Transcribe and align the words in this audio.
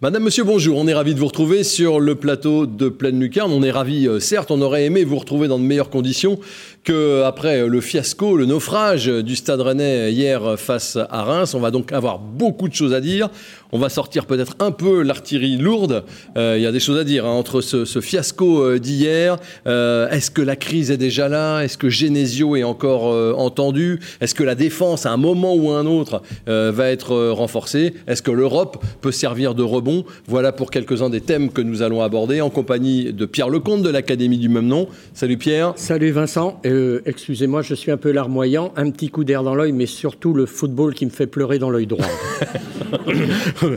Madame, 0.00 0.22
Monsieur, 0.22 0.44
bonjour. 0.44 0.78
On 0.78 0.86
est 0.86 0.94
ravi 0.94 1.12
de 1.12 1.18
vous 1.18 1.26
retrouver 1.26 1.64
sur 1.64 1.98
le 1.98 2.14
plateau 2.14 2.66
de 2.66 2.88
Pleine 2.88 3.18
Lucarne. 3.18 3.50
On 3.50 3.64
est 3.64 3.72
ravi, 3.72 4.06
euh, 4.06 4.20
certes, 4.20 4.52
on 4.52 4.62
aurait 4.62 4.84
aimé 4.84 5.02
vous 5.02 5.18
retrouver 5.18 5.48
dans 5.48 5.58
de 5.58 5.64
meilleures 5.64 5.90
conditions 5.90 6.38
après 6.90 7.66
le 7.66 7.80
fiasco, 7.80 8.36
le 8.36 8.46
naufrage 8.46 9.06
du 9.06 9.36
Stade 9.36 9.60
Rennais 9.60 10.12
hier 10.12 10.58
face 10.58 10.96
à 10.96 11.22
Reims. 11.22 11.54
On 11.54 11.60
va 11.60 11.70
donc 11.70 11.92
avoir 11.92 12.18
beaucoup 12.18 12.68
de 12.68 12.74
choses 12.74 12.94
à 12.94 13.00
dire. 13.00 13.28
On 13.70 13.78
va 13.78 13.90
sortir 13.90 14.24
peut-être 14.24 14.56
un 14.60 14.70
peu 14.70 15.02
l'artillerie 15.02 15.58
lourde. 15.58 16.04
Euh, 16.38 16.54
il 16.56 16.62
y 16.62 16.66
a 16.66 16.72
des 16.72 16.80
choses 16.80 16.98
à 16.98 17.04
dire 17.04 17.26
hein, 17.26 17.32
entre 17.32 17.60
ce, 17.60 18.00
fiasco 18.00 18.62
euh, 18.62 18.78
d'hier. 18.78 19.36
Est-ce 19.66 20.30
que 20.30 20.40
la 20.40 20.56
crise 20.56 20.90
est 20.90 20.96
déjà 20.96 21.28
là? 21.28 21.60
Est-ce 21.60 21.76
que 21.76 21.90
Genesio 21.90 22.56
est 22.56 22.64
encore 22.64 23.38
entendu? 23.38 24.00
Est-ce 24.20 24.34
que 24.34 24.44
la 24.44 24.54
défense, 24.54 25.04
à 25.04 25.12
un 25.12 25.16
moment 25.16 25.54
ou 25.54 25.70
à 25.70 25.78
un 25.78 25.86
autre, 25.86 26.22
va 26.46 26.90
être 26.90 27.30
renforcée? 27.30 27.94
Est-ce 28.06 28.22
que 28.22 28.30
l'Europe 28.30 28.82
peut 29.00 29.12
servir 29.12 29.54
de 29.54 29.62
rebond? 29.62 30.04
Voilà 30.26 30.52
pour 30.52 30.70
quelques-uns 30.70 31.10
des 31.10 31.20
thèmes 31.20 31.50
que 31.50 31.60
nous 31.60 31.82
allons 31.82 32.02
aborder 32.02 32.40
en 32.40 32.50
compagnie 32.50 33.12
de 33.12 33.26
Pierre 33.26 33.50
Lecomte 33.50 33.82
de 33.82 33.90
l'Académie 33.90 34.38
du 34.38 34.48
même 34.48 34.66
nom. 34.66 34.88
Salut 35.12 35.36
Pierre. 35.36 35.72
Salut 35.76 36.10
Vincent. 36.10 36.60
Excusez-moi, 37.04 37.62
je 37.62 37.74
suis 37.74 37.90
un 37.90 37.96
peu 37.96 38.10
larmoyant, 38.10 38.72
un 38.76 38.90
petit 38.90 39.08
coup 39.08 39.24
d'air 39.24 39.42
dans 39.42 39.54
l'œil, 39.54 39.72
mais 39.72 39.86
surtout 39.86 40.32
le 40.34 40.46
football 40.46 40.94
qui 40.94 41.06
me 41.06 41.10
fait 41.10 41.26
pleurer 41.26 41.58
dans 41.58 41.70
l'œil 41.70 41.86
droit. 41.86 42.06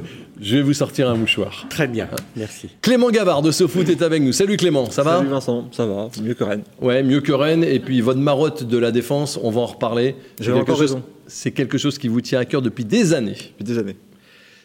Je 0.41 0.55
vais 0.55 0.63
vous 0.63 0.73
sortir 0.73 1.07
un 1.07 1.15
mouchoir. 1.15 1.67
Très 1.69 1.87
bien, 1.87 2.07
merci. 2.35 2.67
Clément 2.81 3.11
Gavard 3.11 3.43
de 3.43 3.51
SoFoot 3.51 3.87
est 3.87 4.01
avec 4.01 4.23
nous. 4.23 4.31
Salut 4.31 4.57
Clément, 4.57 4.89
ça 4.89 5.03
va? 5.03 5.17
Salut 5.17 5.29
Vincent, 5.29 5.69
ça 5.71 5.85
va, 5.85 6.09
mieux 6.23 6.33
que 6.33 6.43
Rennes. 6.43 6.63
Ouais, 6.81 7.03
mieux 7.03 7.21
que 7.21 7.31
Rennes. 7.31 7.63
Et 7.63 7.79
puis 7.79 8.01
votre 8.01 8.19
marotte 8.19 8.63
de 8.63 8.77
la 8.79 8.91
défense, 8.91 9.39
on 9.43 9.51
va 9.51 9.61
en 9.61 9.67
reparler. 9.67 10.15
J'ai 10.39 10.51
encore 10.51 10.79
raison. 10.79 11.03
C'est 11.27 11.51
quelque 11.51 11.77
chose 11.77 11.99
qui 11.99 12.07
vous 12.07 12.21
tient 12.21 12.39
à 12.39 12.45
cœur 12.45 12.63
depuis 12.63 12.85
des 12.85 13.13
années. 13.13 13.37
Depuis 13.59 13.73
des 13.73 13.77
années. 13.77 13.95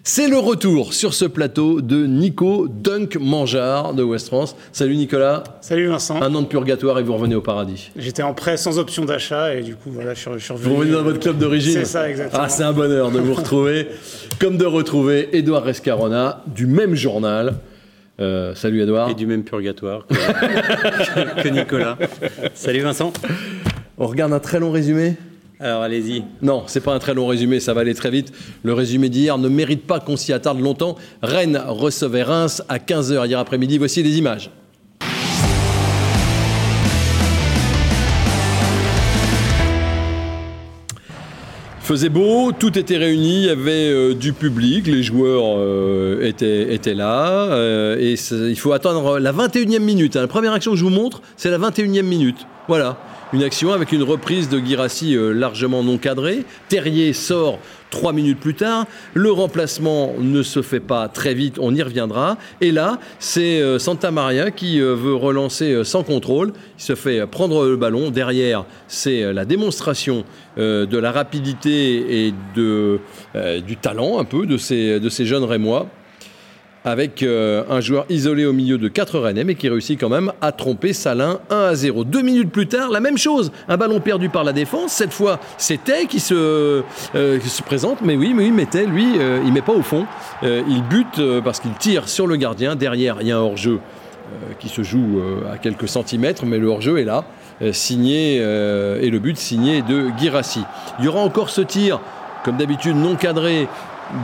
C'est 0.09 0.29
le 0.29 0.39
retour 0.39 0.95
sur 0.95 1.15
ce 1.15 1.25
plateau 1.25 1.81
de 1.81 2.07
Nico 2.07 2.69
Dunk 2.69 3.19
Mangeard 3.21 3.93
de 3.93 4.05
West 4.05 4.29
France. 4.29 4.55
Salut 4.71 4.95
Nicolas. 4.95 5.43
Salut 5.61 5.89
Vincent. 5.89 6.23
Un 6.23 6.33
an 6.37 6.43
de 6.43 6.47
purgatoire 6.47 7.01
et 7.01 7.03
vous 7.03 7.13
revenez 7.13 7.35
au 7.35 7.41
paradis. 7.41 7.91
J'étais 7.97 8.23
en 8.23 8.33
prêt 8.33 8.57
sans 8.57 8.79
option 8.79 9.05
d'achat 9.05 9.57
et 9.57 9.63
du 9.63 9.75
coup 9.75 9.91
voilà, 9.91 10.15
je 10.15 10.21
suis, 10.21 10.31
revenu. 10.31 10.69
Vous 10.69 10.77
revenez 10.77 10.93
dans 10.93 11.03
votre 11.03 11.19
club 11.19 11.39
d'origine 11.39 11.73
C'est 11.73 11.87
ça, 11.87 12.09
exactement. 12.09 12.45
Ah, 12.45 12.49
c'est 12.49 12.63
un 12.63 12.73
bonheur 12.73 13.11
de 13.11 13.19
vous 13.19 13.35
retrouver. 13.35 13.89
comme 14.39 14.57
de 14.57 14.65
retrouver 14.65 15.37
Edouard 15.37 15.65
Rescarona 15.65 16.41
du 16.47 16.69
même 16.69 16.95
journal. 16.95 17.55
Euh, 18.21 18.55
salut 18.55 18.83
Edouard. 18.83 19.11
Et 19.11 19.15
du 19.15 19.27
même 19.27 19.43
purgatoire 19.43 20.07
que, 20.09 21.43
que 21.43 21.49
Nicolas. 21.49 21.99
Salut 22.55 22.83
Vincent. 22.83 23.13
On 23.99 24.07
regarde 24.07 24.33
un 24.33 24.39
très 24.39 24.61
long 24.61 24.71
résumé 24.71 25.17
alors 25.59 25.83
allez-y. 25.83 26.23
Non, 26.43 26.65
c'est 26.67 26.81
pas 26.81 26.93
un 26.93 26.99
très 26.99 27.15
long 27.15 27.27
résumé, 27.27 27.61
ça 27.61 27.73
va 27.73 27.81
aller 27.81 27.95
très 27.95 28.11
vite. 28.11 28.33
Le 28.63 28.75
résumé 28.75 29.09
d'hier 29.09 29.39
ne 29.39 29.49
mérite 29.49 29.87
pas 29.87 30.01
qu'on 30.01 30.17
s'y 30.17 30.33
attarde 30.33 30.61
longtemps. 30.61 30.97
Rennes 31.23 31.63
recevait 31.67 32.23
Reims 32.23 32.63
à 32.69 32.79
15h 32.79 33.27
hier 33.27 33.39
après-midi. 33.39 33.79
Voici 33.79 34.03
les 34.03 34.19
images. 34.19 34.51
faisait 41.87 42.09
beau, 42.09 42.51
tout 42.51 42.77
était 42.77 42.97
réuni, 42.97 43.43
il 43.43 43.47
y 43.47 43.49
avait 43.49 43.91
euh, 43.93 44.13
du 44.13 44.33
public, 44.33 44.89
les 44.89 45.05
joueurs 45.05 45.55
euh, 45.57 46.21
étaient, 46.21 46.95
là. 46.95 47.45
Euh, 47.53 47.97
et 48.01 48.17
il 48.31 48.59
faut 48.59 48.73
attendre 48.73 49.21
la 49.21 49.33
21e 49.33 49.79
minute. 49.79 50.17
Hein. 50.17 50.23
La 50.23 50.27
première 50.27 50.53
action 50.53 50.73
que 50.73 50.77
je 50.77 50.83
vous 50.83 50.91
montre, 50.91 51.23
c'est 51.37 51.49
la 51.49 51.59
21e 51.59 52.03
minute. 52.03 52.45
Voilà. 52.67 52.99
Une 53.33 53.43
action 53.43 53.73
avec 53.73 53.91
une 53.91 54.05
reprise 54.05 54.49
de 54.49 54.61
Girassi 54.61 55.17
euh, 55.17 55.33
largement 55.33 55.83
non 55.83 55.99
cadrée. 55.99 56.45
Terrier 56.69 57.13
sort 57.13 57.59
trois 57.91 58.13
minutes 58.13 58.39
plus 58.39 58.55
tard. 58.55 58.87
Le 59.15 59.33
remplacement 59.33 60.15
ne 60.21 60.45
se 60.45 60.63
fait 60.63 60.79
pas 60.79 61.09
très 61.09 61.35
vite, 61.35 61.59
on 61.59 61.75
y 61.75 61.83
reviendra. 61.83 62.39
Et 62.61 62.71
là, 62.71 63.01
c'est 63.19 63.61
euh, 63.61 63.81
Santa 63.81 64.13
Maria 64.13 64.53
qui 64.53 64.81
euh, 64.81 64.95
veut 64.95 65.17
relancer 65.17 65.83
sans 65.83 66.05
contrôle. 66.05 66.53
Il 66.79 66.83
se 66.85 66.95
fait 66.95 67.27
prendre 67.27 67.67
le 67.67 67.77
ballon. 67.77 68.11
Derrière, 68.11 68.65
c'est 68.87 69.33
la 69.33 69.45
démonstration 69.45 70.25
de 70.57 70.97
la 70.97 71.11
rapidité 71.11 72.27
et 72.27 72.35
du 72.55 73.77
talent 73.77 74.19
un 74.19 74.25
peu 74.25 74.47
de 74.47 74.57
ces, 74.57 75.01
de 75.01 75.09
ces 75.09 75.27
jeunes 75.27 75.45
Rémois 75.45 75.89
avec 76.87 77.25
euh, 77.25 77.65
un 77.69 77.81
joueur 77.81 78.07
isolé 78.09 78.47
au 78.47 78.53
milieu 78.53 78.79
de 78.79 78.87
4 78.87 79.19
Rennais, 79.19 79.43
mais 79.43 79.57
qui 79.57 79.69
réussit 79.69 79.99
quand 79.99 80.09
même 80.09 80.33
à 80.41 80.53
tromper 80.53 80.93
Salin 80.93 81.41
1 81.51 81.57
à 81.57 81.75
0. 81.75 82.05
Deux 82.05 82.23
minutes 82.23 82.53
plus 82.53 82.69
tard, 82.69 82.91
la 82.91 83.01
même 83.01 83.19
chose. 83.19 83.51
Un 83.69 83.77
ballon 83.77 83.99
perdu 83.99 84.29
par 84.29 84.45
la 84.45 84.53
défense. 84.53 84.93
Cette 84.93 85.13
fois, 85.13 85.41
c'était 85.59 86.07
qui 86.07 86.21
se, 86.21 86.85
euh, 87.17 87.41
se 87.41 87.63
présente. 87.65 88.03
Mais 88.03 88.15
oui, 88.15 88.35
mais 88.35 88.49
mettait, 88.53 88.87
lui, 88.87 89.19
euh, 89.19 89.43
il 89.45 89.53
met 89.53 89.63
pas 89.63 89.73
au 89.73 89.83
fond. 89.83 90.07
il 90.45 90.83
bute 90.89 91.21
parce 91.43 91.59
qu'il 91.59 91.73
tire 91.73 92.09
sur 92.09 92.29
le 92.29 92.37
gardien. 92.37 92.77
Derrière, 92.77 93.17
il 93.21 93.27
y 93.27 93.33
a 93.33 93.37
un 93.37 93.41
hors-jeu 93.41 93.81
qui 94.61 94.69
se 94.69 94.83
joue 94.83 95.21
à 95.53 95.59
quelques 95.59 95.89
centimètres, 95.89 96.47
mais 96.47 96.59
le 96.59 96.69
hors-jeu 96.69 96.99
est 96.99 97.05
là. 97.05 97.25
signé 97.73 98.37
et 98.37 99.11
le 99.11 99.19
but 99.19 99.37
signé 99.37 99.83
de 99.83 100.11
Girassi. 100.19 100.63
Il 101.01 101.05
y 101.05 101.09
aura 101.09 101.21
encore 101.21 101.51
ce 101.51 101.63
tir, 101.63 102.01
comme 102.45 102.57
d'habitude 102.57 102.97
non 102.97 103.17
cadré, 103.17 103.67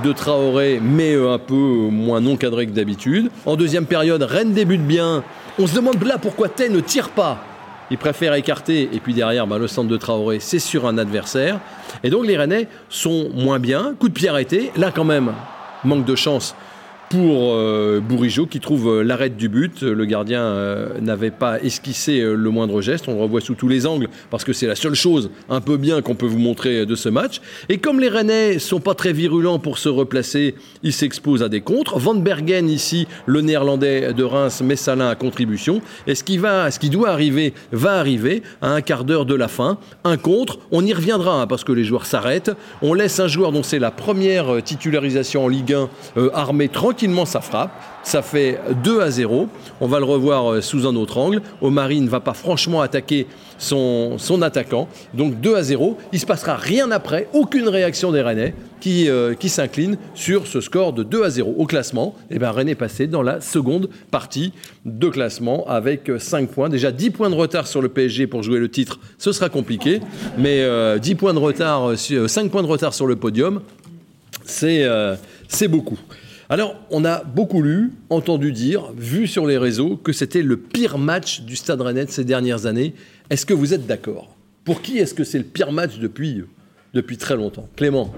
de 0.05 0.13
Traoré, 0.13 0.81
mais 0.83 1.15
euh, 1.15 1.33
un 1.33 1.39
peu 1.39 1.55
moins 1.55 2.21
non 2.21 2.37
cadré 2.37 2.67
que 2.67 2.73
d'habitude. 2.73 3.31
En 3.47 3.57
deuxième 3.57 3.87
période, 3.87 4.23
Rennes 4.23 4.53
débute 4.53 4.87
bien. 4.87 5.25
On 5.59 5.67
se 5.67 5.75
demande 5.75 6.03
là 6.03 6.19
pourquoi 6.19 6.49
Tay 6.49 6.69
ne 6.69 6.81
tire 6.81 7.11
pas. 7.11 7.45
Il 7.91 7.99
préfère 7.99 8.33
écarter, 8.35 8.89
et 8.93 9.01
puis 9.01 9.13
derrière, 9.13 9.47
bah, 9.47 9.59
le 9.59 9.69
centre 9.69 9.89
de 9.89 9.97
Traoré, 9.97 10.39
c'est 10.41 10.59
sur 10.59 10.87
un 10.87 10.97
adversaire. 10.99 11.61
Et 12.03 12.11
donc 12.11 12.27
les 12.27 12.37
Rennais 12.37 12.69
sont 12.89 13.29
moins 13.35 13.59
bien. 13.59 13.95
Coup 13.99 14.09
de 14.09 14.15
pied 14.15 14.29
arrêté. 14.29 14.73
Là, 14.77 14.91
quand 14.95 15.05
même, 15.05 15.33
manque 15.85 16.05
de 16.05 16.15
chance 16.15 16.55
pour 17.13 17.53
euh, 17.57 18.01
qui 18.51 18.61
trouve 18.61 18.89
euh, 18.89 19.03
l'arrêt 19.03 19.29
du 19.29 19.51
but. 19.51 19.83
Le 19.83 20.05
gardien 20.07 20.41
euh, 20.41 20.99
n'avait 21.01 21.31
pas 21.31 21.61
esquissé 21.61 22.21
le 22.23 22.51
moindre 22.51 22.81
geste. 22.81 23.07
On 23.07 23.15
le 23.15 23.21
revoit 23.21 23.43
sous 23.43 23.55
tous 23.55 23.69
les 23.69 23.87
angles 23.87 24.09
parce 24.31 24.45
que 24.45 24.55
c'est 24.55 24.67
la 24.67 24.75
seule 24.75 24.95
chose 24.95 25.31
un 25.51 25.61
peu 25.61 25.77
bien 25.77 26.01
qu'on 26.01 26.15
peut 26.15 26.27
vous 26.27 26.39
montrer 26.39 26.87
de 26.87 26.95
ce 26.95 27.11
match. 27.11 27.43
Et 27.69 27.79
comme 27.79 28.01
les 28.01 28.09
Rennais 28.09 28.59
sont 28.59 28.81
pas 28.81 28.95
très 28.95 29.13
virulents 29.13 29.59
pour 29.59 29.77
se 29.77 29.91
replacer, 29.91 30.55
ils 30.83 30.95
s'exposent 30.95 31.43
à 31.43 31.51
des 31.51 31.61
contres. 31.61 31.99
Van 31.99 32.15
Bergen 32.15 32.71
ici, 32.71 33.07
le 33.27 33.43
néerlandais 33.43 34.15
de 34.15 34.25
Reims, 34.25 34.63
met 34.63 34.77
Salin 34.77 35.09
à 35.09 35.15
contribution. 35.15 35.83
Et 36.07 36.15
ce 36.15 36.25
qui, 36.25 36.39
va, 36.39 36.71
ce 36.71 36.79
qui 36.79 36.89
doit 36.89 37.11
arriver 37.11 37.53
va 37.73 37.99
arriver 37.99 38.43
à 38.63 38.71
un 38.71 38.81
quart 38.81 39.05
d'heure 39.05 39.27
de 39.27 39.35
la 39.35 39.49
fin. 39.49 39.79
Un 40.05 40.17
contre, 40.17 40.61
on 40.71 40.85
y 40.85 40.95
reviendra 40.95 41.43
hein, 41.43 41.47
parce 41.47 41.65
que 41.65 41.73
les 41.73 41.85
joueurs 41.85 42.07
s'arrêtent. 42.07 42.53
On 42.81 42.95
laisse 42.95 43.21
un 43.21 43.29
joueur 43.29 43.53
dont 43.53 43.63
c'est 43.63 43.79
la 43.79 43.91
première 43.91 44.63
titularisation 44.63 45.45
en 45.45 45.49
Ligue 45.49 45.75
1 45.75 45.89
armé 46.33 46.69
tranquille 46.69 47.02
sa 47.25 47.41
frappe. 47.41 47.71
Ça 48.05 48.23
fait 48.23 48.59
2 48.83 49.01
à 49.01 49.11
0. 49.11 49.49
On 49.81 49.87
va 49.87 49.99
le 49.99 50.05
revoir 50.05 50.53
euh, 50.53 50.61
sous 50.61 50.87
un 50.87 50.97
autre 50.97 51.19
angle. 51.19 51.41
Omari 51.61 52.01
ne 52.01 52.09
va 52.09 52.21
pas 52.21 52.35
franchement 52.35 52.81
attaquer 52.81 53.27
son, 53.59 54.19
son 54.19 54.43
attaquant. 54.43 54.89
Donc 55.15 55.41
2 55.41 55.55
à 55.55 55.63
0. 55.63 55.99
Il 56.13 56.17
ne 56.17 56.21
se 56.21 56.27
passera 56.27 56.57
rien 56.57 56.91
après. 56.91 57.29
Aucune 57.33 57.69
réaction 57.69 58.11
des 58.11 58.21
Rennais 58.21 58.55
qui, 58.81 59.09
euh, 59.09 59.35
qui 59.35 59.49
s'inclinent 59.49 59.97
sur 60.15 60.47
ce 60.47 60.61
score 60.61 60.93
de 60.93 61.03
2 61.03 61.25
à 61.25 61.31
0. 61.31 61.55
Au 61.57 61.67
classement, 61.67 62.15
et 62.31 62.35
eh 62.37 62.39
ben, 62.39 62.51
Rennes 62.51 62.69
est 62.69 62.75
passé 62.75 63.07
dans 63.07 63.23
la 63.23 63.41
seconde 63.41 63.89
partie 64.11 64.53
de 64.85 65.09
classement 65.09 65.65
avec 65.69 66.11
5 66.19 66.49
points. 66.49 66.69
Déjà 66.69 66.91
10 66.91 67.11
points 67.11 67.31
de 67.31 67.37
retard 67.37 67.67
sur 67.67 67.83
le 67.83 67.89
PSG 67.89 68.27
pour 68.27 68.43
jouer 68.43 68.59
le 68.59 68.69
titre. 68.69 68.99
Ce 69.19 69.31
sera 69.33 69.49
compliqué. 69.49 70.01
Mais 70.39 70.59
10 70.59 70.63
euh, 70.63 71.15
points 71.17 71.35
de 71.35 71.39
retard, 71.39 71.97
5 71.97 72.51
points 72.51 72.63
de 72.63 72.69
retard 72.69 72.95
sur 72.95 73.07
le 73.07 73.17
podium, 73.17 73.61
c'est 74.45 74.85
c'est 75.53 75.69
beaucoup. 75.69 75.99
Alors, 76.53 76.77
on 76.91 77.07
a 77.07 77.25
beaucoup 77.25 77.63
lu, 77.63 77.93
entendu 78.11 78.53
dire, 78.53 78.93
vu 78.95 79.27
sur 79.27 79.47
les 79.47 79.57
réseaux 79.57 79.97
que 79.97 80.13
c'était 80.13 80.43
le 80.43 80.59
pire 80.59 80.99
match 80.99 81.41
du 81.41 81.57
Stade 81.57 81.81
Rennais 81.81 82.05
de 82.05 82.11
ces 82.11 82.25
dernières 82.25 82.67
années. 82.67 82.93
Est-ce 83.31 83.47
que 83.47 83.55
vous 83.55 83.73
êtes 83.73 83.87
d'accord? 83.87 84.37
Pour 84.63 84.83
qui 84.83 84.99
est-ce 84.99 85.15
que 85.15 85.25
c'est 85.25 85.39
le 85.39 85.45
pire 85.45 85.73
match 85.73 85.99
depuis, 85.99 86.45
depuis 86.93 87.17
très 87.17 87.37
longtemps? 87.37 87.71
Clément 87.75 88.13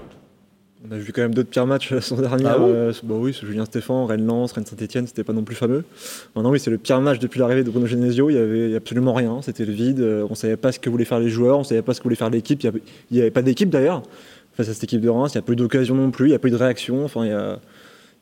on 0.87 0.93
a 0.93 0.97
vu 0.97 1.13
quand 1.13 1.21
même 1.21 1.33
d'autres 1.33 1.49
pires 1.49 1.65
matchs 1.65 1.91
la 1.91 2.01
saison 2.01 2.21
dernière. 2.21 2.57
Ah 2.59 2.63
euh, 2.63 2.93
bah 3.03 3.15
oui, 3.17 3.31
Julien 3.41 3.63
Stéphan, 3.63 4.05
Rennes-Lens, 4.05 4.51
Rennes-Saint-Etienne, 4.51 5.07
c'était 5.07 5.23
pas 5.23 5.33
non 5.33 5.43
plus 5.43 5.55
fameux. 5.55 5.83
Maintenant, 6.35 6.51
oui, 6.51 6.59
c'est 6.59 6.69
le 6.69 6.77
pire 6.77 6.99
match 6.99 7.17
depuis 7.17 7.39
l'arrivée 7.39 7.63
de 7.63 7.71
Bruno 7.71 7.87
Genesio. 7.87 8.29
Il 8.29 8.35
y 8.35 8.37
avait 8.37 8.75
absolument 8.75 9.13
rien. 9.13 9.41
C'était 9.41 9.65
le 9.65 9.71
vide. 9.71 10.01
Euh, 10.01 10.27
on 10.29 10.35
savait 10.35 10.57
pas 10.57 10.73
ce 10.73 10.79
que 10.79 10.89
voulaient 10.89 11.05
faire 11.05 11.19
les 11.19 11.29
joueurs. 11.29 11.57
On 11.57 11.63
savait 11.63 11.81
pas 11.81 11.93
ce 11.93 12.01
que 12.01 12.03
voulait 12.03 12.17
faire 12.17 12.29
l'équipe. 12.29 12.61
Il 12.61 12.71
n'y 13.11 13.21
avait, 13.21 13.31
pas 13.31 13.41
d'équipe 13.41 13.69
d'ailleurs 13.69 14.03
face 14.53 14.69
à 14.69 14.73
cette 14.73 14.83
équipe 14.83 15.01
de 15.01 15.09
Reims. 15.09 15.31
Il 15.33 15.37
n'y 15.37 15.39
a 15.39 15.41
pas 15.41 15.53
eu 15.53 15.55
d'occasion 15.55 15.95
non 15.95 16.11
plus. 16.11 16.27
Il 16.27 16.29
n'y 16.29 16.35
a 16.35 16.39
pas 16.39 16.49
eu 16.49 16.51
de 16.51 16.55
réaction. 16.57 17.03
Enfin, 17.03 17.25
il 17.25 17.29
y 17.29 17.33
a 17.33 17.59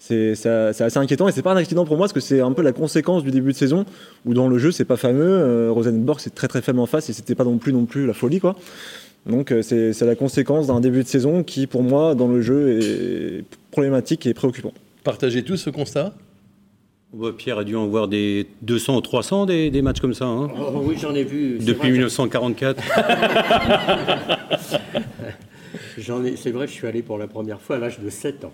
c'est 0.06 0.46
assez 0.46 0.98
inquiétant 0.98 1.30
et 1.30 1.32
c'est 1.32 1.42
pas 1.42 1.54
un 1.54 1.58
accident 1.58 1.86
pour 1.86 1.96
moi 1.96 2.06
parce 2.06 2.14
que 2.14 2.20
c'est 2.20 2.42
un 2.42 2.52
peu 2.52 2.62
la 2.62 2.74
conséquence 2.74 3.24
du 3.24 3.32
début 3.32 3.54
de 3.54 3.58
saison 3.58 3.86
où 4.26 4.34
dans 4.34 4.50
le 4.50 4.58
jeu 4.58 4.72
c'est 4.72 4.84
pas 4.84 4.98
fameux. 4.98 5.24
Euh, 5.24 5.72
Rosenborg 5.72 6.20
c'est 6.20 6.36
très 6.36 6.50
très 6.50 6.62
faible 6.62 6.80
en 6.80 6.86
face 6.86 7.10
et 7.10 7.14
c'était 7.14 7.36
pas 7.36 7.46
non 7.46 7.58
plus 7.58 7.72
non 7.72 7.86
plus 7.86 8.06
la 8.06 8.14
folie 8.14 8.42
quoi. 8.42 8.58
Donc 9.26 9.54
euh, 9.54 9.62
c'est 9.62 9.98
la 10.02 10.16
conséquence 10.16 10.68
d'un 10.68 10.82
début 10.82 11.04
de 11.04 11.08
saison 11.08 11.42
qui 11.42 11.68
pour 11.68 11.84
moi 11.84 12.16
dans 12.16 12.28
le 12.28 12.42
jeu 12.42 12.82
est 12.82 13.46
problématique 13.72 14.26
et 14.26 14.34
préoccupant. 14.34 14.74
Partagez 15.06 15.44
tous 15.44 15.56
ce 15.56 15.70
constat? 15.70 16.14
Pierre 17.38 17.60
a 17.60 17.64
dû 17.64 17.78
en 17.78 17.88
voir 17.88 18.10
des 18.10 18.48
200 18.64 18.98
ou 18.98 19.02
300 19.02 19.46
des, 19.46 19.70
des 19.70 19.84
matchs 19.84 20.02
comme 20.02 20.16
ça. 20.16 20.26
Hein. 20.26 20.50
Oh, 20.58 20.82
oui, 20.84 20.96
j'en 21.00 21.14
ai 21.14 21.24
vu. 21.24 21.60
Depuis 21.60 21.92
1944. 21.92 22.84
c'est 26.02 26.52
vrai, 26.52 26.68
je 26.68 26.72
suis 26.72 26.88
allé 26.88 27.02
pour 27.02 27.18
la 27.18 27.28
première 27.28 27.62
fois 27.62 27.78
à 27.78 27.80
l'âge 27.80 28.00
de 28.00 28.10
7 28.10 28.46
ans 28.46 28.54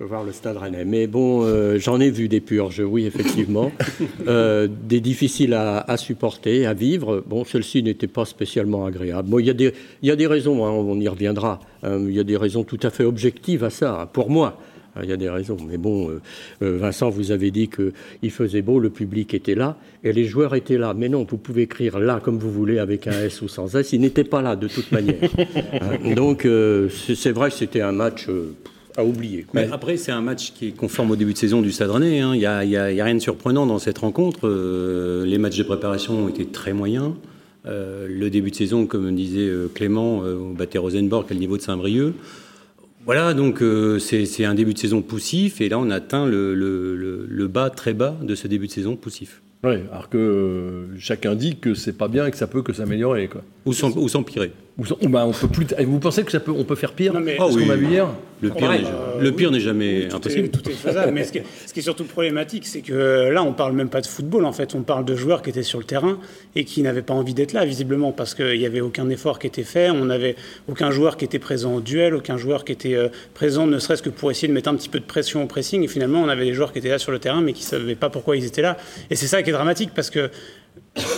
voir 0.00 0.24
le 0.24 0.32
Stade 0.32 0.56
Rennais. 0.56 0.84
Mais 0.84 1.06
bon, 1.06 1.42
euh, 1.44 1.78
j'en 1.78 2.00
ai 2.00 2.10
vu 2.10 2.28
des 2.28 2.40
purges, 2.40 2.80
oui, 2.80 3.06
effectivement. 3.06 3.72
Euh, 4.26 4.68
des 4.68 5.00
difficiles 5.00 5.54
à, 5.54 5.96
supporter, 5.96 6.66
à 6.66 6.72
vivre. 6.72 7.22
Bon, 7.26 7.44
celle-ci 7.44 7.82
n'était 7.82 8.06
pas 8.06 8.24
spécialement 8.24 8.86
agréable. 8.86 9.28
Bon, 9.28 9.38
il 9.38 9.46
y, 9.46 9.50
a 9.50 9.54
des, 9.54 9.72
y 10.02 10.10
a 10.10 10.16
des 10.16 10.26
raisons, 10.26 10.64
hein, 10.64 10.70
on 10.70 10.98
y 10.98 11.08
reviendra. 11.08 11.60
Hein. 11.82 11.98
Il 12.00 12.14
y 12.14 12.20
a 12.20 12.24
des 12.24 12.36
raisons 12.36 12.64
tout 12.64 12.78
à 12.82 12.90
fait 12.90 13.04
objectives 13.04 13.64
à 13.64 13.70
ça, 13.70 14.00
hein, 14.00 14.06
pour 14.06 14.30
moi. 14.30 14.58
Il 15.02 15.08
y 15.08 15.12
a 15.12 15.16
des 15.16 15.28
raisons. 15.28 15.56
Mais 15.68 15.76
bon, 15.78 16.10
euh, 16.10 16.78
Vincent, 16.78 17.10
vous 17.10 17.32
avez 17.32 17.50
dit 17.50 17.68
qu'il 17.68 18.30
faisait 18.30 18.62
beau, 18.62 18.78
le 18.78 18.90
public 18.90 19.34
était 19.34 19.54
là 19.54 19.76
et 20.02 20.12
les 20.12 20.24
joueurs 20.24 20.54
étaient 20.54 20.78
là. 20.78 20.94
Mais 20.96 21.08
non, 21.08 21.26
vous 21.28 21.36
pouvez 21.36 21.62
écrire 21.62 21.98
là 21.98 22.20
comme 22.22 22.38
vous 22.38 22.50
voulez 22.50 22.78
avec 22.78 23.06
un 23.06 23.12
S 23.12 23.42
ou 23.42 23.48
sans 23.48 23.74
S. 23.74 23.92
Ils 23.92 24.00
n'étaient 24.00 24.24
pas 24.24 24.42
là 24.42 24.56
de 24.56 24.68
toute 24.68 24.92
manière. 24.92 25.16
Donc, 26.16 26.46
c'est 26.90 27.32
vrai 27.32 27.50
que 27.50 27.56
c'était 27.56 27.80
un 27.80 27.92
match 27.92 28.28
à 28.96 29.04
oublier. 29.04 29.46
Mais 29.54 29.68
après, 29.72 29.96
c'est 29.96 30.12
un 30.12 30.20
match 30.20 30.52
qui 30.52 30.68
est 30.68 30.70
conforme 30.72 31.10
au 31.10 31.16
début 31.16 31.32
de 31.32 31.38
saison 31.38 31.60
du 31.60 31.72
Stade 31.72 31.90
Rennais. 31.90 32.20
Hein. 32.20 32.34
Il 32.34 32.38
n'y 32.38 32.76
a, 32.76 32.84
rien 32.84 33.14
de 33.14 33.20
surprenant 33.20 33.66
dans 33.66 33.78
cette 33.78 33.98
rencontre. 33.98 34.40
Euh, 34.44 35.24
les 35.26 35.38
matchs 35.38 35.58
de 35.58 35.64
préparation 35.64 36.24
ont 36.24 36.28
été 36.28 36.46
très 36.46 36.72
moyens. 36.72 37.12
Euh, 37.66 38.06
le 38.08 38.30
début 38.30 38.50
de 38.50 38.56
saison, 38.56 38.86
comme 38.86 39.14
disait 39.14 39.48
euh, 39.48 39.68
Clément, 39.72 40.18
on 40.18 40.52
battait 40.52 40.78
Rosenborg 40.78 41.26
à 41.30 41.34
le 41.34 41.40
niveau 41.40 41.56
de 41.56 41.62
Saint-Brieuc. 41.62 42.14
Voilà, 43.04 43.34
donc 43.34 43.62
c'est 43.98 44.44
un 44.44 44.54
début 44.54 44.72
de 44.72 44.78
saison 44.78 45.02
poussif, 45.02 45.60
et 45.60 45.68
là 45.68 45.78
on 45.78 45.90
atteint 45.90 46.26
le, 46.26 46.54
le, 46.54 47.48
bas, 47.48 47.70
très 47.70 47.92
bas 47.92 48.16
de 48.22 48.34
ce 48.34 48.48
début 48.48 48.66
de 48.66 48.72
saison 48.72 48.96
poussif. 48.96 49.42
Oui, 49.62 49.76
alors 49.90 50.08
que 50.08 50.88
chacun 50.98 51.34
dit 51.34 51.56
que 51.56 51.74
c'est 51.74 51.96
pas 51.96 52.08
bien 52.08 52.26
et 52.26 52.30
que 52.30 52.36
ça 52.36 52.46
peut 52.46 52.62
que 52.62 52.72
s'améliorer. 52.72 53.30
Ou 53.66 53.72
s'empirer. 53.72 54.52
Bah, 54.76 55.24
on 55.24 55.30
peut 55.30 55.46
plus 55.46 55.66
vous 55.84 56.00
pensez 56.00 56.24
que 56.24 56.32
ça 56.32 56.40
peut, 56.40 56.50
on 56.50 56.64
peut 56.64 56.74
faire 56.74 56.94
pire 56.94 57.14
non, 57.14 57.20
mais, 57.20 57.36
ce 57.36 57.58
qu'on 57.58 57.70
a 57.70 57.76
vu 57.76 57.86
hier 57.86 58.08
Le 58.40 58.50
pire, 58.50 58.70
n'est, 58.72 58.82
le 59.20 59.32
pire 59.32 59.52
n'est 59.52 59.60
jamais 59.60 60.12
impossible. 60.12 60.48
tout 60.48 60.68
est 60.68 60.72
faisable. 60.72 61.12
mais 61.12 61.22
ce 61.22 61.30
qui, 61.30 61.38
est, 61.38 61.82
surtout 61.82 62.02
problématique, 62.02 62.66
c'est 62.66 62.80
que 62.80 63.30
là, 63.30 63.44
on 63.44 63.52
parle 63.52 63.72
même 63.74 63.88
pas 63.88 64.00
de 64.00 64.06
football. 64.08 64.44
En 64.44 64.52
fait, 64.52 64.74
on 64.74 64.82
parle 64.82 65.04
de 65.04 65.14
joueurs 65.14 65.42
qui 65.42 65.50
étaient 65.50 65.62
sur 65.62 65.78
le 65.78 65.84
terrain 65.84 66.18
et 66.56 66.64
qui 66.64 66.82
n'avaient 66.82 67.02
pas 67.02 67.14
envie 67.14 67.34
d'être 67.34 67.52
là, 67.52 67.64
visiblement, 67.64 68.10
parce 68.10 68.34
qu'il 68.34 68.58
n'y 68.58 68.66
avait 68.66 68.80
aucun 68.80 69.08
effort 69.10 69.38
qui 69.38 69.46
était 69.46 69.62
fait. 69.62 69.90
On 69.90 70.06
n'avait 70.06 70.34
aucun 70.66 70.90
joueur 70.90 71.16
qui 71.16 71.24
était 71.24 71.38
présent 71.38 71.76
au 71.76 71.80
duel, 71.80 72.12
aucun 72.12 72.36
joueur 72.36 72.64
qui 72.64 72.72
était 72.72 72.94
euh, 72.94 73.10
présent, 73.32 73.68
ne 73.68 73.78
serait-ce 73.78 74.02
que 74.02 74.10
pour 74.10 74.32
essayer 74.32 74.48
de 74.48 74.54
mettre 74.54 74.70
un 74.70 74.74
petit 74.74 74.88
peu 74.88 74.98
de 74.98 75.04
pression 75.04 75.44
au 75.44 75.46
pressing. 75.46 75.84
Et 75.84 75.88
finalement, 75.88 76.20
on 76.20 76.28
avait 76.28 76.46
des 76.46 76.54
joueurs 76.54 76.72
qui 76.72 76.80
étaient 76.80 76.88
là 76.88 76.98
sur 76.98 77.12
le 77.12 77.20
terrain, 77.20 77.42
mais 77.42 77.52
qui 77.52 77.62
ne 77.62 77.68
savaient 77.68 77.94
pas 77.94 78.10
pourquoi 78.10 78.36
ils 78.36 78.44
étaient 78.44 78.62
là. 78.62 78.76
Et 79.08 79.14
c'est 79.14 79.28
ça 79.28 79.44
qui 79.44 79.50
est 79.50 79.52
dramatique, 79.52 79.90
parce 79.94 80.10
que 80.10 80.30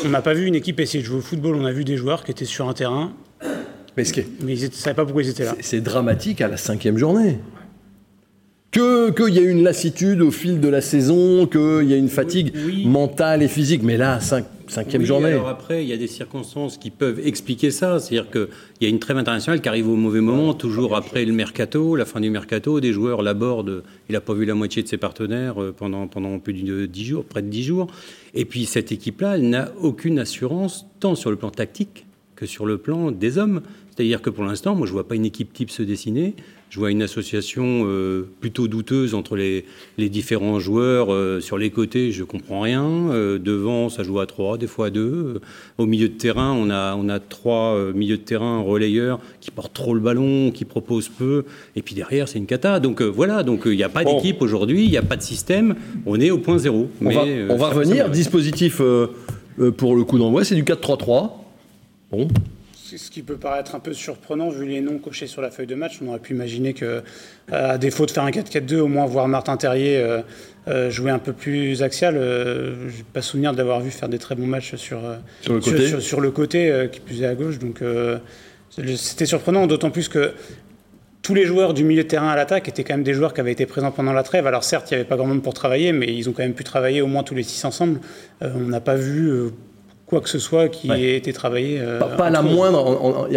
on 0.05 0.11
n'a 0.11 0.21
pas 0.21 0.35
vu 0.35 0.45
une 0.45 0.55
équipe 0.55 0.79
essayer 0.79 1.03
de 1.03 1.07
jouer 1.09 1.19
au 1.19 1.23
football. 1.23 1.57
On 1.57 1.65
a 1.65 1.73
vu 1.73 1.85
des 1.85 1.97
joueurs 1.97 2.23
qui 2.23 2.31
étaient 2.31 2.45
sur 2.45 2.69
un 2.69 2.75
terrain 2.75 3.15
mais, 3.97 4.05
ce 4.05 4.21
ils 4.47 4.47
ne 4.47 4.71
savaient 4.71 4.95
pas 4.95 5.05
pourquoi 5.05 5.23
ils 5.23 5.31
étaient 5.31 5.45
là. 5.45 5.55
C'est 5.61 5.81
dramatique 5.81 6.41
à 6.41 6.49
la 6.49 6.57
cinquième 6.57 6.99
journée. 6.99 7.39
Qu'il 8.71 9.33
y 9.33 9.39
a 9.39 9.43
une 9.43 9.63
lassitude 9.63 10.21
au 10.21 10.31
fil 10.31 10.61
de 10.61 10.69
la 10.69 10.83
saison, 10.83 11.47
qu'il 11.47 11.89
y 11.89 11.95
a 11.95 11.97
une 11.97 12.11
fatigue 12.11 12.53
mentale 12.85 13.43
et 13.43 13.49
physique. 13.49 13.83
Mais 13.83 13.97
là, 13.97 14.21
cinquième 14.21 15.03
journée. 15.03 15.33
Alors 15.33 15.49
après, 15.49 15.83
il 15.83 15.89
y 15.89 15.95
a 15.95 15.97
des 15.97 16.09
circonstances 16.09 16.77
qui 16.77 16.91
peuvent 16.91 17.19
expliquer 17.27 17.71
ça. 17.71 17.99
C'est-à-dire 17.99 18.31
qu'il 18.31 18.49
y 18.83 18.85
a 18.85 18.91
une 18.91 18.99
trêve 18.99 19.17
internationale 19.17 19.63
qui 19.63 19.69
arrive 19.71 19.89
au 19.89 19.97
mauvais 19.97 20.21
moment, 20.21 20.53
toujours 20.53 20.95
après 20.95 21.25
le 21.25 21.33
mercato, 21.33 21.97
la 21.97 22.05
fin 22.05 22.21
du 22.21 22.29
mercato. 22.29 22.81
Des 22.81 22.93
joueurs 22.93 23.23
l'abordent. 23.23 23.83
Il 24.11 24.13
n'a 24.13 24.21
pas 24.21 24.35
vu 24.35 24.45
la 24.45 24.55
moitié 24.55 24.83
de 24.83 24.89
ses 24.89 24.99
partenaires 24.99 25.63
euh, 25.63 25.75
pendant, 25.75 26.07
pendant 26.07 26.39
plus 26.39 26.53
de 26.53 26.85
10 26.85 27.05
jours, 27.07 27.25
près 27.25 27.41
de 27.41 27.49
10 27.49 27.63
jours. 27.63 27.87
Et 28.35 28.45
puis 28.45 28.67
cette 28.67 28.93
équipe-là, 28.93 29.37
elle 29.37 29.49
n'a 29.49 29.71
aucune 29.81 30.19
assurance, 30.19 30.85
tant 31.01 31.15
sur 31.15 31.31
le 31.31 31.37
plan 31.37 31.51
tactique 31.51 32.06
que 32.37 32.47
sur 32.47 32.67
le 32.67 32.79
plan 32.79 33.11
des 33.11 33.39
hommes. 33.39 33.63
C'est-à-dire 33.91 34.21
que 34.21 34.29
pour 34.29 34.45
l'instant, 34.45 34.75
moi, 34.75 34.87
je 34.87 34.93
ne 34.93 34.95
vois 34.95 35.09
pas 35.09 35.15
une 35.15 35.25
équipe 35.25 35.55
type 35.55 35.71
se 35.71 35.83
dessiner. 35.83 36.35
Je 36.69 36.79
vois 36.79 36.91
une 36.91 37.01
association 37.01 37.85
euh, 37.87 38.29
plutôt 38.41 38.69
douteuse 38.69 39.15
entre 39.15 39.37
les, 39.37 39.65
différents 39.97 40.59
joueurs. 40.59 41.15
Euh, 41.15 41.41
sur 41.41 41.57
les 41.57 41.71
côtés, 41.71 42.13
je 42.13 42.21
ne 42.21 42.27
comprends 42.27 42.61
rien. 42.61 42.85
Euh, 42.85 43.39
devant, 43.39 43.89
ça 43.89 44.03
joue 44.03 44.21
à 44.21 44.27
trois, 44.27 44.59
des 44.59 44.67
fois 44.67 44.89
à 44.89 44.91
deux. 44.91 45.41
au 45.79 45.87
milieu 45.87 46.09
de 46.09 46.15
terrain, 46.15 46.53
on 46.53 46.69
a, 46.69 46.95
on 46.95 47.09
a 47.09 47.21
trois 47.21 47.93
milieux 47.95 48.19
de 48.19 48.23
terrain 48.23 48.61
relayeurs 48.61 49.19
qui 49.41 49.51
portent 49.51 49.73
trop 49.73 49.95
le 49.95 50.01
ballon, 50.01 50.51
qui 50.51 50.67
proposent 50.67 51.09
peu. 51.09 51.45
Et 51.75 51.81
puis 51.81 51.95
derrière, 51.95 52.29
c'est 52.29 52.39
une 52.39 52.47
cata. 52.47 52.81
Donc 52.81 53.01
voilà, 53.01 53.45
donc 53.45 53.63
il 53.65 53.77
n'y 53.77 53.83
a 53.83 53.89
pas 53.89 54.05
d'équipe 54.05 54.43
aujourd'hui, 54.43 54.85
il 54.85 54.91
n'y 54.91 54.99
a 54.99 55.03
pas 55.03 55.17
de 55.17 55.23
système. 55.23 55.75
On 56.05 56.21
est 56.21 56.31
au 56.31 56.39
point 56.39 56.59
zéro. 56.59 56.91
On 57.01 57.11
va, 57.11 57.25
on 57.49 57.57
va 57.57 57.71
revenir. 57.71 58.11
Dispositif 58.11 58.83
pour 59.79 59.97
le 59.97 60.05
coup 60.05 60.19
d'envoi, 60.19 60.45
c'est 60.45 60.55
du 60.55 60.65
4-3-3. 60.65 61.46
Bon, 62.11 62.29
ce 62.95 63.11
qui 63.11 63.23
peut 63.23 63.37
paraître 63.37 63.75
un 63.75 63.81
peu 63.81 63.93
surprenant 63.93 64.49
vu 64.49 64.67
les 64.67 64.81
noms 64.81 64.99
cochés 64.99 65.27
sur 65.27 65.43
la 65.43 65.51
feuille 65.51 65.67
de 65.67 65.75
match. 65.75 65.99
On 66.03 66.09
aurait 66.09 66.21
pu 66.21 66.35
imaginer 66.35 66.73
que, 66.73 66.85
euh, 66.85 67.03
à 67.49 67.79
défaut 67.79 68.07
de 68.07 68.13
faire 68.13 68.23
un 68.23 68.31
4-4-2, 68.31 68.79
au 68.79 68.87
moins 68.87 69.07
voir 69.07 69.27
Martin 69.27 69.57
Terrier 69.57 69.97
euh, 69.97 70.23
euh, 70.69 70.89
jouer 70.89 71.11
un 71.11 71.19
peu 71.19 71.33
plus 71.33 71.83
axial. 71.83 72.15
je 72.15 72.97
n'ai 72.97 73.05
pas 73.13 73.23
souvenir 73.23 73.55
d'avoir 73.55 73.81
vu 73.81 73.91
faire 73.91 74.09
des 74.09 74.19
très 74.19 74.37
bons 74.37 74.47
matchs 74.47 74.77
sur, 74.77 75.01
sur 75.41 75.55
le 75.55 75.61
côté, 75.61 76.01
sur, 76.01 76.21
le 76.21 76.31
côté 76.31 76.89
qui 76.93 77.01
plus 77.01 77.23
est 77.23 77.27
à 77.27 77.35
gauche. 77.35 77.59
Donc 77.59 77.83
c'était 78.71 79.27
surprenant, 79.27 79.67
d'autant 79.67 79.91
plus 79.91 80.09
que 80.09 80.33
tous 81.23 81.35
les 81.35 81.45
joueurs 81.45 81.75
du 81.75 81.83
milieu 81.83 82.05
de 82.05 82.09
terrain 82.09 82.29
à 82.29 82.37
l'attaque 82.37 82.69
étaient 82.69 82.85
quand 82.85 82.95
même 82.95 83.03
des 83.03 83.15
joueurs 83.15 83.35
qui 83.35 83.41
avaient 83.41 83.51
été 83.51 83.67
présents 83.67 83.91
pendant 83.91 84.13
la 84.13 84.23
trêve. 84.23 84.47
Alors 84.47 84.63
certes, 84.63 84.93
il 84.93 84.95
n'y 84.95 85.01
avait 85.01 85.09
pas 85.09 85.17
grand 85.17 85.27
monde 85.27 85.43
pour 85.43 85.55
travailler, 85.55 85.91
mais 85.93 86.15
ils 86.15 86.29
ont 86.29 86.33
quand 86.33 86.45
même 86.45 86.55
pu 86.55 86.63
travailler 86.63 87.03
au 87.03 87.09
moins 87.09 87.25
tous 87.25 87.35
les 87.35 87.43
six 87.43 87.65
ensemble. 87.65 88.01
on 88.43 88.61
n'a 88.61 88.81
pas 88.81 88.95
vu 88.95 89.51
quoi 90.07 90.21
que 90.21 90.29
ce 90.29 90.39
soit 90.39 90.69
qui 90.69 90.91
ait 90.91 91.17
été 91.17 91.33
travaillé. 91.33 91.79
Euh, 91.81 92.01
pas, 92.01 92.31
la 92.31 92.43
moindre. 92.43 93.29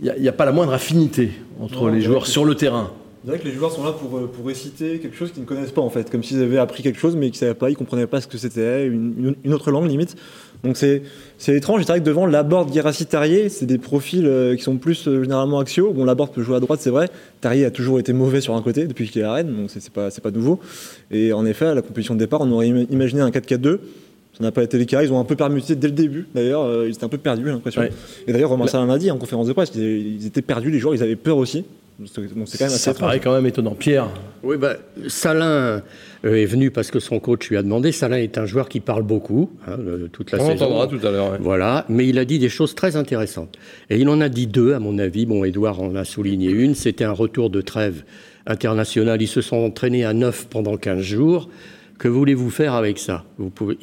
Il 0.00 0.14
n'y 0.20 0.28
a, 0.28 0.32
pas 0.32 0.44
la 0.44 0.52
moindre 0.52 0.72
affinité 0.72 1.30
entre 1.60 1.88
les 1.88 2.00
joueurs 2.00 2.26
sur 2.26 2.44
le 2.44 2.54
terrain. 2.54 2.90
C'est 3.24 3.30
vrai 3.30 3.38
que 3.38 3.44
les 3.44 3.54
joueurs 3.54 3.70
sont 3.70 3.84
là 3.84 3.92
pour, 3.92 4.18
euh, 4.18 4.26
pour 4.26 4.46
réciter 4.46 4.98
quelque 4.98 5.16
chose 5.16 5.30
qu'ils 5.30 5.42
ne 5.42 5.46
connaissent 5.46 5.70
pas 5.70 5.80
en 5.80 5.90
fait, 5.90 6.10
comme 6.10 6.24
s'ils 6.24 6.42
avaient 6.42 6.58
appris 6.58 6.82
quelque 6.82 6.98
chose 6.98 7.14
mais 7.14 7.26
qu'ils 7.26 7.34
ne 7.34 7.38
savaient 7.38 7.54
pas, 7.54 7.68
ils 7.68 7.74
ne 7.74 7.78
comprenaient 7.78 8.08
pas 8.08 8.20
ce 8.20 8.26
que 8.26 8.36
c'était, 8.36 8.84
une, 8.84 9.36
autre 9.52 9.70
langue 9.70 9.88
limite. 9.88 10.16
Donc 10.64 10.76
c'est, 10.76 11.02
c'est 11.38 11.54
étrange, 11.54 11.82
c'est 11.82 11.92
vrai 11.92 12.00
que 12.00 12.04
devant 12.04 12.26
Laborde, 12.26 12.72
Guérassi, 12.72 13.06
Tarier, 13.06 13.48
c'est 13.48 13.66
des 13.66 13.78
profils 13.78 14.26
euh, 14.26 14.56
qui 14.56 14.64
sont 14.64 14.76
plus 14.76 15.04
généralement 15.04 15.60
axiaux. 15.60 15.92
Bon, 15.92 16.04
Laborde 16.04 16.32
peut 16.32 16.42
jouer 16.42 16.56
à 16.56 16.60
droite, 16.60 16.80
c'est 16.82 16.90
vrai. 16.90 17.08
Tarier 17.40 17.64
a 17.64 17.70
toujours 17.70 18.00
été 18.00 18.12
mauvais 18.12 18.40
sur 18.40 18.56
un 18.56 18.62
côté 18.62 18.88
depuis 18.88 19.08
qu'il 19.08 19.22
est 19.22 19.24
à 19.24 19.34
Rennes, 19.34 19.54
donc 19.54 19.70
c'est, 19.70 19.78
c'est, 19.78 19.92
pas, 19.92 20.10
c'est 20.10 20.20
pas 20.20 20.32
nouveau. 20.32 20.58
Et 21.12 21.32
en 21.32 21.46
effet, 21.46 21.66
à 21.66 21.74
la 21.74 21.82
compétition 21.82 22.14
de 22.14 22.18
départ, 22.18 22.40
on 22.40 22.50
aurait 22.50 22.66
imaginé 22.68 23.20
un 23.20 23.30
4-4-2 23.30 23.78
ça 24.42 24.48
n'a 24.48 24.52
pas 24.52 24.64
été 24.64 24.76
le 24.76 24.84
cas. 24.84 25.02
Ils 25.04 25.12
ont 25.12 25.20
un 25.20 25.24
peu 25.24 25.36
permuté 25.36 25.76
dès 25.76 25.86
le 25.86 25.92
début, 25.92 26.26
d'ailleurs. 26.34 26.64
Euh, 26.64 26.88
ils 26.88 26.94
étaient 26.94 27.04
un 27.04 27.08
peu 27.08 27.18
perdus, 27.18 27.44
j'ai 27.44 27.52
l'impression. 27.52 27.82
Et 28.26 28.32
d'ailleurs, 28.32 28.50
Romain 28.50 28.66
Salin 28.66 28.90
a 28.90 28.98
dit 28.98 29.10
en 29.10 29.16
conférence 29.16 29.46
de 29.46 29.52
presse 29.52 29.70
qu'ils 29.70 30.26
étaient 30.26 30.42
perdus, 30.42 30.70
les 30.70 30.80
joueurs, 30.80 30.96
ils 30.96 31.02
avaient 31.02 31.14
peur 31.14 31.36
aussi. 31.36 31.64
c'est 32.04 32.28
quand 32.28 32.36
même 32.36 32.70
ça 32.70 32.94
paraît 32.94 33.20
quand 33.20 33.32
même 33.32 33.46
étonnant. 33.46 33.76
Pierre 33.76 34.08
Oui, 34.42 34.56
bah, 34.56 34.74
Salin 35.06 35.44
euh, 35.44 35.80
est 36.24 36.44
venu 36.44 36.72
parce 36.72 36.90
que 36.90 36.98
son 36.98 37.20
coach 37.20 37.50
lui 37.50 37.56
a 37.56 37.62
demandé. 37.62 37.92
Salin 37.92 38.16
est 38.16 38.36
un 38.36 38.46
joueur 38.46 38.68
qui 38.68 38.80
parle 38.80 39.04
beaucoup, 39.04 39.50
hein, 39.68 39.76
toute 40.10 40.32
la 40.32 40.42
On 40.42 40.50
saison. 40.50 40.64
entendra 40.64 40.86
tout 40.88 41.06
à 41.06 41.10
l'heure. 41.12 41.36
Voilà, 41.40 41.84
mais 41.88 42.08
il 42.08 42.18
a 42.18 42.24
dit 42.24 42.40
des 42.40 42.48
choses 42.48 42.74
très 42.74 42.96
intéressantes. 42.96 43.56
Et 43.90 43.98
il 43.98 44.08
en 44.08 44.20
a 44.20 44.28
dit 44.28 44.48
deux, 44.48 44.74
à 44.74 44.80
mon 44.80 44.98
avis. 44.98 45.24
Bon, 45.24 45.44
Edouard 45.44 45.80
en 45.80 45.94
a 45.94 46.04
souligné 46.04 46.50
une. 46.50 46.74
C'était 46.74 47.04
un 47.04 47.12
retour 47.12 47.48
de 47.48 47.60
trêve 47.60 48.02
internationale. 48.46 49.22
Ils 49.22 49.28
se 49.28 49.40
sont 49.40 49.58
entraînés 49.58 50.04
à 50.04 50.12
neuf 50.14 50.48
pendant 50.50 50.76
15 50.76 51.00
jours. 51.00 51.48
Que 52.02 52.08
voulez-vous 52.08 52.50
faire 52.50 52.74
avec 52.74 52.98
ça? 52.98 53.22
Vous 53.38 53.50
pouvez, 53.50 53.78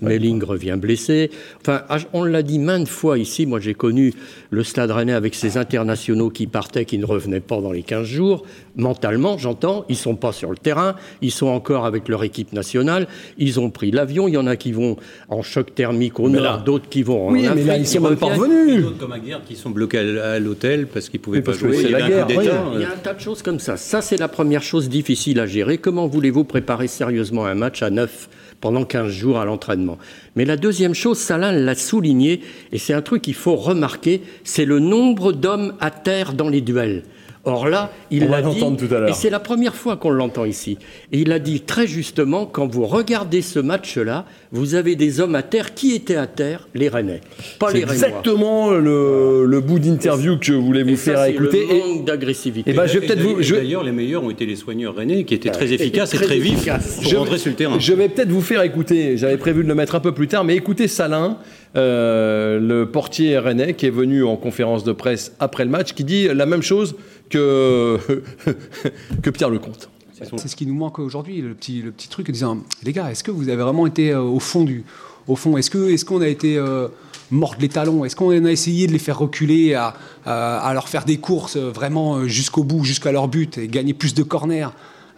Melling 0.00 0.42
revient 0.42 0.76
blessé. 0.76 1.30
Enfin, 1.60 1.82
on 2.12 2.24
l'a 2.24 2.42
dit 2.42 2.58
maintes 2.58 2.88
fois 2.88 3.16
ici. 3.16 3.46
Moi, 3.46 3.60
j'ai 3.60 3.74
connu 3.74 4.12
le 4.50 4.64
Stade 4.64 4.90
Rennais 4.90 5.12
avec 5.12 5.36
ses 5.36 5.56
internationaux 5.56 6.30
qui 6.30 6.48
partaient, 6.48 6.84
qui 6.84 6.98
ne 6.98 7.06
revenaient 7.06 7.38
pas 7.38 7.60
dans 7.60 7.70
les 7.70 7.84
15 7.84 8.04
jours. 8.04 8.44
Mentalement, 8.74 9.38
j'entends, 9.38 9.84
ils 9.88 9.94
sont 9.94 10.16
pas 10.16 10.32
sur 10.32 10.50
le 10.50 10.56
terrain. 10.56 10.96
Ils 11.22 11.30
sont 11.30 11.46
encore 11.46 11.86
avec 11.86 12.08
leur 12.08 12.24
équipe 12.24 12.52
nationale. 12.52 13.06
Ils 13.38 13.60
ont 13.60 13.70
pris 13.70 13.92
l'avion. 13.92 14.26
Il 14.26 14.34
y 14.34 14.36
en 14.36 14.48
a 14.48 14.56
qui 14.56 14.72
vont 14.72 14.96
en 15.28 15.42
choc 15.42 15.72
thermique 15.72 16.18
au 16.18 16.28
nord, 16.28 16.64
d'autres 16.64 16.88
qui 16.88 17.04
vont 17.04 17.28
en 17.28 17.32
oui, 17.32 17.46
mais 17.54 17.62
là, 17.62 17.76
ils 17.76 17.86
sont 17.86 18.00
même 18.00 18.16
pas 18.16 18.34
revenus. 18.34 18.82
D'autres 18.82 18.98
comme 18.98 19.12
à 19.12 19.20
guerre 19.20 19.42
qui 19.46 19.54
sont 19.54 19.70
bloqués 19.70 19.98
à 19.98 20.40
l'hôtel 20.40 20.88
parce 20.88 21.08
qu'ils 21.08 21.20
pouvaient 21.20 21.40
pas 21.40 21.52
jouer. 21.52 21.76
C'est 21.76 21.90
la 21.90 22.08
guerre. 22.08 22.26
Il 22.74 22.80
y 22.80 22.84
a 22.84 22.90
un 22.90 22.96
tas 23.00 23.14
de 23.14 23.20
choses 23.20 23.42
comme 23.42 23.60
ça. 23.60 23.76
Ça, 23.76 24.02
c'est 24.02 24.16
la 24.16 24.26
première 24.26 24.64
chose 24.64 24.88
difficile 24.88 25.38
à 25.38 25.46
gérer. 25.46 25.78
Comment 25.78 26.08
voulez-vous 26.08 26.42
préparer 26.42 26.88
sérieusement 26.88 27.46
un 27.46 27.59
match 27.60 27.82
à 27.82 27.90
9 27.90 28.28
pendant 28.60 28.84
15 28.84 29.10
jours 29.10 29.38
à 29.38 29.44
l'entraînement. 29.44 29.98
Mais 30.34 30.44
la 30.44 30.56
deuxième 30.56 30.94
chose, 30.94 31.18
Salin 31.18 31.52
l'a 31.52 31.74
souligné, 31.74 32.40
et 32.72 32.78
c'est 32.78 32.92
un 32.92 33.02
truc 33.02 33.22
qu'il 33.22 33.34
faut 33.34 33.56
remarquer, 33.56 34.22
c'est 34.42 34.64
le 34.64 34.80
nombre 34.80 35.32
d'hommes 35.32 35.74
à 35.80 35.90
terre 35.90 36.32
dans 36.32 36.48
les 36.48 36.60
duels. 36.60 37.04
Or 37.50 37.68
là, 37.68 37.90
il 38.10 38.24
On 38.24 38.26
va 38.28 38.40
l'a 38.40 38.48
dit, 38.48 38.60
l'entendre 38.60 38.76
tout 38.76 38.94
à 38.94 38.98
l'heure. 39.00 39.08
et 39.10 39.12
c'est 39.12 39.30
la 39.30 39.40
première 39.40 39.74
fois 39.74 39.96
qu'on 39.96 40.10
l'entend 40.10 40.44
ici. 40.44 40.78
Et 41.12 41.18
il 41.20 41.32
a 41.32 41.38
dit 41.38 41.60
très 41.60 41.86
justement, 41.86 42.46
quand 42.46 42.66
vous 42.66 42.86
regardez 42.86 43.42
ce 43.42 43.58
match-là, 43.58 44.24
vous 44.52 44.74
avez 44.76 44.94
des 44.96 45.20
hommes 45.20 45.34
à 45.34 45.42
terre. 45.42 45.74
Qui 45.74 45.94
étaient 45.94 46.16
à 46.16 46.26
terre 46.26 46.68
Les 46.74 46.88
Rennais, 46.88 47.20
pas 47.58 47.72
les 47.72 47.80
Rennois. 47.80 47.94
exactement 47.94 48.70
le, 48.70 49.44
le 49.46 49.60
bout 49.60 49.78
d'interview 49.78 50.38
que 50.38 50.46
je 50.46 50.52
voulais 50.54 50.82
vous 50.82 50.90
Et 50.90 50.96
ça, 50.96 51.12
faire 51.12 51.24
c'est 51.24 51.32
écouter. 51.32 51.66
Le 51.68 51.74
Et- 51.74 51.78
manque 51.78 52.04
d'agressivité. 52.04 52.70
et 52.70 52.74
ben, 52.74 52.86
je 52.86 52.98
vais 52.98 53.04
Et 53.04 53.08
peut-être 53.08 53.20
vous. 53.20 53.26
d'ailleurs- 53.34 53.42
je- 53.42 53.54
D'ailleurs, 53.56 53.82
les 53.84 53.92
meilleurs 53.92 54.22
ont 54.24 54.30
été 54.30 54.46
les 54.46 54.56
soigneurs 54.56 54.94
rennais 54.94 55.24
qui 55.24 55.34
étaient 55.34 55.50
très 55.50 55.72
efficaces 55.72 56.14
et 56.14 56.16
très 56.16 56.26
très 56.26 56.38
vifs 56.38 56.64
pour 56.66 57.10
Je 57.10 57.16
rentrer 57.16 57.32
vais- 57.32 57.38
sur 57.38 57.50
le 57.50 57.56
terrain. 57.56 57.78
Je 57.78 57.92
vais 57.92 58.08
peut-être 58.08 58.30
vous 58.30 58.40
faire 58.40 58.62
écouter, 58.62 59.16
j'avais 59.16 59.36
prévu 59.36 59.62
de 59.64 59.68
le 59.68 59.74
mettre 59.74 59.94
un 59.94 60.00
peu 60.00 60.12
plus 60.12 60.28
tard, 60.28 60.44
mais 60.44 60.54
écoutez 60.56 60.88
Salin, 60.88 61.38
euh, 61.76 62.58
le 62.60 62.86
portier 62.86 63.38
rennais, 63.38 63.74
qui 63.74 63.86
est 63.86 63.90
venu 63.90 64.24
en 64.24 64.36
conférence 64.36 64.84
de 64.84 64.92
presse 64.92 65.34
après 65.40 65.64
le 65.64 65.70
match, 65.70 65.92
qui 65.92 66.04
dit 66.04 66.28
la 66.32 66.46
même 66.46 66.62
chose 66.62 66.94
que, 67.30 67.98
que 69.22 69.30
Pierre 69.30 69.50
Lecomte. 69.50 69.88
C'est 70.36 70.48
ce 70.48 70.56
qui 70.56 70.66
nous 70.66 70.74
manque 70.74 70.98
aujourd'hui, 70.98 71.40
le 71.40 71.54
petit, 71.54 71.80
le 71.80 71.92
petit 71.92 72.08
truc 72.10 72.28
en 72.28 72.32
disant 72.32 72.58
les 72.82 72.92
gars, 72.92 73.10
est-ce 73.10 73.24
que 73.24 73.30
vous 73.30 73.48
avez 73.48 73.62
vraiment 73.62 73.86
été 73.86 74.10
euh, 74.10 74.20
au 74.20 74.38
fond 74.38 74.64
du. 74.64 74.84
Au 75.26 75.36
fond, 75.36 75.56
est-ce 75.56 75.70
qu'on 75.70 75.86
est 75.86 76.04
qu'on 76.04 76.20
a 76.20 76.28
été 76.28 76.58
euh, 76.58 76.88
mordre 77.30 77.56
les 77.60 77.68
talons 77.70 78.04
Est-ce 78.04 78.16
qu'on 78.16 78.30
a 78.44 78.50
essayé 78.50 78.86
de 78.86 78.92
les 78.92 78.98
faire 78.98 79.18
reculer, 79.18 79.72
à, 79.74 79.94
à- 80.26 80.58
à 80.58 80.74
leur 80.74 80.88
faire 80.88 81.04
des 81.06 81.16
courses 81.16 81.56
euh, 81.56 81.70
vraiment 81.70 82.16
euh, 82.16 82.26
jusqu'au 82.28 82.64
bout, 82.64 82.84
jusqu'à 82.84 83.12
leur 83.12 83.28
but, 83.28 83.56
et 83.56 83.66
gagner 83.68 83.94
plus 83.94 84.12
de 84.12 84.22
corners, 84.22 84.68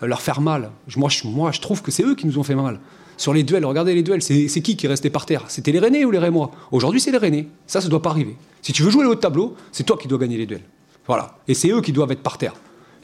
leur 0.02 0.20
faire 0.20 0.40
mal? 0.40 0.70
Moi, 0.96 1.08
je, 1.08 1.26
moi, 1.26 1.50
je 1.50 1.60
trouve 1.60 1.82
que 1.82 1.90
c'est 1.90 2.04
eux 2.04 2.14
qui 2.14 2.26
nous 2.28 2.38
ont 2.38 2.42
fait 2.44 2.54
mal. 2.54 2.78
Sur 3.16 3.32
les 3.34 3.42
duels, 3.42 3.64
regardez 3.64 3.94
les 3.94 4.02
duels, 4.02 4.22
c'est 4.22 4.46
c'est 4.48 4.60
qui 4.60 4.76
qui 4.76 4.86
est 4.86 4.88
resté 4.88 5.10
par 5.10 5.26
terre? 5.26 5.44
C'était 5.48 5.72
les 5.72 5.78
Rennais 5.80 6.04
ou 6.04 6.10
les 6.12 6.18
Rémois? 6.18 6.50
Aujourd'hui, 6.70 7.00
c'est 7.00 7.10
les 7.12 7.18
Rennais. 7.18 7.48
Ça, 7.66 7.80
ça 7.80 7.86
ne 7.86 7.90
doit 7.90 8.02
pas 8.02 8.10
arriver. 8.10 8.36
Si 8.60 8.72
tu 8.72 8.82
veux 8.82 8.90
jouer 8.90 9.02
le 9.04 9.10
haut 9.10 9.14
de 9.14 9.20
tableau, 9.20 9.56
c'est 9.72 9.84
toi 9.84 9.96
qui 10.00 10.06
dois 10.08 10.18
gagner 10.18 10.36
les 10.36 10.46
duels. 10.46 10.62
Voilà. 11.06 11.38
Et 11.48 11.54
c'est 11.54 11.70
eux 11.70 11.80
qui 11.80 11.92
doivent 11.92 12.12
être 12.12 12.22
par 12.22 12.38
terre. 12.38 12.54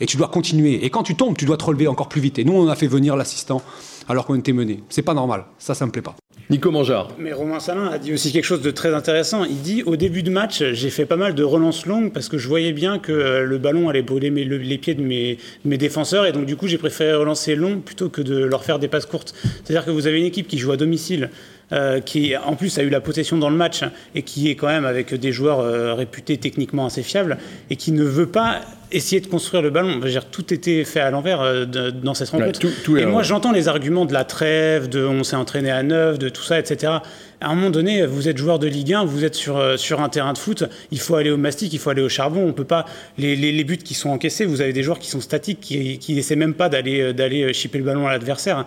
Et 0.01 0.07
tu 0.07 0.17
dois 0.17 0.29
continuer. 0.29 0.85
Et 0.85 0.91
quand 0.91 1.03
tu 1.03 1.17
tombes, 1.17 1.37
tu 1.37 1.45
dois 1.45 1.57
te 1.57 1.65
relever 1.65 1.89
encore 1.89 2.09
plus 2.09 2.21
vite. 2.21 2.39
Et 2.39 2.45
nous, 2.45 2.53
on 2.53 2.69
a 2.69 2.77
fait 2.77 2.87
venir 2.87 3.17
l'assistant 3.17 3.61
alors 4.09 4.27
qu'on 4.27 4.37
était 4.37 4.53
mené. 4.53 4.85
C'est 4.89 5.03
pas 5.03 5.13
normal. 5.15 5.45
Ça, 5.59 5.75
ça 5.75 5.85
me 5.87 5.91
plaît 5.91 6.03
pas. 6.03 6.15
Nico 6.51 6.71
Mangeard. 6.71 7.09
Mais 7.19 7.33
Romain 7.33 7.59
Salin 7.61 7.89
a 7.89 7.99
dit 7.99 8.13
aussi 8.15 8.33
quelque 8.33 8.45
chose 8.45 8.63
de 8.63 8.71
très 8.71 8.95
intéressant. 8.95 9.45
Il 9.45 9.61
dit 9.61 9.83
au 9.83 9.97
début 9.97 10.23
de 10.23 10.31
match, 10.31 10.63
j'ai 10.73 10.89
fait 10.91 11.05
pas 11.05 11.17
mal 11.17 11.35
de 11.35 11.43
relances 11.43 11.85
longues 11.85 12.13
parce 12.13 12.29
que 12.29 12.39
je 12.39 12.49
voyais 12.49 12.73
bien 12.73 12.99
que 13.01 13.13
euh, 13.13 13.45
le 13.45 13.59
ballon 13.59 13.89
allait 13.91 14.01
brûler 14.03 14.31
mes- 14.31 14.45
le- 14.45 14.57
les 14.57 14.79
pieds 14.79 14.95
de 14.95 15.03
mes, 15.03 15.35
de 15.65 15.69
mes 15.69 15.77
défenseurs 15.77 16.25
et 16.25 16.33
donc 16.33 16.47
du 16.47 16.57
coup 16.57 16.67
j'ai 16.69 16.79
préféré 16.79 17.15
relancer 17.15 17.55
long 17.55 17.81
plutôt 17.81 18.09
que 18.09 18.23
de 18.23 18.39
leur 18.45 18.65
faire 18.65 18.79
des 18.79 18.89
passes 18.89 19.05
courtes. 19.05 19.35
C'est-à-dire 19.43 19.85
que 19.85 19.91
vous 19.91 20.07
avez 20.07 20.21
une 20.21 20.25
équipe 20.25 20.47
qui 20.49 20.57
joue 20.57 20.73
à 20.73 20.79
domicile, 20.79 21.29
euh, 21.73 22.01
qui 22.01 22.35
en 22.37 22.55
plus 22.57 22.79
a 22.79 22.83
eu 22.83 22.89
la 22.89 23.01
possession 23.01 23.37
dans 23.37 23.51
le 23.51 23.57
match 23.57 23.83
et 24.15 24.23
qui 24.23 24.51
est 24.51 24.55
quand 24.55 24.69
même 24.69 24.85
avec 24.87 25.15
des 25.15 25.33
joueurs 25.33 25.61
euh, 25.61 25.95
réputés 25.95 26.37
techniquement 26.39 26.87
assez 26.87 27.03
fiables 27.03 27.37
et 27.71 27.77
qui 27.77 27.93
ne 27.93 28.05
veut 28.05 28.27
pas 28.29 28.61
essayer 28.91 29.21
de 29.21 29.27
construire 29.27 29.63
le 29.63 29.69
ballon. 29.69 29.99
Dire, 29.99 30.25
tout 30.31 30.55
était 30.55 30.83
fait 30.85 31.01
à 31.01 31.11
l'envers 31.11 31.43
euh, 31.43 31.67
de- 31.67 31.91
dans 31.91 32.15
cette 32.15 32.31
rencontre. 32.31 32.59
tout- 32.59 32.71
tout 32.85 32.97
est 32.97 33.01
et 33.01 33.03
à 33.03 33.07
moi, 33.07 33.13
l'envers. 33.17 33.25
j'entends 33.29 33.53
les 33.53 33.69
arguments 33.69 34.07
de 34.07 34.15
la 34.15 34.25
trêve, 34.25 34.89
de 34.89 35.05
on 35.05 35.25
s'est 35.25 35.37
entraîné 35.37 35.71
à 35.71 35.83
neuf, 35.83 36.19
de 36.19 36.31
tout 36.31 36.43
ça, 36.43 36.59
etc. 36.59 36.93
À 37.41 37.51
un 37.51 37.55
moment 37.55 37.69
donné, 37.71 38.07
vous 38.07 38.29
êtes 38.29 38.39
joueur 38.39 38.59
de 38.59 38.67
Ligue 38.67 38.95
1, 38.95 39.05
vous 39.05 39.25
êtes 39.25 39.35
sur, 39.35 39.59
euh, 39.59 39.77
sur 39.77 40.01
un 40.01 40.09
terrain 40.09 40.33
de 40.33 40.39
foot, 40.39 40.65
il 40.91 40.99
faut 40.99 41.17
aller 41.17 41.31
au 41.31 41.37
mastic, 41.37 41.71
il 41.75 41.79
faut 41.79 41.91
aller 41.91 42.01
au 42.03 42.09
charbon. 42.09 42.47
On 42.49 42.53
peut 42.55 42.65
pas. 42.65 42.87
Les, 43.19 43.37
les, 43.37 43.53
les 43.53 43.65
buts 43.65 43.77
qui 43.77 43.93
sont 43.95 44.09
encaissés, 44.09 44.47
vous 44.47 44.63
avez 44.63 44.73
des 44.73 44.83
joueurs 44.83 44.99
qui 44.99 45.11
sont 45.11 45.21
statiques, 45.21 45.61
qui, 45.61 45.99
qui 45.99 46.19
essaient 46.19 46.35
même 46.35 46.55
pas 46.55 46.71
d'aller 46.71 47.01
euh, 47.03 47.13
d'aller 47.13 47.53
chipper 47.53 47.77
le 47.79 47.85
ballon 47.85 48.07
à 48.07 48.13
l'adversaire. 48.13 48.65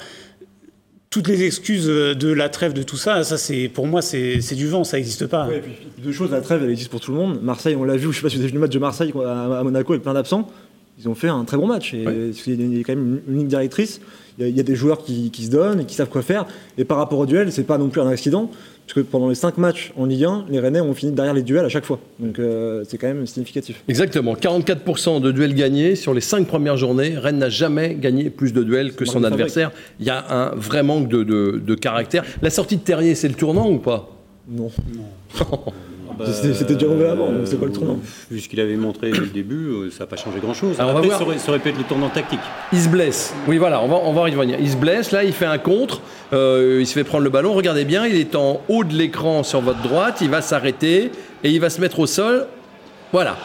Toutes 1.11 1.27
les 1.27 1.43
excuses 1.43 1.89
euh, 1.89 2.15
de 2.15 2.31
la 2.31 2.47
trêve, 2.47 2.71
de 2.71 2.83
tout 2.83 2.95
ça, 2.95 3.25
ça 3.25 3.37
c'est 3.37 3.67
pour 3.67 3.85
moi 3.85 4.01
c'est 4.01 4.55
du 4.55 4.67
vent, 4.69 4.85
ça 4.85 4.95
n'existe 4.95 5.27
pas. 5.27 5.49
Deux 5.97 6.13
choses, 6.13 6.31
la 6.31 6.39
trêve, 6.39 6.63
elle 6.63 6.71
existe 6.71 6.89
pour 6.89 7.01
tout 7.01 7.11
le 7.11 7.17
monde. 7.17 7.41
Marseille, 7.43 7.75
on 7.75 7.83
l'a 7.83 7.97
vu, 7.97 8.13
je 8.13 8.15
sais 8.15 8.21
pas 8.21 8.29
si 8.29 8.37
vous 8.37 8.43
avez 8.43 8.49
vu 8.49 8.55
le 8.55 8.61
match 8.61 8.71
de 8.71 8.79
Marseille 8.79 9.11
à 9.13 9.61
Monaco 9.61 9.91
avec 9.91 10.03
plein 10.03 10.13
d'absents. 10.13 10.49
Ils 11.03 11.09
ont 11.09 11.15
fait 11.15 11.29
un 11.29 11.43
très 11.45 11.57
bon 11.57 11.67
match. 11.67 11.93
Et 11.93 12.03
Il 12.47 12.77
y 12.77 12.79
a 12.79 12.83
quand 12.83 12.95
même 12.95 13.19
une, 13.27 13.37
ligne 13.37 13.47
directrice. 13.47 14.01
Il 14.37 14.43
y, 14.43 14.47
a, 14.47 14.49
il 14.49 14.55
y 14.55 14.59
a 14.59 14.63
des 14.63 14.75
joueurs 14.75 15.03
qui, 15.03 15.29
qui 15.31 15.45
se 15.45 15.51
donnent 15.51 15.81
et 15.81 15.85
qui 15.85 15.95
savent 15.95 16.09
quoi 16.09 16.21
faire. 16.21 16.45
Et 16.77 16.85
par 16.85 16.97
rapport 16.97 17.19
au 17.19 17.25
duel, 17.25 17.51
c'est 17.51 17.63
pas 17.63 17.77
non 17.77 17.89
plus 17.89 18.01
un 18.01 18.07
accident. 18.07 18.49
Parce 18.85 18.93
que 18.93 18.99
pendant 19.01 19.29
les 19.29 19.35
5 19.35 19.57
matchs 19.57 19.93
en 19.97 20.05
Ligue 20.05 20.25
1, 20.25 20.45
les 20.49 20.59
Rennais 20.59 20.81
ont 20.81 20.93
fini 20.93 21.11
derrière 21.11 21.33
les 21.33 21.43
duels 21.43 21.65
à 21.65 21.69
chaque 21.69 21.85
fois. 21.85 21.99
Donc 22.19 22.39
euh, 22.39 22.83
c'est 22.87 22.97
quand 22.97 23.07
même 23.07 23.25
significatif. 23.25 23.83
Exactement, 23.87 24.33
44% 24.35 25.21
de 25.21 25.31
duels 25.31 25.53
gagnés 25.55 25.95
sur 25.95 26.13
les 26.13 26.21
5 26.21 26.45
premières 26.45 26.77
journées. 26.77 27.17
Rennes 27.17 27.37
n'a 27.39 27.49
jamais 27.49 27.95
gagné 27.95 28.29
plus 28.29 28.53
de 28.53 28.63
duels 28.63 28.93
que 28.93 29.05
son 29.05 29.23
adversaire. 29.23 29.71
Il 29.99 30.05
y 30.05 30.09
a 30.09 30.25
un 30.51 30.55
vrai 30.55 30.83
manque 30.83 31.07
de, 31.07 31.23
de- 31.23 31.61
de 31.65 31.75
caractère. 31.75 32.23
La 32.41 32.49
sortie 32.49 32.77
de 32.77 32.81
Terrier, 32.81 33.15
c'est 33.15 33.27
le 33.29 33.35
tournant 33.35 33.69
ou 33.69 33.77
pas? 33.79 34.09
Non. 34.49 34.69
Bah, 36.25 36.31
C'était- 36.53 36.73
déjà 36.75 36.87
mauvais 36.87 37.07
avant, 37.09 37.27
donc 37.27 37.41
c'est 37.45 37.59
pas 37.59 37.65
le 37.65 37.71
tournant. 37.71 37.99
Vu 38.29 38.39
ce 38.39 38.47
qu'il 38.49 38.59
avait 38.59 38.75
montré 38.75 39.11
dès 39.11 39.19
le 39.19 39.27
début, 39.27 39.67
euh, 39.67 39.89
ça 39.91 40.01
n'a 40.03 40.07
pas 40.07 40.15
changé 40.15 40.39
grand-chose. 40.39 40.79
Alors, 40.79 40.91
on 40.91 40.93
va 40.93 40.99
Après, 40.99 41.07
voir. 41.09 41.19
ça 41.19 41.25
aurait, 41.25 41.37
ça 41.37 41.49
aurait 41.49 41.59
pu 41.59 41.69
être 41.69 41.77
le 41.77 41.83
tournant 41.83 42.09
tactique. 42.09 42.39
Il 42.73 42.79
se 42.79 42.89
blesse. 42.89 43.33
Oui, 43.47 43.57
voilà, 43.57 43.81
on 43.83 43.87
va, 43.87 43.95
on 44.03 44.13
va 44.13 44.29
y 44.29 44.35
revenir. 44.35 44.57
Il 44.59 44.69
se 44.69 44.77
blesse, 44.77 45.11
là, 45.11 45.23
il 45.23 45.33
fait 45.33 45.45
un 45.45 45.57
contre. 45.57 46.01
euh, 46.33 46.77
il 46.79 46.87
se 46.87 46.93
fait 46.93 47.03
prendre 47.03 47.23
le 47.25 47.29
ballon. 47.29 47.53
Regardez 47.53 47.83
bien, 47.85 48.05
il 48.05 48.15
est 48.15 48.35
en 48.35 48.61
haut 48.69 48.83
de 48.85 48.93
l'écran 48.93 49.43
sur 49.43 49.59
votre 49.61 49.81
droite. 49.81 50.19
Il 50.21 50.29
va 50.29 50.41
s'arrêter 50.41 51.11
et 51.43 51.49
il 51.49 51.59
va 51.59 51.69
se 51.69 51.81
mettre 51.81 51.99
au 51.99 52.05
sol. 52.07 52.47
Voilà, 53.11 53.35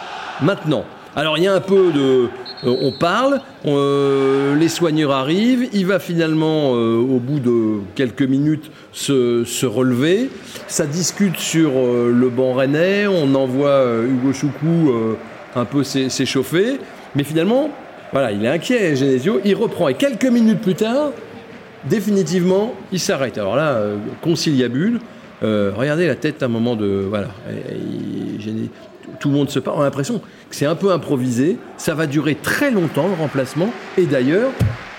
maintenant. 0.41 0.85
Alors, 1.19 1.39
il 1.39 1.45
y 1.45 1.47
a 1.47 1.55
un 1.55 1.61
peu 1.63 1.93
de. 1.93 2.29
euh, 2.65 2.77
on 2.83 2.93
parle, 2.93 3.41
euh, 3.65 4.55
les 4.55 4.69
soigneurs 4.69 5.13
arrivent. 5.13 5.67
Il 5.73 5.87
va 5.87 5.99
finalement, 5.99 6.75
euh, 6.75 6.99
au 6.99 7.19
bout 7.19 7.41
de 7.41 7.79
quelques 7.95 8.21
minutes, 8.23 8.71
se, 8.93 9.65
relever. 9.65 10.29
Ça 10.69 10.85
discute 10.85 11.39
sur 11.39 11.71
le 11.73 12.29
banc 12.29 12.53
rennais. 12.53 13.07
On 13.07 13.35
envoie 13.35 13.83
Hugo 14.07 14.35
Choukou 14.35 14.93
un 15.55 15.65
peu 15.65 15.83
s'é- 15.83 16.11
s'échauffer. 16.11 16.79
Mais 17.15 17.25
finalement, 17.25 17.71
voilà, 18.13 18.31
il 18.33 18.45
est 18.45 18.49
inquiet, 18.49 18.95
Genesio. 18.95 19.41
Il 19.43 19.55
reprend 19.55 19.89
et 19.89 19.95
quelques 19.95 20.27
minutes 20.27 20.61
plus 20.61 20.75
tard, 20.75 21.13
définitivement, 21.89 22.75
il 22.93 23.01
s'arrête. 23.01 23.39
Alors 23.39 23.57
là, 23.57 23.81
conciliabule. 24.21 25.01
Regardez 25.43 26.07
la 26.07 26.15
tête 26.15 26.43
à 26.43 26.47
un 26.47 26.49
moment 26.51 26.77
de. 26.77 27.07
Voilà. 27.09 27.29
Tout 29.21 29.29
le 29.29 29.35
monde 29.35 29.51
se 29.51 29.59
parle. 29.59 29.79
On 29.79 29.81
a 29.83 29.85
l'impression 29.85 30.19
que 30.19 30.57
c'est 30.57 30.67
un 30.67 30.75
peu 30.75 30.93
improvisé. 30.93 31.57
Ça 31.77 31.95
va 31.95 32.07
durer 32.07 32.35
très 32.35 32.71
longtemps, 32.71 33.09
le 33.09 33.15
remplacement. 33.15 33.71
Et 33.99 34.07
d'ailleurs, 34.07 34.51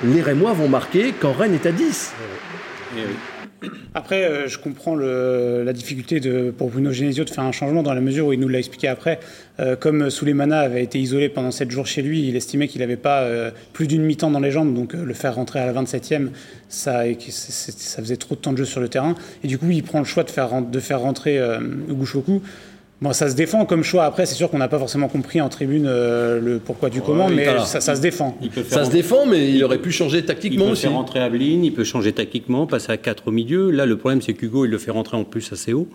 les 0.04 0.22
Rémois 0.22 0.54
vont 0.54 0.68
marquer 0.68 1.14
quand 1.20 1.34
Rennes 1.34 1.54
est 1.54 1.66
à 1.66 1.72
10. 1.72 2.14
Après, 3.96 4.24
euh, 4.24 4.48
je 4.48 4.60
comprends 4.60 4.96
la 4.96 5.74
difficulté 5.74 6.20
de, 6.20 6.52
pour 6.52 6.70
Bruno 6.70 6.92
Genesio 6.92 7.24
de 7.24 7.30
faire 7.30 7.44
un 7.44 7.52
changement 7.52 7.82
dans 7.82 7.94
la 7.94 8.02
mesure 8.02 8.28
où 8.28 8.34
il 8.34 8.40
nous 8.40 8.48
l'a 8.48 8.60
expliqué 8.60 8.88
après. 8.88 9.20
Euh, 9.60 9.76
comme 9.76 10.10
Souleymana 10.10 10.60
avait 10.60 10.84
été 10.84 11.00
isolé 11.00 11.30
pendant 11.30 11.52
7 11.52 11.72
jours 11.72 11.88
chez 11.88 12.04
lui, 12.04 12.28
il 12.28 12.36
estimait 12.36 12.68
qu'il 12.68 12.82
n'avait 12.82 12.98
pas 12.98 13.22
euh, 13.22 13.50
plus 13.74 13.88
d'une 13.88 14.04
mi-temps 14.04 14.30
dans 14.30 14.40
les 14.40 14.52
jambes, 14.52 14.74
donc 14.74 14.94
le 14.94 15.14
faire 15.14 15.36
rentrer 15.36 15.60
à 15.60 15.66
la 15.66 15.82
27e, 15.82 16.30
ça, 16.70 17.04
faisait 18.00 18.18
trop 18.18 18.36
de 18.36 18.40
temps 18.40 18.54
de 18.54 18.58
jeu 18.58 18.66
sur 18.66 18.80
le 18.80 18.90
terrain. 18.90 19.16
Et 19.44 19.48
du 19.48 19.58
coup, 19.58 19.70
il 19.72 19.84
prend 19.84 20.00
le 20.00 20.06
choix 20.06 20.24
de 20.24 20.30
faire, 20.30 20.62
de 20.62 20.80
faire 20.80 21.00
rentrer 21.00 21.40
Hugo 21.90 22.06
Choukou. 22.06 22.42
Bon, 23.00 23.14
ça 23.14 23.30
se 23.30 23.36
défend 23.36 23.66
comme 23.66 23.84
choix. 23.84 24.06
Après, 24.06 24.26
c'est 24.26 24.34
sûr 24.34 24.50
qu'on 24.50 24.58
n'a 24.58 24.68
pas 24.68 24.80
forcément 24.80 25.08
compris 25.08 25.40
en 25.40 25.50
tribune 25.50 25.86
euh, 25.88 26.40
le 26.42 26.58
pourquoi 26.58 26.90
du 26.90 27.02
comment, 27.02 27.30
mais 27.30 27.46
ça, 27.66 27.80
ça 27.80 27.96
se 27.96 28.02
défend. 28.02 28.36
Il 28.42 28.50
peut 28.50 28.64
Ça 28.64 28.70
se 28.70 28.80
rentrer- 28.86 28.94
défend, 28.94 29.26
mais 29.28 29.52
il 29.54 29.64
aurait 29.64 29.78
pu 29.78 29.92
changer 29.92 30.18
Il 30.20 30.26
tactiquement 30.26 30.66
peut 30.66 30.72
aussi. 30.72 30.82
faire 30.84 30.94
rentrer 30.94 31.20
Aveline, 31.20 31.64
il 31.64 31.74
peut 31.74 31.84
changer 31.84 32.12
tactiquement, 32.12 32.66
passer 32.66 32.92
à 32.92 32.98
4 32.98 33.28
au 33.28 33.32
milieu. 33.32 33.70
Là, 33.70 33.86
le 33.86 33.98
problème, 33.98 34.24
c'est 34.24 34.34
qu'Hugo, 34.34 34.66
il 34.66 34.72
le 34.72 34.80
fait 34.80 34.90
rentrer 34.90 35.16
en 35.16 35.24
plus 35.26 35.52
assez 35.54 35.74
haut. 35.74 35.88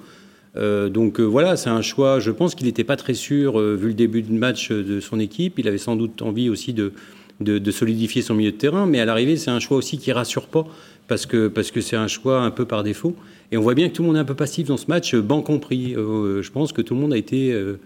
Euh, 0.57 0.89
donc 0.91 1.19
euh, 1.19 1.25
voilà, 1.25 1.57
c'est 1.57 1.71
un 1.71 1.83
choix. 1.83 2.21
Je 2.21 2.31
pense 2.31 2.55
qu'il 2.55 2.67
n'était 2.69 2.85
pas 2.85 2.97
très 2.97 3.15
sûr, 3.15 3.59
euh, 3.59 3.75
vu 3.75 3.89
le 3.89 3.95
début 3.95 4.23
de 4.23 4.33
match 4.33 4.71
euh, 4.71 4.85
de 4.85 5.01
son 5.01 5.19
équipe. 5.19 5.59
Il 5.59 5.67
avait 5.67 5.79
sans 5.79 5.97
doute 5.97 6.23
envie 6.23 6.51
aussi 6.51 6.73
de, 6.73 6.93
de, 7.41 7.59
de 7.59 7.71
solidifier 7.73 8.23
son 8.23 8.35
milieu 8.35 8.53
de 8.53 8.57
terrain. 8.57 8.87
Mais 8.87 9.01
à 9.01 9.07
l'arrivée, 9.07 9.37
c'est 9.37 9.51
un 9.51 9.59
choix 9.61 9.77
aussi 9.79 9.99
qui 9.99 10.13
rassure 10.13 10.47
pas, 10.47 10.67
parce 11.09 11.27
que 11.27 11.49
parce 11.49 11.73
que 11.73 11.81
c'est 11.81 11.97
un 11.97 12.07
choix 12.07 12.43
un 12.43 12.53
peu 12.53 12.65
par 12.65 12.85
défaut. 12.85 13.17
Et 13.53 13.57
on 13.59 13.61
voit 13.61 13.75
bien 13.75 13.89
que 13.89 13.95
tout 13.95 14.03
le 14.03 14.09
monde 14.09 14.17
est 14.17 14.21
un 14.21 14.25
peu 14.25 14.35
passif 14.35 14.67
dans 14.69 14.77
ce 14.79 14.87
match, 14.89 15.15
euh, 15.15 15.21
banc 15.21 15.43
compris. 15.43 15.95
Euh, 15.95 16.43
je 16.43 16.51
pense 16.51 16.73
que 16.73 16.81
tout 16.83 16.95
le 16.95 17.01
monde 17.01 17.13
a 17.13 17.19
été 17.19 17.53
euh, 17.53 17.79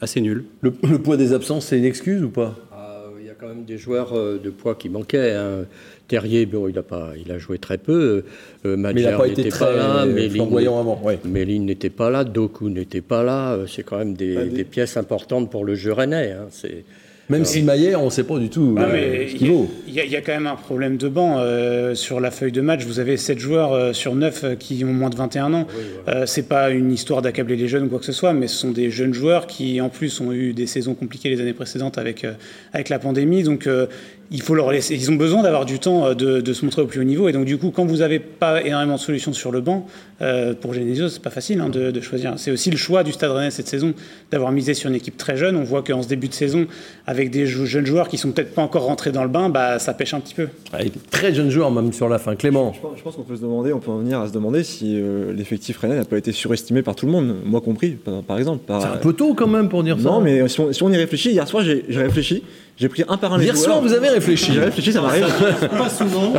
assez 0.00 0.20
nul. 0.20 0.44
Le, 0.62 0.72
le 0.88 0.98
poids 0.98 1.16
des 1.16 1.32
absences, 1.32 1.66
c'est 1.66 1.78
une 1.78 1.84
excuse 1.84 2.22
ou 2.24 2.28
pas? 2.28 2.56
Ah, 2.72 3.04
Il 3.20 3.26
y 3.26 3.30
a 3.30 3.34
quand 3.34 3.46
même 3.46 3.64
des 3.64 3.78
joueurs 3.78 4.12
de 4.14 4.50
poids 4.50 4.74
qui 4.74 4.88
manquaient. 4.88 5.32
hein. 5.32 5.64
Terrier, 6.08 6.44
bon, 6.44 6.68
il 6.68 6.76
a 6.76 6.82
pas, 6.82 7.12
il 7.24 7.30
a 7.32 7.38
joué 7.38 7.56
très 7.58 7.78
peu. 7.78 8.24
Euh, 8.66 8.76
Mais 8.76 8.90
il 8.90 9.02
n'a 9.04 9.12
Madjer 9.12 9.16
pas 9.16 9.28
été 9.28 9.48
très 9.48 9.76
là. 9.76 10.04
Méline 10.04 10.30
flamboyant 10.34 10.78
avant. 10.80 11.00
ouais. 11.02 11.18
Méline 11.24 11.64
n'était 11.64 11.88
pas 11.88 12.10
là, 12.10 12.24
Doku 12.24 12.68
n'était 12.68 13.00
pas 13.00 13.22
là. 13.22 13.56
C'est 13.68 13.82
quand 13.84 13.96
même 13.98 14.14
des, 14.14 14.34
Bah, 14.34 14.44
des- 14.44 14.50
des 14.50 14.64
pièces 14.64 14.96
importantes 14.96 15.50
pour 15.50 15.64
le 15.64 15.74
jeu 15.76 15.92
rennais. 15.92 16.32
hein. 16.32 16.48
C'est 16.50 16.84
Même 17.32 17.44
si 17.44 17.62
Maillet, 17.62 17.94
on 17.96 18.04
ne 18.06 18.10
sait 18.10 18.24
pas 18.24 18.38
du 18.38 18.48
tout 18.48 18.74
Non, 18.76 18.82
euh, 18.82 18.88
mais 18.92 19.26
ce 19.28 19.32
il 19.32 19.38
qu'il 19.38 19.50
vaut. 19.50 19.70
il 19.88 19.94
y 19.94 20.00
a- 20.00 20.04
il 20.04 20.10
y 20.10 20.16
a 20.16 20.20
quand 20.20 20.32
même 20.32 20.46
un 20.46 20.56
problème 20.56 20.96
de 20.96 21.08
banc. 21.08 21.38
euh, 21.38 21.94
sur 21.94 22.20
la 22.20 22.30
feuille 22.30 22.52
de 22.52 22.60
match, 22.60 22.84
vous 22.84 23.00
avez 23.00 23.16
7 23.16 23.38
joueurs 23.38 23.72
euh, 23.72 23.92
sur 23.92 24.14
9 24.14 24.56
qui 24.58 24.84
ont 24.84 24.92
moins 24.92 25.10
de 25.10 25.16
21 25.16 25.52
ans. 25.54 25.66
Euh, 26.08 26.24
c'est 26.26 26.48
pas 26.48 26.70
une 26.70 26.92
histoire 26.92 27.22
d'accabler 27.22 27.56
les 27.56 27.68
jeunes 27.68 27.84
ou 27.84 27.88
quoi 27.88 27.98
que 27.98 28.04
ce 28.04 28.12
soit, 28.12 28.32
mais 28.32 28.46
ce 28.48 28.56
sont 28.56 28.70
des 28.70 28.90
jeunes 28.90 29.14
joueurs 29.14 29.46
qui, 29.46 29.80
en 29.80 29.88
plus, 29.88 30.20
ont 30.20 30.32
eu 30.32 30.52
des 30.52 30.66
saisons 30.66 30.94
compliquées 30.94 31.28
les 31.30 31.40
années 31.40 31.52
précédentes 31.52 31.98
avec, 31.98 32.24
euh, 32.24 32.32
avec 32.72 32.88
la 32.88 32.98
pandémie. 32.98 33.42
Donc, 33.42 33.66
euh, 33.66 33.86
il 34.34 34.40
faut 34.40 34.54
leur 34.54 34.72
laisser. 34.72 34.94
Ils 34.94 35.10
ont 35.10 35.14
besoin 35.16 35.42
d'avoir 35.42 35.66
du 35.66 35.78
temps 35.78 36.14
de, 36.14 36.40
de 36.40 36.52
se 36.54 36.64
montrer 36.64 36.80
au 36.80 36.86
plus 36.86 37.00
haut 37.00 37.04
niveau. 37.04 37.28
Et 37.28 37.32
donc, 37.32 37.44
du 37.44 37.58
coup, 37.58 37.70
quand 37.70 37.84
vous 37.84 37.98
n'avez 37.98 38.18
pas 38.18 38.62
énormément 38.64 38.94
de 38.94 39.00
solutions 39.00 39.34
sur 39.34 39.52
le 39.52 39.60
banc, 39.60 39.86
euh, 40.22 40.54
pour 40.54 40.72
Genesio, 40.72 41.08
c'est 41.08 41.20
pas 41.20 41.28
facile 41.30 41.60
hein, 41.60 41.68
de, 41.68 41.90
de 41.90 42.00
choisir. 42.00 42.32
C'est 42.38 42.50
aussi 42.50 42.70
le 42.70 42.78
choix 42.78 43.04
du 43.04 43.12
Stade 43.12 43.30
Rennais 43.30 43.50
cette 43.50 43.68
saison 43.68 43.92
d'avoir 44.30 44.50
misé 44.52 44.72
sur 44.72 44.88
une 44.88 44.96
équipe 44.96 45.18
très 45.18 45.36
jeune. 45.36 45.56
On 45.56 45.64
voit 45.64 45.82
qu'en 45.82 46.00
ce 46.02 46.08
début 46.08 46.28
de 46.28 46.34
saison, 46.34 46.66
avec 47.06 47.21
avec 47.22 47.30
des 47.32 47.46
jou- 47.46 47.66
jeunes 47.66 47.86
joueurs 47.86 48.08
qui 48.08 48.18
sont 48.18 48.32
peut-être 48.32 48.52
pas 48.54 48.62
encore 48.62 48.82
rentrés 48.82 49.12
dans 49.12 49.22
le 49.22 49.28
bain, 49.28 49.48
bah, 49.48 49.78
ça 49.78 49.94
pêche 49.94 50.12
un 50.12 50.20
petit 50.20 50.34
peu. 50.34 50.48
Avec 50.72 50.92
très 51.10 51.32
jeunes 51.32 51.50
joueurs, 51.50 51.70
même 51.70 51.92
sur 51.92 52.08
la 52.08 52.18
fin. 52.18 52.34
Clément. 52.34 52.72
Je 52.74 52.80
pense, 52.80 52.98
je 52.98 53.02
pense 53.02 53.14
qu'on 53.16 53.22
peut 53.22 53.36
se 53.36 53.42
demander, 53.42 53.72
on 53.72 53.78
peut 53.78 53.90
en 53.92 53.98
venir 53.98 54.20
à 54.20 54.26
se 54.28 54.32
demander 54.32 54.64
si 54.64 54.96
euh, 55.00 55.32
l'effectif 55.32 55.78
rennais 55.78 55.96
n'a 55.96 56.04
pas 56.04 56.18
été 56.18 56.32
surestimé 56.32 56.82
par 56.82 56.96
tout 56.96 57.06
le 57.06 57.12
monde, 57.12 57.36
moi 57.44 57.60
compris, 57.60 57.90
par, 57.92 58.22
par 58.22 58.38
exemple. 58.38 58.64
Par, 58.66 58.82
C'est 58.82 58.88
un 58.88 58.96
peu 58.96 59.12
tôt 59.12 59.34
quand 59.34 59.46
même 59.46 59.68
pour 59.68 59.82
dire 59.84 59.96
ça. 59.98 60.02
Non, 60.10 60.20
mais 60.20 60.46
si 60.48 60.60
on, 60.60 60.72
si 60.72 60.82
on 60.82 60.90
y 60.90 60.96
réfléchit, 60.96 61.30
hier 61.30 61.46
soir 61.46 61.62
j'ai 61.62 61.84
j'ai 61.88 62.02
réfléchi, 62.02 62.42
j'ai 62.76 62.88
pris 62.88 63.04
un 63.08 63.16
par 63.16 63.32
un 63.32 63.38
les 63.38 63.44
Hier 63.44 63.54
joueurs. 63.54 63.66
soir, 63.66 63.80
vous 63.82 63.92
avez 63.92 64.08
réfléchi. 64.08 64.52
J'ai 64.52 64.60
réfléchi, 64.60 64.92
ça 64.92 65.00
m'arrive. 65.00 65.26
Pas 65.78 65.88
souvent. 65.88 66.32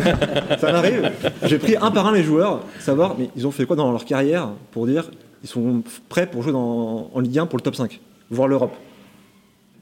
ça 0.58 0.72
m'arrive. 0.72 1.10
J'ai 1.44 1.58
pris 1.58 1.76
un 1.80 1.90
par 1.90 2.06
un 2.06 2.12
les 2.12 2.22
joueurs, 2.22 2.60
savoir, 2.78 3.16
mais 3.18 3.28
ils 3.36 3.46
ont 3.46 3.50
fait 3.50 3.66
quoi 3.66 3.76
dans 3.76 3.90
leur 3.92 4.04
carrière 4.06 4.48
pour 4.72 4.86
dire 4.86 5.10
ils 5.42 5.48
sont 5.48 5.82
prêts 6.08 6.26
pour 6.26 6.42
jouer 6.42 6.52
dans, 6.52 7.10
en 7.12 7.20
Ligue 7.20 7.38
1 7.38 7.46
pour 7.46 7.58
le 7.58 7.62
top 7.62 7.74
5, 7.74 8.00
voire 8.30 8.48
l'Europe. 8.48 8.72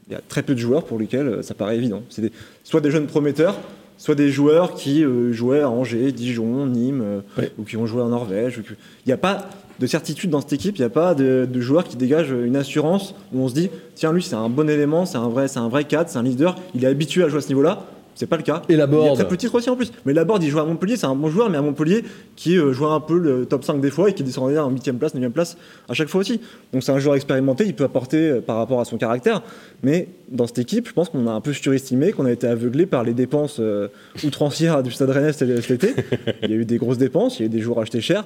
Il 0.09 0.13
y 0.13 0.15
a 0.15 0.21
très 0.27 0.41
peu 0.43 0.55
de 0.55 0.59
joueurs 0.59 0.83
pour 0.85 0.97
lesquels 0.99 1.27
euh, 1.27 1.41
ça 1.43 1.53
paraît 1.53 1.77
évident. 1.77 2.01
C'est 2.09 2.21
des- 2.23 2.31
soit 2.63 2.81
des 2.81 2.89
jeunes 2.91 3.05
prometteurs, 3.07 3.55
soit 3.97 4.15
des 4.15 4.31
joueurs 4.31 4.73
qui 4.73 5.03
euh, 5.03 5.31
jouaient 5.33 5.61
à 5.61 5.69
Angers, 5.69 6.11
Dijon, 6.11 6.65
Nîmes, 6.65 7.01
euh, 7.03 7.19
Ouais. 7.37 7.51
ou 7.59 7.63
qui 7.63 7.77
ont 7.77 7.85
joué 7.85 8.01
en 8.01 8.09
Norvège. 8.09 8.59
Il 8.67 8.75
n'y 9.07 9.13
a 9.13 9.17
pas 9.17 9.49
de 9.79 9.85
certitude 9.87 10.29
dans 10.29 10.41
cette 10.41 10.53
équipe, 10.53 10.77
il 10.77 10.81
n'y 10.81 10.85
a 10.85 10.89
pas 10.89 11.13
de, 11.15 11.47
de 11.49 11.61
joueurs 11.61 11.83
qui 11.85 11.95
dégagent 11.95 12.31
une 12.31 12.55
assurance 12.57 13.13
où 13.33 13.39
on 13.41 13.47
se 13.47 13.53
dit 13.53 13.69
tiens, 13.95 14.11
lui, 14.11 14.21
c'est 14.23 14.35
un 14.35 14.49
bon 14.49 14.69
élément, 14.69 15.05
c'est 15.05 15.17
un 15.17 15.29
vrai, 15.29 15.47
c'est 15.47 15.59
un 15.59 15.69
vrai 15.69 15.83
cadre, 15.85 16.09
c'est 16.09 16.17
un 16.17 16.23
leader, 16.23 16.55
il 16.75 16.83
est 16.83 16.87
habitué 16.87 17.23
à 17.23 17.29
jouer 17.29 17.37
à 17.37 17.41
ce 17.41 17.47
niveau-là. 17.49 17.85
C'est 18.19 18.27
pas 18.27 18.35
le 18.35 18.43
cas. 18.43 18.63
Et 18.67 18.75
la 18.75 18.83
Il 18.83 18.87
est 18.89 18.91
Borde. 18.91 19.15
très 19.17 19.27
petit 19.29 19.47
aussi 19.47 19.69
en 19.69 19.77
plus. 19.77 19.93
Mais 20.05 20.11
Laborde, 20.11 20.43
il 20.43 20.49
joue 20.49 20.59
à 20.59 20.65
Montpellier, 20.65 20.97
c'est 20.97 21.05
un 21.05 21.15
bon 21.15 21.29
joueur, 21.29 21.49
mais 21.49 21.57
à 21.57 21.61
Montpellier 21.61 22.03
qui 22.35 22.57
euh, 22.57 22.73
jouait 22.73 22.89
un 22.89 22.99
peu 22.99 23.17
le 23.17 23.45
top 23.45 23.63
5 23.63 23.79
des 23.79 23.89
fois 23.89 24.09
et 24.09 24.13
qui 24.13 24.23
descendait 24.23 24.59
en 24.59 24.69
8 24.69 24.91
place, 24.99 25.15
9 25.15 25.31
place 25.31 25.55
à 25.87 25.93
chaque 25.93 26.09
fois 26.09 26.19
aussi. 26.19 26.41
Donc 26.73 26.83
c'est 26.83 26.91
un 26.91 26.99
joueur 26.99 27.15
expérimenté, 27.15 27.63
il 27.63 27.73
peut 27.73 27.85
apporter 27.85 28.17
euh, 28.17 28.41
par 28.41 28.57
rapport 28.57 28.81
à 28.81 28.83
son 28.83 28.97
caractère. 28.97 29.41
Mais 29.83 30.09
dans 30.29 30.47
cette 30.47 30.59
équipe, 30.59 30.89
je 30.89 30.91
pense 30.91 31.07
qu'on 31.07 31.27
a 31.27 31.31
un 31.31 31.39
peu 31.39 31.53
surestimé, 31.53 32.11
qu'on 32.11 32.25
a 32.25 32.31
été 32.33 32.45
aveuglé 32.45 32.85
par 32.85 33.05
les 33.05 33.13
dépenses 33.13 33.61
euh, 33.61 33.87
outrancières 34.25 34.83
du 34.83 34.91
Stade 34.91 35.11
Rennais 35.11 35.31
cet 35.31 35.61
cet 35.61 35.81
été. 35.81 36.03
Il 36.43 36.49
y 36.49 36.53
a 36.53 36.57
eu 36.57 36.65
des 36.65 36.77
grosses 36.77 36.97
dépenses, 36.97 37.39
il 37.39 37.43
y 37.43 37.45
a 37.45 37.45
eu 37.45 37.49
des 37.49 37.61
joueurs 37.61 37.79
achetés 37.79 38.01
cher. 38.01 38.25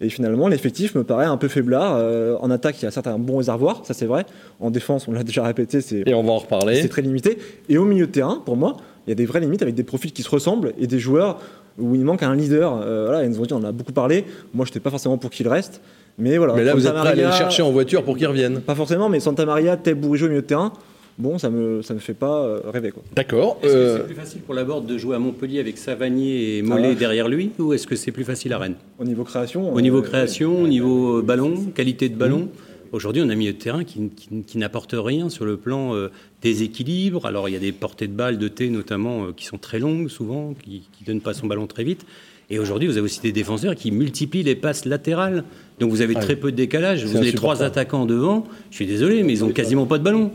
Et 0.00 0.08
finalement, 0.08 0.48
l'effectif 0.48 0.94
me 0.94 1.04
paraît 1.04 1.26
un 1.26 1.36
peu 1.36 1.48
faiblard. 1.48 1.94
Euh, 1.96 2.36
en 2.40 2.50
attaque, 2.50 2.80
il 2.80 2.84
y 2.84 2.88
a 2.88 2.90
certes 2.90 3.06
un 3.06 3.18
bon 3.18 3.38
réservoir, 3.38 3.82
ça 3.84 3.94
c'est 3.94 4.06
vrai. 4.06 4.24
En 4.60 4.70
défense, 4.70 5.06
on 5.06 5.12
l'a 5.12 5.22
déjà 5.22 5.44
répété, 5.44 5.80
c'est 5.80 6.02
Et 6.06 6.14
on 6.14 6.22
va 6.22 6.32
en 6.32 6.38
reparler. 6.38 6.80
c'est 6.82 6.88
très 6.88 7.02
limité. 7.02 7.38
Et 7.68 7.78
au 7.78 7.84
milieu 7.84 8.06
de 8.06 8.12
terrain, 8.12 8.42
pour 8.44 8.56
moi, 8.56 8.76
il 9.06 9.10
y 9.10 9.12
a 9.12 9.14
des 9.14 9.26
vraies 9.26 9.40
limites 9.40 9.62
avec 9.62 9.74
des 9.74 9.82
profils 9.82 10.12
qui 10.12 10.22
se 10.22 10.30
ressemblent 10.30 10.72
et 10.78 10.86
des 10.86 10.98
joueurs 10.98 11.38
où 11.78 11.94
il 11.94 12.04
manque 12.04 12.22
un 12.22 12.34
leader. 12.36 12.80
Euh, 12.82 13.06
voilà, 13.06 13.24
Enzo 13.24 13.44
Di, 13.46 13.52
on 13.52 13.56
en 13.56 13.64
a 13.64 13.72
beaucoup 13.72 13.92
parlé. 13.92 14.24
Moi, 14.54 14.64
je 14.66 14.70
n'étais 14.70 14.80
pas 14.80 14.90
forcément 14.90 15.18
pour 15.18 15.30
qu'il 15.30 15.48
reste. 15.48 15.80
Mais 16.18 16.36
voilà. 16.36 16.52
Mais 16.54 16.64
là, 16.64 16.74
vous 16.74 16.86
êtes 16.86 16.92
prêt 16.94 17.08
à 17.08 17.12
aller 17.12 17.24
le 17.24 17.32
chercher 17.32 17.62
en 17.62 17.72
voiture 17.72 18.04
pour 18.04 18.16
qu'il 18.16 18.26
revienne. 18.26 18.60
Pas 18.60 18.74
forcément, 18.74 19.08
mais 19.08 19.18
Santa 19.20 19.46
Maria, 19.46 19.76
Teb 19.78 19.98
Bourigeau 19.98 20.26
au 20.26 20.28
milieu 20.28 20.42
de 20.42 20.46
terrain, 20.46 20.72
bon, 21.16 21.38
ça 21.38 21.48
me, 21.48 21.80
ça 21.80 21.94
me 21.94 21.98
fait 21.98 22.12
pas 22.12 22.42
euh, 22.42 22.60
rêver. 22.70 22.90
Quoi. 22.90 23.02
D'accord. 23.16 23.58
Est-ce 23.62 23.72
que 23.72 23.76
euh, 23.78 23.96
c'est 23.96 24.04
plus 24.04 24.14
facile 24.14 24.40
pour 24.42 24.54
la 24.54 24.64
Borde 24.64 24.84
de 24.86 24.98
jouer 24.98 25.16
à 25.16 25.18
Montpellier 25.18 25.60
avec 25.60 25.78
Savanier 25.78 26.58
et 26.58 26.62
Mollet 26.62 26.90
Ah. 26.92 26.94
derrière 26.98 27.28
lui 27.28 27.52
ou 27.58 27.72
est-ce 27.72 27.86
que 27.86 27.96
c'est 27.96 28.12
plus 28.12 28.24
facile 28.24 28.52
à 28.52 28.58
Rennes? 28.58 28.76
Au 28.98 29.04
niveau 29.04 29.24
création. 29.24 29.72
Au 29.72 29.80
niveau 29.80 29.98
euh, 29.98 30.02
création, 30.02 30.62
au 30.62 30.66
niveau 30.68 31.18
euh, 31.18 31.22
ballon, 31.22 31.54
qualité 31.74 32.10
de 32.10 32.16
ballon 32.16 32.48
Aujourd'hui, 32.92 33.22
on 33.24 33.28
a 33.30 33.32
un 33.32 33.36
milieu 33.36 33.52
de 33.54 33.58
terrain 33.58 33.84
qui, 33.84 34.10
qui- 34.14 34.42
qui 34.46 34.58
n'apporte 34.58 34.94
rien 34.96 35.30
sur 35.30 35.44
le 35.46 35.56
plan 35.56 35.94
euh, 35.94 36.08
déséquilibre. 36.42 37.24
Alors, 37.26 37.48
il 37.48 37.52
y 37.52 37.56
a 37.56 37.60
des 37.60 37.72
portées 37.72 38.06
de 38.06 38.12
balles 38.12 38.36
de 38.38 38.48
thé, 38.48 38.68
notamment, 38.68 39.24
euh, 39.24 39.32
qui 39.34 39.46
sont 39.46 39.56
très 39.58 39.78
longues, 39.78 40.08
souvent, 40.08 40.54
qui 40.62 40.82
ne 41.00 41.06
donnent 41.06 41.20
pas 41.22 41.32
son 41.34 41.46
ballon 41.46 41.66
très 41.66 41.84
vite. 41.84 42.04
Et 42.50 42.58
aujourd'hui, 42.58 42.86
vous 42.86 42.98
avez 42.98 43.04
aussi 43.06 43.20
des 43.22 43.32
défenseurs 43.32 43.74
qui 43.74 43.90
multiplient 43.90 44.42
les 44.42 44.54
passes 44.56 44.84
latérales. 44.84 45.44
Donc, 45.80 45.90
vous 45.90 46.02
avez 46.02 46.12
très 46.14 46.36
peu 46.36 46.50
de 46.52 46.56
décalage. 46.56 47.02
Vous 47.04 47.16
avez 47.16 47.32
trois 47.36 47.62
attaquants 47.62 48.04
devant. 48.04 48.46
Je 48.70 48.76
suis 48.76 48.86
désolé, 48.86 49.22
mais 49.22 49.32
ils 49.32 49.42
ont 49.44 49.50
quasiment 49.52 49.86
pas 49.86 49.96
de 49.96 50.02
ballon. 50.04 50.30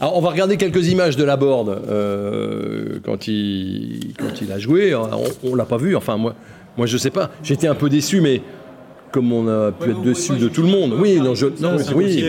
Alors, 0.00 0.16
on 0.16 0.20
va 0.20 0.30
regarder 0.30 0.56
quelques 0.56 0.88
images 0.88 1.16
de 1.16 1.22
la 1.22 1.36
board 1.36 1.68
euh, 1.68 2.98
quand, 3.04 3.28
il, 3.28 4.14
quand 4.18 4.40
il 4.42 4.50
a 4.50 4.58
joué. 4.58 4.96
On, 4.96 5.08
on 5.44 5.54
l'a 5.54 5.64
pas 5.66 5.76
vu. 5.76 5.94
Enfin, 5.94 6.16
moi, 6.16 6.34
moi 6.76 6.86
je 6.86 6.96
sais 6.96 7.10
pas. 7.10 7.30
J'étais 7.44 7.68
un 7.68 7.74
peu 7.76 7.88
déçu, 7.88 8.20
mais 8.20 8.40
comme 9.12 9.32
on 9.32 9.48
a 9.48 9.72
pu 9.72 9.90
être 9.90 10.02
déçu 10.02 10.36
de 10.36 10.48
tout 10.48 10.62
le 10.62 10.68
monde. 10.68 10.94
Oui, 10.98 11.20
non, 11.20 11.34
je, 11.34 11.46
non, 11.60 11.78
c'est 11.78 11.94
oui. 11.94 12.24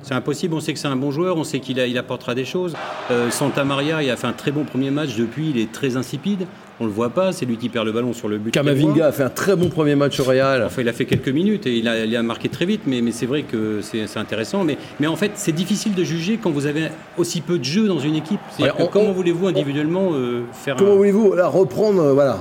C'est 0.00 0.14
impossible, 0.14 0.54
on 0.54 0.60
sait 0.60 0.72
que 0.72 0.78
c'est 0.78 0.88
un 0.88 0.96
bon 0.96 1.10
joueur, 1.10 1.36
on 1.36 1.44
sait 1.44 1.58
qu'il 1.58 1.76
il 1.76 1.98
apportera 1.98 2.34
des 2.34 2.46
choses. 2.46 2.74
Euh, 3.10 3.30
Santa 3.30 3.64
Maria, 3.64 4.02
il 4.02 4.08
a 4.08 4.16
fait 4.16 4.26
un 4.28 4.32
très 4.32 4.52
bon 4.52 4.64
premier 4.64 4.90
match, 4.90 5.16
depuis 5.16 5.50
il 5.50 5.58
est 5.60 5.70
très 5.70 5.96
insipide, 5.98 6.46
on 6.80 6.86
le 6.86 6.90
voit 6.90 7.10
pas, 7.10 7.32
c'est 7.32 7.44
lui 7.44 7.58
qui 7.58 7.68
perd 7.68 7.84
le 7.84 7.92
ballon 7.92 8.14
sur 8.14 8.26
le 8.28 8.38
but. 8.38 8.52
Kamavinga 8.52 9.08
a 9.08 9.12
fait 9.12 9.24
un 9.24 9.28
très 9.28 9.54
bon 9.54 9.68
premier 9.68 9.96
match 9.96 10.18
au 10.20 10.24
Real. 10.24 10.62
Enfin, 10.64 10.80
il 10.80 10.88
a 10.88 10.92
fait 10.94 11.04
quelques 11.04 11.28
minutes 11.28 11.66
et 11.66 11.76
il 11.76 11.88
a, 11.88 12.04
il 12.06 12.16
a 12.16 12.22
marqué 12.22 12.48
très 12.48 12.64
vite, 12.64 12.82
mais, 12.86 13.02
mais 13.02 13.10
c'est 13.10 13.26
vrai 13.26 13.42
que 13.42 13.80
c'est 13.82 14.16
intéressant. 14.16 14.64
Mais, 14.64 14.78
mais 14.98 15.08
en 15.08 15.16
fait, 15.16 15.32
c'est 15.34 15.52
difficile 15.52 15.94
de 15.94 16.04
juger 16.04 16.38
quand 16.42 16.50
vous 16.52 16.66
avez 16.66 16.84
aussi 17.18 17.40
peu 17.42 17.58
de 17.58 17.64
jeux 17.64 17.86
dans 17.88 17.98
une 17.98 18.14
équipe. 18.14 18.40
On- 18.78 18.86
comment 18.86 19.12
voulez-vous 19.12 19.48
individuellement 19.48 20.10
euh, 20.14 20.42
faire 20.52 20.76
Comment 20.76 20.92
un... 20.92 20.96
voulez-vous 20.96 21.34
reprendre 21.50 22.00
euh, 22.00 22.12
Voilà, 22.14 22.38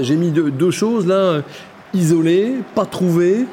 j'ai 0.00 0.16
mis 0.16 0.30
deux, 0.30 0.50
deux 0.50 0.70
choses 0.72 1.06
là 1.06 1.42
isolées, 1.94 2.54
pas 2.74 2.86
trouvées. 2.86 3.46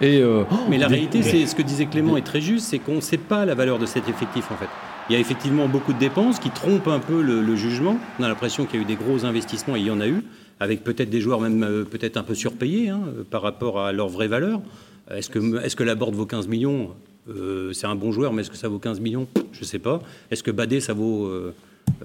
Et 0.00 0.20
euh, 0.22 0.42
oh, 0.50 0.54
Mais 0.70 0.78
la 0.78 0.86
des- 0.88 0.94
réalité, 0.94 1.22
c'est 1.22 1.46
ce 1.46 1.54
que 1.54 1.62
disait 1.62 1.86
Clément 1.86 2.16
est 2.16 2.22
très 2.22 2.40
juste, 2.40 2.66
c'est 2.66 2.78
qu'on 2.78 2.96
ne 2.96 3.00
sait 3.00 3.16
pas 3.18 3.44
la 3.44 3.54
valeur 3.54 3.78
de 3.78 3.86
cet 3.86 4.08
effectif 4.08 4.50
en 4.52 4.56
fait. 4.56 4.68
Il 5.10 5.14
y 5.14 5.16
a 5.16 5.18
effectivement 5.18 5.66
beaucoup 5.68 5.92
de 5.92 5.98
dépenses 5.98 6.38
qui 6.38 6.50
trompent 6.50 6.86
un 6.88 6.98
peu 7.00 7.22
le, 7.22 7.40
le 7.42 7.56
jugement. 7.56 7.96
On 8.20 8.22
a 8.22 8.28
l'impression 8.28 8.64
qu'il 8.66 8.76
y 8.76 8.78
a 8.82 8.82
eu 8.82 8.86
des 8.86 8.94
gros 8.94 9.24
investissements 9.24 9.74
et 9.74 9.80
il 9.80 9.86
y 9.86 9.90
en 9.90 10.00
a 10.00 10.06
eu, 10.06 10.22
avec 10.60 10.84
peut-être 10.84 11.08
des 11.10 11.20
joueurs 11.20 11.40
même 11.40 11.62
euh, 11.64 11.84
peut-être 11.84 12.16
un 12.18 12.22
peu 12.22 12.34
surpayés 12.34 12.90
hein, 12.90 13.00
euh, 13.08 13.24
par 13.28 13.42
rapport 13.42 13.80
à 13.80 13.92
leur 13.92 14.08
vraie 14.08 14.28
valeur. 14.28 14.60
Est-ce 15.10 15.30
que, 15.30 15.64
est-ce 15.64 15.74
que 15.74 15.82
la 15.84 15.94
Borde 15.94 16.14
vaut 16.14 16.26
15 16.26 16.46
millions? 16.46 16.90
Euh, 17.30 17.72
C'est 17.72 17.86
un 17.86 17.94
bon 17.94 18.12
joueur, 18.12 18.32
mais 18.34 18.42
est-ce 18.42 18.50
que 18.50 18.56
ça 18.58 18.68
vaut 18.68 18.78
15 18.78 19.00
millions? 19.00 19.26
Je 19.52 19.60
ne 19.60 19.64
sais 19.64 19.78
pas. 19.78 20.00
Est-ce 20.30 20.42
que 20.42 20.50
Badé, 20.50 20.80
ça 20.80 20.92
vaut 20.92 21.24
euh, 21.26 21.54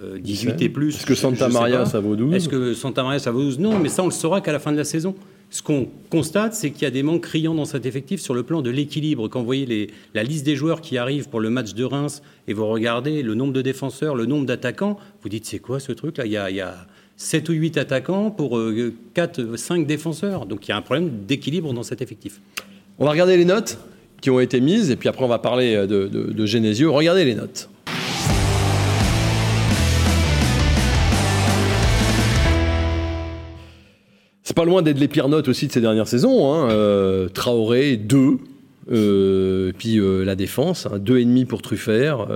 euh, 0.01 0.17
18 0.19 0.61
et 0.61 0.69
plus? 0.69 0.95
Est-ce 0.95 1.05
que 1.05 1.13
Santa 1.15 1.49
Maria, 1.49 1.85
ça 1.85 1.99
vaut 1.99 2.15
12 2.15 2.33
Est-ce 2.33 2.47
que 2.49 2.73
Santa 2.73 3.03
Maria, 3.03 3.19
ça 3.19 3.31
vaut 3.31 3.41
12 3.41 3.59
Non, 3.59 3.77
mais 3.79 3.89
ça, 3.89 4.01
on 4.01 4.05
le 4.07 4.11
saura 4.11 4.39
qu'à 4.39 4.53
la 4.53 4.59
fin 4.59 4.71
de 4.71 4.77
la 4.77 4.85
saison. 4.85 5.13
Ce 5.53 5.61
qu'on 5.61 5.87
constate, 6.09 6.55
c'est 6.55 6.71
qu'il 6.71 6.81
y 6.81 6.85
a 6.87 6.89
des 6.89 7.03
manques 7.03 7.21
criants 7.21 7.53
dans 7.53 7.65
cet 7.65 7.85
effectif 7.85 8.19
sur 8.19 8.33
le 8.33 8.41
plan 8.41 8.63
de 8.63 8.71
l'équilibre. 8.71 9.27
Quand 9.27 9.41
vous 9.41 9.45
voyez 9.45 9.91
la 10.15 10.23
liste 10.23 10.43
des 10.47 10.55
joueurs 10.55 10.81
qui 10.81 10.97
arrivent 10.97 11.29
pour 11.29 11.39
le 11.41 11.51
match 11.51 11.75
de 11.75 11.83
Reims 11.83 12.23
et 12.47 12.53
vous 12.53 12.65
regardez 12.65 13.21
le 13.21 13.35
nombre 13.35 13.53
de 13.53 13.61
défenseurs, 13.61 14.15
le 14.15 14.25
nombre 14.25 14.47
d'attaquants, 14.47 14.97
vous 15.21 15.29
dites 15.29 15.45
c'est 15.45 15.59
quoi 15.59 15.79
ce 15.79 15.91
truc-là? 15.91 16.25
Il, 16.25 16.31
y 16.31 16.37
a- 16.37 16.49
il 16.49 16.55
y 16.55 16.61
a 16.61 16.87
7 17.17 17.49
ou 17.49 17.51
8 17.53 17.77
attaquants 17.77 18.31
pour 18.31 18.59
4, 19.13 19.55
5 19.55 19.85
défenseurs. 19.85 20.47
Donc 20.47 20.65
il 20.67 20.69
y 20.69 20.71
a 20.71 20.77
un 20.77 20.81
problème 20.81 21.11
d'équilibre 21.27 21.71
dans 21.71 21.83
cet 21.83 22.01
effectif. 22.01 22.41
On 22.97 23.05
va 23.05 23.11
regarder 23.11 23.37
les 23.37 23.45
notes 23.45 23.77
qui 24.21 24.31
ont 24.31 24.39
été 24.39 24.59
mises 24.59 24.89
et 24.89 24.95
puis 24.95 25.07
après 25.07 25.23
on 25.23 25.27
va 25.27 25.37
parler 25.37 25.75
euh, 25.75 25.85
de, 25.85 26.07
de, 26.07 26.31
de 26.33 26.45
Genesio. 26.47 26.91
Regardez 26.91 27.25
les 27.25 27.35
notes. 27.35 27.69
C'est 34.43 34.56
pas 34.56 34.65
loin 34.65 34.82
d'être 34.82 34.99
les 34.99 35.08
pires 35.08 35.29
notes 35.29 35.47
aussi 35.47 35.67
de 35.67 35.71
ces 35.71 35.82
dernières 35.82 36.08
saisons. 36.08 36.53
Hein. 36.53 36.69
Euh, 36.69 37.29
Traoré, 37.29 37.95
2. 37.97 38.38
Euh, 38.91 39.71
puis 39.77 39.97
euh, 39.97 40.23
la 40.25 40.36
défense, 40.36 40.86
hein, 40.86 40.99
2,5 40.99 41.45
pour 41.45 41.62
Truffert. 41.62 42.27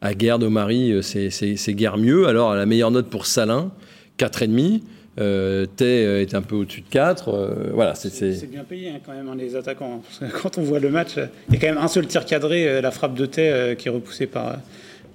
À 0.00 0.14
guerre 0.14 0.38
de 0.38 0.48
Marie, 0.48 0.98
c'est 1.02 1.74
guère 1.74 1.96
mieux. 1.98 2.26
Alors 2.26 2.54
la 2.54 2.66
meilleure 2.66 2.90
note 2.90 3.06
pour 3.08 3.26
Salin, 3.26 3.70
4,5. 4.18 4.80
Euh, 5.20 5.66
Tay 5.76 6.22
est 6.22 6.34
un 6.34 6.40
peu 6.40 6.56
au-dessus 6.56 6.80
de 6.80 6.86
4. 6.88 7.28
Euh, 7.28 7.70
voilà, 7.74 7.94
c'est- 7.94 8.46
bien 8.50 8.64
payé 8.64 8.88
hein, 8.88 9.00
quand 9.04 9.12
même 9.12 9.28
hein, 9.28 9.36
les 9.36 9.54
attaquants. 9.54 9.96
hein, 9.98 10.00
parce 10.20 10.32
que 10.32 10.38
quand 10.38 10.56
on 10.56 10.62
voit 10.62 10.80
le 10.80 10.88
match, 10.88 11.18
euh, 11.18 11.26
il 11.50 11.54
y 11.54 11.58
a 11.58 11.60
quand 11.60 11.66
même 11.74 11.84
un 11.84 11.88
seul 11.88 12.06
tir 12.06 12.24
cadré, 12.24 12.80
la 12.80 12.90
frappe 12.90 13.14
de 13.14 13.26
Tay 13.26 13.76
qui 13.78 13.88
est 13.88 13.90
repoussée 13.90 14.26
par, 14.26 14.56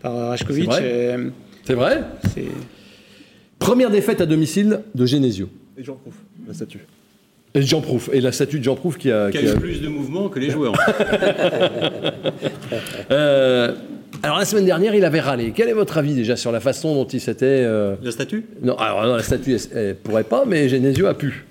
par 0.01 0.13
Rajkovic. 0.29 0.71
C'est 0.71 1.73
vrai 1.73 1.99
vrai 1.99 2.03
Première 3.57 3.89
défaite 3.89 4.21
à 4.21 4.27
domicile 4.27 4.81
de 4.93 5.05
Genesio. 5.07 5.49
Et 5.77 5.83
j'en 5.83 5.95
prouve 5.95 6.13
la 6.47 6.53
statue. 6.53 6.79
Et 7.53 7.61
Jean 7.61 7.81
Prouf. 7.81 8.09
Et 8.13 8.19
la 8.21 8.31
statue 8.31 8.59
de 8.59 8.63
Jean 8.63 8.75
Prouf 8.75 8.97
qui 8.97 9.09
a. 9.11 9.31
Qui 9.31 9.37
a 9.37 9.41
qui 9.41 9.47
a- 9.47 9.53
eu 9.53 9.59
plus 9.59 9.81
de 9.81 9.87
mouvements 9.87 10.29
que 10.29 10.39
les 10.39 10.49
joueurs. 10.49 10.73
Euh, 13.11 13.73
alors 14.23 14.37
la 14.37 14.45
semaine 14.45 14.65
dernière, 14.65 14.93
il 14.95 15.05
avait 15.05 15.19
râlé. 15.21 15.53
Quel 15.55 15.69
est 15.69 15.73
votre 15.73 15.97
avis 15.97 16.13
déjà 16.13 16.35
sur 16.35 16.51
la 16.51 16.59
façon 16.59 16.93
dont 16.95 17.05
il 17.05 17.21
s'était. 17.21 17.45
euh, 17.45 17.95
La 18.03 18.11
statue? 18.11 18.45
Non, 18.61 18.75
alors 18.75 19.05
non, 19.05 19.15
la 19.15 19.23
statue, 19.23 19.53
elle, 19.53 19.77
elle 19.77 19.95
pourrait 19.95 20.23
pas, 20.23 20.43
mais 20.45 20.67
Genesio 20.69 21.05
a 21.07 21.13
pu. 21.13 21.45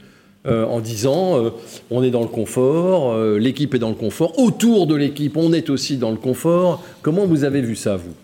Euh, 0.47 0.65
en 0.65 0.81
disant, 0.81 1.43
euh, 1.45 1.51
on 1.91 2.03
est 2.05 2.11
dans 2.11 2.21
le 2.21 2.29
confort, 2.29 3.13
euh, 3.15 3.39
l'équipe 3.39 3.75
est 3.75 3.79
dans 3.81 3.89
le 3.89 3.95
confort, 3.97 4.39
autour 4.39 4.87
de 4.87 4.95
l'équipe, 4.95 5.37
on 5.37 5.53
est 5.53 5.71
aussi 5.71 5.97
dans 5.97 6.11
le 6.11 6.17
confort. 6.19 6.85
Comment 7.03 7.27
vous 7.27 7.43
avez 7.45 7.61
vu 7.63 7.75
ça, 7.75 7.97
vous? 7.97 8.15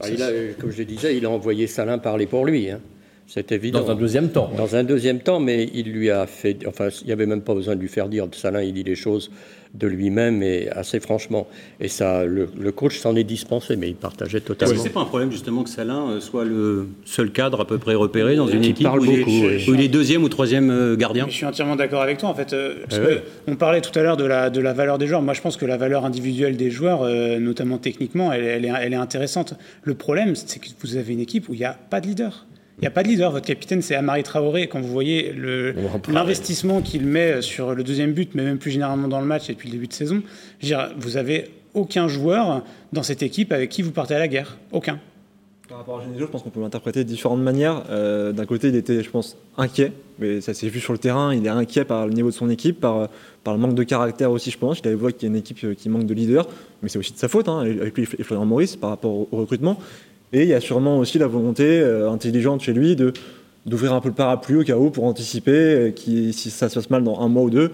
Bah, 0.00 0.06
il 0.12 0.22
a, 0.22 0.26
euh, 0.26 0.52
comme 0.60 0.70
je 0.72 0.78
le 0.78 0.84
disais, 0.84 1.16
il 1.16 1.24
a 1.24 1.30
envoyé 1.30 1.66
Salin 1.66 1.98
parler 1.98 2.26
pour 2.26 2.44
lui. 2.44 2.70
hein. 2.70 2.80
C'est 3.28 3.52
évident. 3.52 3.82
Dans 3.82 3.90
un 3.90 3.94
deuxième 3.94 4.30
temps. 4.30 4.50
Dans 4.56 4.74
un 4.74 4.84
deuxième 4.84 5.20
temps, 5.20 5.38
mais 5.38 5.68
il 5.74 5.92
lui 5.92 6.10
a 6.10 6.26
fait. 6.26 6.66
Enfin, 6.66 6.88
il 7.02 7.06
n'y 7.08 7.12
avait 7.12 7.26
même 7.26 7.42
pas 7.42 7.54
besoin 7.54 7.76
de 7.76 7.80
lui 7.80 7.88
faire 7.88 8.08
dire. 8.08 8.26
Salin, 8.32 8.62
il 8.62 8.72
dit 8.72 8.84
les 8.84 8.94
choses 8.94 9.30
de 9.74 9.86
lui-même 9.86 10.42
et 10.42 10.70
assez 10.70 10.98
franchement. 10.98 11.46
Et 11.78 11.88
ça, 11.88 12.24
le, 12.24 12.46
coach 12.72 12.98
s'en 12.98 13.14
est 13.16 13.24
dispensé, 13.24 13.76
mais 13.76 13.88
il 13.88 13.96
partageait 13.96 14.40
totalement. 14.40 14.72
Est-ce 14.72 14.82
que 14.82 14.88
c'est 14.88 14.94
pas 14.94 15.00
un 15.00 15.04
problème 15.04 15.30
justement 15.30 15.62
que 15.62 15.68
Salin 15.68 16.08
euh, 16.08 16.20
soit 16.20 16.46
le 16.46 16.88
seul 17.04 17.30
cadre 17.30 17.60
à 17.60 17.66
peu 17.66 17.76
près 17.76 17.94
repéré 17.94 18.34
dans 18.36 18.46
une 18.46 18.64
équipe 18.64 18.88
où, 18.88 19.04
il 19.04 19.20
est, 19.20 19.68
où, 19.68 19.74
il 19.74 19.80
est, 19.82 19.88
deuxième 19.88 20.24
ou 20.24 20.30
troisième 20.30 20.70
euh, 20.70 20.96
gardien? 20.96 21.26
Je 21.28 21.34
suis 21.34 21.44
entièrement 21.44 21.76
d'accord 21.76 22.00
avec 22.00 22.16
toi 22.16 22.30
en 22.30 22.34
fait. 22.34 22.54
Euh, 22.54 22.76
parce 22.88 22.98
eh 23.10 23.20
On 23.46 23.56
parlait 23.56 23.82
tout 23.82 23.96
à 23.98 24.02
l'heure 24.02 24.16
de 24.16 24.24
la, 24.24 24.48
de 24.48 24.60
la 24.60 24.72
valeur 24.72 24.96
des 24.96 25.06
joueurs. 25.06 25.20
Moi, 25.20 25.34
je 25.34 25.42
pense 25.42 25.58
que 25.58 25.66
la 25.66 25.76
valeur 25.76 26.06
individuelle 26.06 26.56
des 26.56 26.70
joueurs, 26.70 27.06
notamment 27.38 27.76
techniquement, 27.76 28.32
elle, 28.32 28.64
est, 28.64 28.72
elle 28.80 28.92
est 28.94 28.96
intéressante. 28.96 29.52
Le 29.82 29.94
problème, 29.94 30.34
c'est 30.34 30.60
que 30.60 30.68
vous 30.80 30.96
avez 30.96 31.12
une 31.12 31.20
équipe 31.20 31.50
où 31.50 31.54
il 31.54 31.58
n'y 31.58 31.66
a 31.66 31.76
pas 31.90 32.00
de 32.00 32.06
leader. 32.06 32.46
Il 32.78 32.82
n'y 32.82 32.86
a 32.86 32.92
pas 32.92 33.02
de 33.02 33.08
leader. 33.08 33.32
Votre 33.32 33.46
capitaine, 33.46 33.82
c'est 33.82 33.96
Amari 33.96 34.22
Traoré. 34.22 34.68
Quand 34.68 34.80
vous 34.80 34.88
voyez 34.88 35.34
l'investissement 36.08 36.80
qu'il 36.80 37.04
met 37.04 37.42
sur 37.42 37.74
le 37.74 37.82
deuxième 37.82 38.12
but, 38.12 38.30
mais 38.34 38.44
même 38.44 38.58
plus 38.58 38.70
généralement 38.70 39.08
dans 39.08 39.20
le 39.20 39.26
match 39.26 39.50
et 39.50 39.54
depuis 39.54 39.68
le 39.68 39.72
début 39.72 39.88
de 39.88 39.92
saison, 39.92 40.22
vous 40.96 41.16
avez 41.16 41.50
aucun 41.74 42.06
joueur 42.06 42.62
dans 42.92 43.02
cette 43.02 43.22
équipe 43.22 43.52
avec 43.52 43.70
qui 43.70 43.82
vous 43.82 43.90
partez 43.90 44.14
à 44.14 44.18
la 44.18 44.28
guerre. 44.28 44.58
Aucun. 44.70 45.00
Par 45.68 45.78
rapport 45.78 46.00
à 46.00 46.02
Genesio, 46.02 46.24
je 46.24 46.30
pense 46.30 46.42
qu'on 46.42 46.48
peut 46.48 46.60
l'interpréter 46.60 47.04
de 47.04 47.08
différentes 47.08 47.42
manières. 47.42 47.82
Euh, 47.90 48.32
d'un 48.32 48.46
côté, 48.46 48.68
il 48.68 48.76
était, 48.76 49.02
je 49.02 49.10
pense, 49.10 49.36
inquiet, 49.58 49.92
mais 50.18 50.40
ça 50.40 50.54
s'est 50.54 50.68
vu 50.70 50.80
sur 50.80 50.94
le 50.94 50.98
terrain. 50.98 51.34
Il 51.34 51.44
est 51.44 51.50
inquiet 51.50 51.84
par 51.84 52.06
le 52.06 52.14
niveau 52.14 52.30
de 52.30 52.34
son 52.34 52.48
équipe, 52.48 52.80
par, 52.80 53.08
par 53.44 53.52
le 53.52 53.60
manque 53.60 53.74
de 53.74 53.82
caractère 53.82 54.30
aussi, 54.30 54.50
je 54.50 54.56
pense. 54.56 54.78
Il 54.78 54.86
avait 54.86 54.96
vu 54.96 55.12
qu'il 55.12 55.24
y 55.24 55.26
a 55.26 55.34
une 55.34 55.36
équipe 55.36 55.62
euh, 55.64 55.74
qui 55.74 55.90
manque 55.90 56.06
de 56.06 56.14
leader, 56.14 56.48
mais 56.82 56.88
c'est 56.88 56.98
aussi 56.98 57.12
de 57.12 57.18
sa 57.18 57.28
faute, 57.28 57.48
hein, 57.48 57.58
avec 57.60 57.94
lui 57.98 58.08
et 58.18 58.22
Florian 58.22 58.46
Maurice, 58.46 58.76
par 58.76 58.88
rapport 58.88 59.12
au 59.12 59.28
recrutement. 59.32 59.78
Et 60.32 60.42
il 60.42 60.48
y 60.48 60.54
a 60.54 60.60
sûrement 60.60 60.98
aussi 60.98 61.18
la 61.18 61.26
volonté 61.26 61.64
euh, 61.80 62.10
intelligente 62.10 62.62
chez 62.62 62.72
lui 62.72 62.96
de 62.96 63.12
d'ouvrir 63.66 63.92
un 63.92 64.00
peu 64.00 64.08
le 64.08 64.14
parapluie 64.14 64.56
au 64.56 64.64
cas 64.64 64.76
où 64.76 64.90
pour 64.90 65.04
anticiper, 65.04 65.50
euh, 65.52 65.90
qui, 65.90 66.32
si 66.32 66.50
ça 66.50 66.68
se 66.68 66.76
passe 66.76 66.90
mal 66.90 67.04
dans 67.04 67.20
un 67.20 67.28
mois 67.28 67.42
ou 67.42 67.50
deux, 67.50 67.72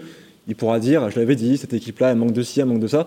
il 0.49 0.57
pourra 0.57 0.81
dire, 0.81 1.09
je 1.11 1.19
l'avais 1.19 1.37
dit, 1.37 1.57
cette 1.57 1.73
équipe-là, 1.73 2.11
elle 2.11 2.19
manque 2.19 2.33
de 2.33 2.43
ci, 2.43 2.61
elle 2.61 2.67
manque 2.67 2.81
de 2.81 2.89
ça. 2.89 3.07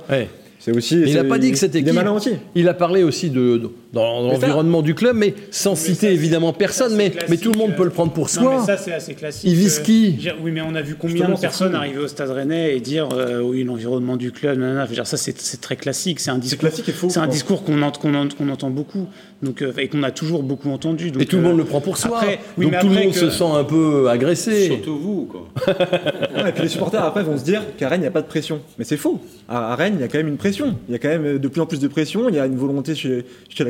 C'est 0.60 0.76
aussi. 0.76 1.02
il 1.02 1.14
n'a 1.14 1.24
pas 1.24 1.38
dit 1.38 1.52
que 1.52 1.58
cette 1.58 1.76
équipe. 1.76 1.94
Il, 1.94 2.40
il 2.56 2.68
a 2.68 2.74
parlé 2.74 3.04
aussi 3.04 3.30
de, 3.30 3.62
dans 3.94 4.22
l'environnement 4.22 4.82
du 4.82 4.96
club, 4.96 5.16
mais 5.16 5.34
sans 5.52 5.76
citer 5.76 6.12
évidemment 6.12 6.54
personne, 6.54 6.96
mais, 6.96 7.12
mais 7.30 7.38
tout 7.38 7.52
le 7.52 7.58
monde 7.58 7.76
peut 7.76 7.84
le 7.84 7.90
prendre 7.90 8.12
pour 8.12 8.30
soi. 8.30 8.44
Non, 8.44 8.60
mais 8.60 8.66
ça, 8.66 8.78
c'est 8.78 8.94
assez 8.94 9.14
classique. 9.14 9.50
Il 9.50 9.56
vise 9.56 9.80
qui 9.80 10.20
Oui, 10.42 10.52
mais 10.52 10.62
on 10.62 10.76
a 10.76 10.82
vu 10.82 10.96
combien 10.96 11.30
de 11.30 11.40
personnes 11.40 11.76
arriver 11.76 12.00
au 12.00 12.08
Stade 12.08 12.30
Rennais 12.30 12.76
et 12.76 12.80
dire 12.80 13.10
euh, 13.14 13.42
oui, 13.42 13.64
l'environnement 13.64 14.18
du 14.18 14.32
club, 14.32 14.60
ça, 15.04 15.18
c'est 15.18 15.62
très 15.62 15.76
classique. 15.76 16.20
C'est 16.20 16.32
un 16.32 16.38
discours, 16.38 16.70
c'est 17.10 17.20
un 17.20 17.28
discours 17.28 17.64
qu'on 17.64 17.82
entend 17.82 18.70
beaucoup 18.70 19.08
donc, 19.42 19.62
euh, 19.62 19.72
et 19.78 19.88
qu'on 19.88 20.04
a 20.04 20.12
toujours 20.12 20.42
beaucoup 20.42 20.70
entendu. 20.70 21.12
et 21.20 21.26
tout 21.26 21.38
le 21.38 21.44
monde 21.44 21.54
euh, 21.54 21.58
le 21.58 21.66
prend 21.66 21.82
pour 21.82 21.98
soi. 21.98 22.22
donc 22.58 22.80
tout 22.80 22.90
le 22.90 22.94
monde 22.94 23.14
se 23.14 23.30
sent 23.30 23.44
un 23.44 23.64
peu 23.64 24.10
agressé. 24.10 24.68
Surtout 24.68 24.98
vous, 24.98 25.26
quoi. 25.26 25.48
et 26.48 26.52
puis 26.52 26.64
les 26.64 26.70
supporters 26.70 27.04
après 27.04 27.24
vont 27.24 27.38
se 27.38 27.44
dire 27.44 27.62
qu'à 27.78 27.90
Rennes, 27.90 28.02
il 28.02 28.04
n'y 28.04 28.08
a 28.08 28.12
pas 28.12 28.22
de 28.22 28.28
pression. 28.28 28.62
Mais 28.78 28.84
c'est 28.84 28.98
faux. 28.98 29.22
À, 29.48 29.76
Rennes, 29.76 29.96
il 29.98 30.02
y 30.02 30.04
a 30.04 30.08
quand 30.08 30.18
même 30.18 30.28
une 30.28 30.38
pression. 30.38 30.76
Il 30.88 30.94
y 30.94 30.96
a 30.96 31.00
quand 31.00 31.10
même 31.10 31.38
de 31.38 31.48
plus 31.48 31.62
en 31.62 31.66
plus 31.66 31.80
de 31.80 31.88
pression. 31.88 32.30
Il 32.30 32.36
y 32.36 32.40
a 32.40 32.46
une 32.46 32.58
volonté 32.58 32.96
chez, 32.96 33.26
chez 33.50 33.64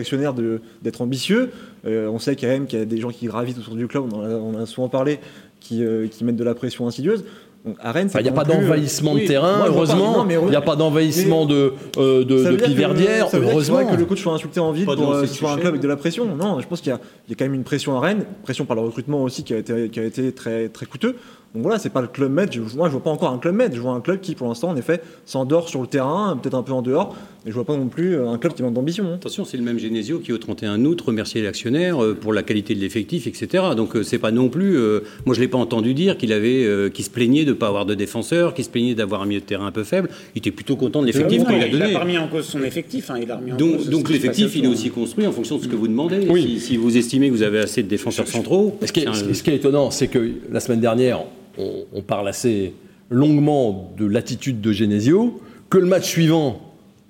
d'être 0.81 1.01
ambitieux. 1.01 1.51
Euh, 1.85 2.07
on 2.07 2.19
sait 2.19 2.35
quand 2.35 2.47
même 2.47 2.67
qu'il 2.67 2.79
y 2.79 2.81
a 2.81 2.85
des 2.85 2.99
gens 2.99 3.09
qui 3.09 3.25
gravitent 3.25 3.57
autour 3.57 3.75
du 3.75 3.87
club, 3.87 4.05
on 4.13 4.55
en 4.55 4.61
a, 4.61 4.65
souvent 4.65 4.89
parlé, 4.89 5.19
qui, 5.59 5.83
euh, 5.83 6.07
qui, 6.07 6.23
mettent 6.23 6.35
de 6.35 6.43
la 6.43 6.55
pression 6.55 6.87
insidieuse. 6.87 7.23
il 7.65 8.23
n'y 8.23 8.29
a 8.29 8.31
pas 8.31 8.43
d'envahissement 8.43 9.15
de 9.15 9.21
terrain, 9.21 9.65
heureusement. 9.67 10.25
Il 10.29 10.49
n'y 10.49 10.55
a 10.55 10.61
pas 10.61 10.75
d'envahissement 10.75 11.45
de, 11.45 11.73
euh, 11.97 12.23
de, 12.23 12.43
de 12.43 13.37
heureusement. 13.37 13.85
que 13.85 13.95
le 13.95 14.05
coach 14.05 14.21
soit 14.21 14.33
insulté 14.33 14.59
en 14.59 14.71
ville 14.71 14.85
pour 14.85 15.25
soit 15.25 15.51
un 15.51 15.57
club 15.57 15.69
avec 15.69 15.81
de 15.81 15.87
la 15.87 15.97
pression. 15.97 16.25
Non, 16.35 16.59
je 16.59 16.67
pense 16.67 16.81
qu'il 16.81 16.93
y, 16.93 17.29
y, 17.29 17.33
a 17.33 17.35
quand 17.35 17.45
même 17.45 17.53
une 17.53 17.63
pression 17.63 17.97
à 17.97 17.99
Rennes, 17.99 18.25
pression 18.43 18.65
par 18.65 18.75
le 18.75 18.83
recrutement 18.83 19.23
aussi 19.23 19.43
qui 19.43 19.53
a 19.53 19.57
été, 19.57 19.89
qui 19.89 19.99
a 19.99 20.03
été 20.03 20.31
très, 20.31 20.69
très 20.69 20.85
coûteux. 20.85 21.15
Donc 21.53 21.63
voilà, 21.63 21.79
c'est 21.79 21.89
pas 21.89 22.01
le 22.01 22.07
club 22.07 22.31
med. 22.31 22.49
Moi, 22.75 22.87
je 22.87 22.91
vois 22.91 23.03
pas 23.03 23.09
encore 23.09 23.31
un 23.31 23.39
club 23.39 23.55
med. 23.55 23.73
Je 23.73 23.79
vois 23.79 23.93
un 23.93 24.01
club 24.01 24.19
qui, 24.19 24.35
pour 24.35 24.47
l'instant, 24.47 24.69
en 24.69 24.75
effet, 24.75 25.01
s'endort 25.25 25.69
sur 25.69 25.81
le 25.81 25.87
terrain, 25.87 26.37
peut-être 26.41 26.55
un 26.55 26.63
peu 26.63 26.73
en 26.73 26.81
dehors, 26.81 27.15
mais 27.45 27.51
je 27.51 27.55
vois 27.55 27.65
pas 27.65 27.77
non 27.77 27.87
plus 27.87 28.15
euh, 28.15 28.27
un 28.27 28.37
club 28.37 28.53
qui 28.53 28.61
manque 28.61 28.73
d'ambition. 28.73 29.05
Hein. 29.05 29.15
Attention, 29.15 29.45
c'est 29.45 29.57
le 29.57 29.63
même 29.63 29.79
Genesio 29.79 30.19
qui, 30.19 30.33
au 30.33 30.37
31 30.37 30.83
août, 30.83 30.99
remerciait 31.01 31.41
l'actionnaire 31.41 32.03
euh, 32.03 32.13
pour 32.13 32.33
la 32.33 32.43
qualité 32.43 32.75
de 32.75 32.79
l'effectif, 32.79 33.27
etc. 33.27 33.63
Donc 33.75 33.95
euh, 33.95 34.03
c'est 34.03 34.19
pas 34.19 34.31
non 34.31 34.49
plus. 34.49 34.77
moi, 35.25 35.33
je 35.33 35.39
l'ai 35.39 35.47
pas 35.47 35.57
entendu 35.57 35.93
dire 35.93 36.17
qu'il 36.17 36.33
avait, 36.33 36.91
qu'il 36.93 37.05
se 37.05 37.09
plaignait 37.09 37.45
de 37.45 37.53
pas 37.53 37.67
avoir 37.67 37.85
de 37.85 37.95
défenseurs, 37.95 38.53
qu'il 38.53 38.65
se 38.65 38.69
plaignait 38.69 38.95
d'avoir 38.95 39.21
un 39.21 39.25
milieu 39.25 39.39
de 39.39 39.45
terrain 39.45 39.67
un 39.67 39.71
peu 39.71 39.83
faible. 39.83 40.09
Il 40.35 40.39
était 40.39 40.51
plutôt 40.51 40.75
content 40.75 41.01
de 41.01 41.07
l'effectif 41.07 41.45
qu'il 41.45 41.55
a 41.55 41.69
donné. 41.69 41.85
Il 41.89 41.95
a 41.95 41.99
pas 41.99 42.03
remis 42.03 42.17
en 42.17 42.27
cause 42.27 42.45
son 42.45 42.61
effectif. 42.63 43.09
Hein, 43.09 43.19
il 43.21 43.31
a 43.31 43.37
remis 43.37 43.53
en 43.53 43.55
donc, 43.55 43.89
donc 43.89 44.09
l'effectif, 44.09 44.55
il 44.55 44.65
est 44.65 44.67
aussi 44.67 44.89
construit 44.89 45.25
en 45.25 45.31
fonction 45.31 45.57
de 45.57 45.63
ce 45.63 45.67
que 45.67 45.75
vous 45.75 45.87
demandez. 45.87 46.27
Si, 46.35 46.59
si, 46.59 46.77
vous 46.77 46.97
estimez 46.97 47.29
que 47.29 47.33
vous 47.33 47.43
avez 47.43 47.59
assez 47.59 47.81
de 47.81 47.87
défenseurs 47.87 48.27
centraux. 48.27 48.77
Ce 48.85 48.91
qui 48.91 49.05
ce 49.07 49.43
qui 49.43 49.49
est 49.49 49.55
étonnant, 49.55 49.91
c'est 49.91 50.07
que 50.07 50.31
la 50.51 50.59
semaine 50.59 50.79
dernière, 50.79 51.21
on, 51.57 52.01
parle 52.01 52.27
assez 52.27 52.73
longuement 53.09 53.93
de 53.97 54.05
l'attitude 54.05 54.61
de 54.61 54.71
Genesio, 54.71 55.41
que 55.69 55.77
le 55.77 55.85
match 55.85 56.07
suivant, 56.07 56.61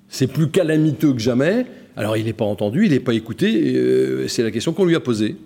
c'est 0.08 0.26
plus 0.26 0.50
calamiteux 0.50 1.12
que 1.12 1.20
jamais. 1.20 1.66
Alors 1.96 2.16
il 2.16 2.24
n'est 2.24 2.32
pas 2.32 2.44
entendu, 2.44 2.86
il 2.86 2.92
n'est 2.92 3.00
pas 3.00 3.14
écouté, 3.14 3.74
euh, 3.76 4.28
c'est 4.28 4.42
la 4.42 4.50
question 4.50 4.72
qu'on 4.72 4.84
lui 4.84 4.94
a 4.94 5.00
posée. 5.00 5.36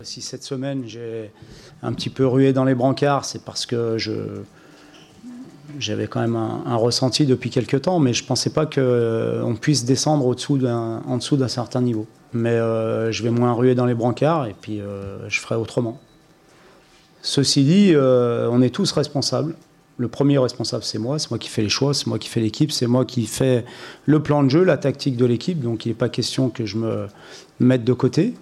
Si 0.00 0.20
cette 0.20 0.44
semaine 0.44 0.84
j'ai 0.86 1.30
un 1.82 1.92
petit 1.92 2.10
peu 2.10 2.24
rué 2.24 2.52
dans 2.52 2.64
les 2.64 2.74
brancards, 2.74 3.24
c'est 3.24 3.42
parce 3.42 3.66
que 3.66 3.96
j'avais 5.78 6.06
quand 6.06 6.20
même 6.20 6.36
un, 6.36 6.76
ressenti 6.76 7.26
depuis 7.26 7.50
quelques 7.50 7.82
temps, 7.82 7.98
mais 7.98 8.12
je 8.12 8.22
ne 8.22 8.28
pensais 8.28 8.50
pas 8.50 8.64
qu'on 8.64 9.56
puisse 9.60 9.84
descendre 9.84 10.24
au-dessous 10.26 10.64
en 10.64 11.16
dessous 11.16 11.36
d'un 11.36 11.48
certain 11.48 11.82
niveau. 11.82 12.06
Mais 12.32 12.50
euh, 12.50 13.10
je 13.10 13.22
vais 13.22 13.30
moins 13.30 13.52
ruer 13.52 13.74
dans 13.74 13.86
les 13.86 13.94
brancards 13.94 14.46
et 14.46 14.54
puis 14.60 14.80
euh, 14.80 15.28
je 15.28 15.40
ferai 15.40 15.56
autrement. 15.56 15.98
Ceci 17.22 17.64
dit, 17.64 17.92
euh, 17.94 18.48
on 18.50 18.62
est 18.62 18.70
tous 18.70 18.92
responsables. 18.92 19.54
Le 19.96 20.08
premier 20.08 20.38
responsable, 20.38 20.84
c'est 20.84 20.98
moi. 20.98 21.18
C'est 21.18 21.30
moi 21.30 21.38
qui 21.38 21.48
fais 21.48 21.62
les 21.62 21.68
choix, 21.68 21.92
c'est 21.92 22.06
moi 22.06 22.18
qui 22.18 22.28
fais 22.28 22.40
l'équipe, 22.40 22.70
c'est 22.70 22.86
moi 22.86 23.04
qui 23.04 23.26
fais 23.26 23.64
le 24.06 24.22
plan 24.22 24.44
de 24.44 24.48
jeu, 24.48 24.62
la 24.62 24.76
tactique 24.76 25.16
de 25.16 25.24
l'équipe. 25.24 25.60
Donc 25.60 25.86
il 25.86 25.88
n'est 25.88 25.94
pas 25.94 26.08
question 26.08 26.50
que 26.50 26.64
je 26.66 26.76
me 26.76 27.08
mette 27.58 27.84
de 27.84 27.92
côté. 27.92 28.34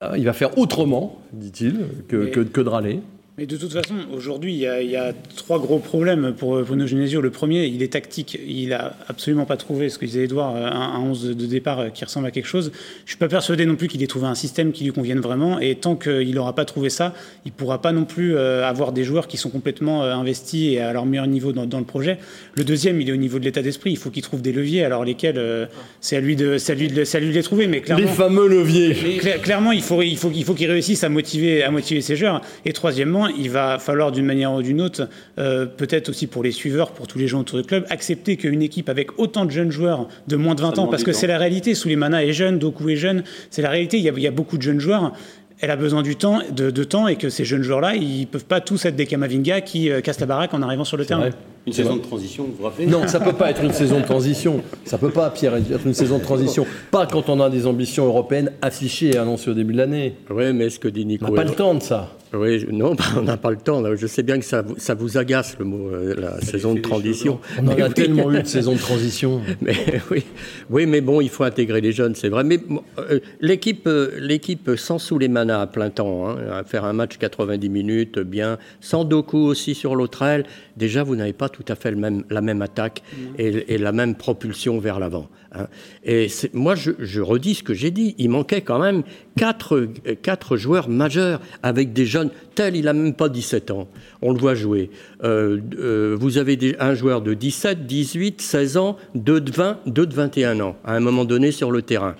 Ah, 0.00 0.16
il 0.16 0.24
va 0.24 0.32
faire 0.32 0.56
autrement, 0.56 1.20
dit-il, 1.32 1.84
que, 2.08 2.26
que 2.26 2.60
de 2.60 2.68
râler. 2.68 3.00
Mais 3.40 3.46
de 3.46 3.56
toute 3.56 3.72
façon, 3.72 3.94
aujourd'hui, 4.14 4.52
il, 4.52 4.90
y 4.90 4.96
a 4.96 5.14
trois 5.34 5.58
gros 5.58 5.78
problèmes 5.78 6.34
pour, 6.36 6.58
nos 6.76 6.86
Genesio. 6.86 7.22
Le 7.22 7.30
premier, 7.30 7.64
il 7.64 7.82
est 7.82 7.94
tactique. 7.94 8.38
Il 8.46 8.68
n'a 8.68 8.92
absolument 9.08 9.46
pas 9.46 9.56
trouvé, 9.56 9.88
ce 9.88 9.96
que 9.96 10.04
disait 10.04 10.24
Edouard, 10.24 10.54
un, 10.56 11.00
11 11.00 11.34
de 11.38 11.46
départ 11.46 11.90
qui 11.94 12.04
ressemble 12.04 12.26
à 12.26 12.32
quelque 12.32 12.46
chose. 12.46 12.70
Je 12.74 13.04
ne 13.04 13.08
suis 13.08 13.16
pas 13.16 13.28
persuadé 13.28 13.64
non 13.64 13.76
plus 13.76 13.88
qu'il 13.88 14.02
ait 14.02 14.06
trouvé 14.06 14.26
un 14.26 14.34
système 14.34 14.72
qui 14.72 14.84
lui 14.84 14.92
convienne 14.92 15.20
vraiment. 15.20 15.58
Et 15.58 15.74
tant 15.74 15.96
qu'il 15.96 16.34
n'aura 16.34 16.54
pas 16.54 16.66
trouvé 16.66 16.90
ça, 16.90 17.14
il 17.46 17.48
ne 17.48 17.54
pourra 17.54 17.80
pas 17.80 17.92
non 17.92 18.04
plus 18.04 18.36
euh, 18.36 18.68
avoir 18.68 18.92
des 18.92 19.04
joueurs 19.04 19.26
qui 19.26 19.38
sont 19.38 19.48
complètement 19.48 20.04
euh, 20.04 20.12
investis 20.12 20.74
et 20.74 20.80
à 20.80 20.92
leur 20.92 21.06
meilleur 21.06 21.26
niveau 21.26 21.52
dans, 21.52 21.78
le 21.78 21.86
projet. 21.86 22.18
Le 22.56 22.64
deuxième, 22.64 23.00
il 23.00 23.08
est 23.08 23.12
au 23.12 23.16
niveau 23.16 23.38
de 23.38 23.44
l'état 23.44 23.62
d'esprit. 23.62 23.92
Il 23.92 23.96
faut 23.96 24.10
qu'il 24.10 24.22
trouve 24.22 24.42
des 24.42 24.52
leviers. 24.52 24.84
Alors 24.84 25.02
lesquels, 25.02 25.38
euh, 25.38 25.64
c'est 26.02 26.18
à 26.18 26.20
lui 26.20 26.36
de, 26.36 26.58
à 26.58 26.74
lui 26.74 26.88
de, 26.88 27.16
à 27.16 27.20
lui 27.20 27.28
de 27.28 27.32
les 27.32 27.42
trouver. 27.42 27.68
Mais 27.68 27.80
clairement, 27.80 28.04
les 28.04 28.12
fameux 28.12 28.48
leviers. 28.48 29.18
clairement, 29.42 29.72
il 29.72 29.80
faut, 29.80 30.02
il 30.02 30.18
faut, 30.18 30.30
il 30.34 30.44
faut 30.44 30.52
qu'il 30.52 30.70
réussisse 30.70 31.04
à 31.04 31.08
motiver, 31.08 31.62
à 31.62 31.70
motiver 31.70 32.02
ses 32.02 32.16
joueurs. 32.16 32.42
Et 32.66 32.74
troisièmement, 32.74 33.29
il 33.38 33.50
va 33.50 33.78
falloir 33.78 34.12
d'une 34.12 34.24
manière 34.24 34.52
ou 34.52 34.62
d'une 34.62 34.80
autre, 34.80 35.08
euh, 35.38 35.66
peut-être 35.66 36.08
aussi 36.08 36.26
pour 36.26 36.42
les 36.42 36.52
suiveurs, 36.52 36.92
pour 36.92 37.06
tous 37.06 37.18
les 37.18 37.28
gens 37.28 37.40
autour 37.40 37.58
du 37.58 37.64
club, 37.64 37.84
accepter 37.90 38.36
qu'une 38.36 38.62
équipe 38.62 38.88
avec 38.88 39.18
autant 39.18 39.44
de 39.44 39.50
jeunes 39.50 39.70
joueurs 39.70 40.08
de 40.28 40.36
moins 40.36 40.54
de 40.54 40.62
20 40.62 40.78
ans, 40.78 40.86
parce 40.86 41.02
que 41.02 41.12
c'est 41.12 41.26
la 41.26 41.38
réalité, 41.38 41.74
Souleymana 41.74 42.24
est 42.24 42.32
jeune, 42.32 42.58
Doku 42.58 42.88
est 42.90 42.96
jeune, 42.96 43.22
c'est 43.50 43.62
la 43.62 43.70
réalité, 43.70 43.98
il 43.98 44.04
y, 44.04 44.08
a, 44.08 44.12
il 44.16 44.22
y, 44.22 44.26
a, 44.26 44.30
beaucoup 44.30 44.56
de 44.56 44.62
jeunes 44.62 44.80
joueurs, 44.80 45.12
elle 45.60 45.70
a 45.70 45.76
besoin 45.76 46.02
du 46.02 46.16
temps, 46.16 46.40
de, 46.50 46.84
temps 46.84 47.06
et 47.06 47.16
que 47.16 47.28
ces 47.28 47.44
jeunes 47.44 47.62
joueurs-là, 47.62 47.94
ils 47.94 48.26
peuvent 48.26 48.44
pas 48.44 48.60
tous 48.60 48.84
être 48.86 48.96
des 48.96 49.06
Kamavinga 49.06 49.60
qui 49.60 49.90
euh, 49.90 50.00
cassent 50.00 50.20
la 50.20 50.26
baraque 50.26 50.54
en 50.54 50.62
arrivant 50.62 50.84
sur 50.84 50.96
le 50.96 51.04
terrain. 51.04 51.30
Une 51.70 51.84
saison 51.84 51.96
de 51.96 52.02
transition, 52.02 52.44
vous 52.44 52.54
vous 52.58 52.64
rappelez 52.64 52.86
Non, 52.86 53.06
ça 53.06 53.20
peut 53.20 53.32
pas 53.32 53.50
être 53.50 53.62
une 53.62 53.72
saison 53.72 54.00
de 54.00 54.04
transition. 54.04 54.62
Ça 54.84 54.98
peut 54.98 55.10
pas, 55.10 55.30
Pierre, 55.30 55.54
être 55.54 55.86
une 55.86 55.94
saison 55.94 56.18
de 56.18 56.22
transition. 56.24 56.66
Pas 56.90 57.06
quand 57.06 57.28
on 57.28 57.40
a 57.40 57.48
des 57.48 57.66
ambitions 57.66 58.06
européennes 58.06 58.50
affichées 58.60 59.10
et 59.10 59.18
annoncées 59.18 59.50
au 59.50 59.54
début 59.54 59.72
de 59.72 59.78
l'année. 59.78 60.16
Oui, 60.30 60.52
mais 60.52 60.66
est-ce 60.66 60.80
que 60.80 60.88
dit 60.88 61.06
Nico 61.06 61.26
On 61.26 61.30
n'a 61.30 61.36
pas 61.36 61.48
le 61.48 61.54
temps 61.54 61.74
de 61.74 61.82
ça. 61.82 62.10
Oui, 62.32 62.64
non, 62.70 62.94
bah, 62.98 63.04
on 63.16 63.22
n'a 63.22 63.36
pas 63.36 63.50
le 63.50 63.56
temps. 63.56 63.82
Je 63.96 64.06
sais 64.06 64.22
bien 64.22 64.38
que 64.38 64.44
ça, 64.44 64.62
ça 64.76 64.94
vous 64.94 65.18
agace 65.18 65.56
le 65.58 65.64
mot, 65.64 65.88
euh, 65.88 66.14
la 66.16 66.40
saison 66.40 66.74
de 66.74 66.80
transition. 66.80 67.40
On 67.58 67.66
en 67.66 67.78
a 67.78 67.90
tellement 67.90 68.32
eu 68.32 68.42
de 68.42 68.46
saison 68.46 68.72
de 68.72 68.78
transition. 68.78 69.40
Mais 69.60 69.74
oui, 70.10 70.24
oui, 70.70 70.86
mais 70.86 71.00
bon, 71.00 71.20
il 71.20 71.28
faut 71.28 71.44
intégrer 71.44 71.80
les 71.80 71.92
jeunes, 71.92 72.14
c'est 72.14 72.28
vrai. 72.28 72.44
Mais 72.44 72.60
euh, 72.98 73.18
l'équipe, 73.40 73.86
euh, 73.86 74.12
l'équipe 74.18 74.70
sans 74.76 74.98
Souleymana 74.98 75.60
à 75.60 75.66
plein 75.66 75.90
temps, 75.90 76.28
hein, 76.28 76.36
à 76.52 76.64
faire 76.64 76.84
un 76.84 76.92
match 76.92 77.18
90 77.18 77.68
minutes, 77.68 78.18
bien, 78.20 78.58
sans 78.80 79.04
Doku 79.04 79.38
aussi 79.38 79.74
sur 79.74 79.96
l'autre 79.96 80.22
aile. 80.22 80.44
Déjà, 80.76 81.02
vous 81.02 81.16
n'avez 81.16 81.32
pas 81.32 81.48
tout 81.48 81.59
à 81.68 81.74
fait 81.74 81.90
le 81.90 81.96
même, 81.96 82.24
la 82.30 82.40
même 82.40 82.62
attaque 82.62 83.02
et, 83.38 83.74
et 83.74 83.78
la 83.78 83.92
même 83.92 84.14
propulsion 84.14 84.78
vers 84.78 84.98
l'avant. 84.98 85.28
Hein. 85.52 85.66
Et 86.04 86.28
moi, 86.52 86.74
je, 86.74 87.20
redis 87.20 87.56
ce 87.56 87.62
que 87.62 87.74
j'ai 87.74 87.90
dit. 87.90 88.14
Il 88.18 88.30
manquait 88.30 88.60
quand 88.60 88.78
même 88.78 89.02
quatre, 89.36 89.88
quatre, 90.22 90.56
joueurs 90.56 90.88
majeurs 90.88 91.40
avec 91.62 91.92
des 91.92 92.06
jeunes. 92.06 92.30
Tel, 92.54 92.76
il 92.76 92.84
n'a 92.84 92.92
même 92.92 93.14
pas 93.14 93.28
17 93.28 93.70
ans. 93.70 93.88
On 94.22 94.32
le 94.32 94.38
voit 94.38 94.54
jouer. 94.54 94.90
Euh, 95.24 95.60
euh, 95.78 96.16
vous 96.18 96.38
avez 96.38 96.76
un 96.78 96.94
joueur 96.94 97.22
de 97.22 97.34
17, 97.34 97.86
18, 97.86 98.40
16 98.40 98.76
ans, 98.76 98.96
deux 99.14 99.40
de 99.40 99.50
20, 99.50 99.78
deux 99.86 100.06
de 100.06 100.14
21 100.14 100.60
ans, 100.60 100.76
à 100.84 100.94
un 100.94 101.00
moment 101.00 101.24
donné 101.24 101.52
sur 101.52 101.70
le 101.70 101.82
terrain. 101.82 102.14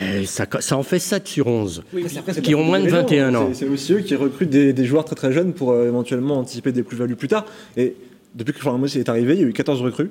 Eh, 0.00 0.26
ça, 0.26 0.46
ça 0.60 0.76
en 0.76 0.84
fait 0.84 1.00
7 1.00 1.26
sur 1.26 1.48
11 1.48 1.82
qui 2.44 2.54
ont 2.54 2.62
moins 2.62 2.78
de 2.78 2.88
21 2.88 3.34
ans. 3.34 3.50
C'est 3.52 3.66
aussi 3.66 3.94
eux 3.94 4.00
qui 4.00 4.14
recrutent 4.14 4.48
des, 4.48 4.72
des 4.72 4.84
joueurs 4.84 5.04
très 5.04 5.16
très 5.16 5.32
jeunes 5.32 5.52
pour 5.52 5.72
euh, 5.72 5.88
éventuellement 5.88 6.38
anticiper 6.38 6.70
des 6.70 6.84
plus-values 6.84 7.16
plus 7.16 7.26
tard. 7.26 7.44
Et 7.76 7.96
depuis 8.34 8.52
que 8.52 8.58
Florent 8.60 8.78
Mossy 8.78 8.98
est 8.98 9.08
arrivé, 9.08 9.34
il 9.34 9.40
y 9.40 9.44
a 9.44 9.46
eu 9.46 9.52
14 9.52 9.82
recrues, 9.82 10.10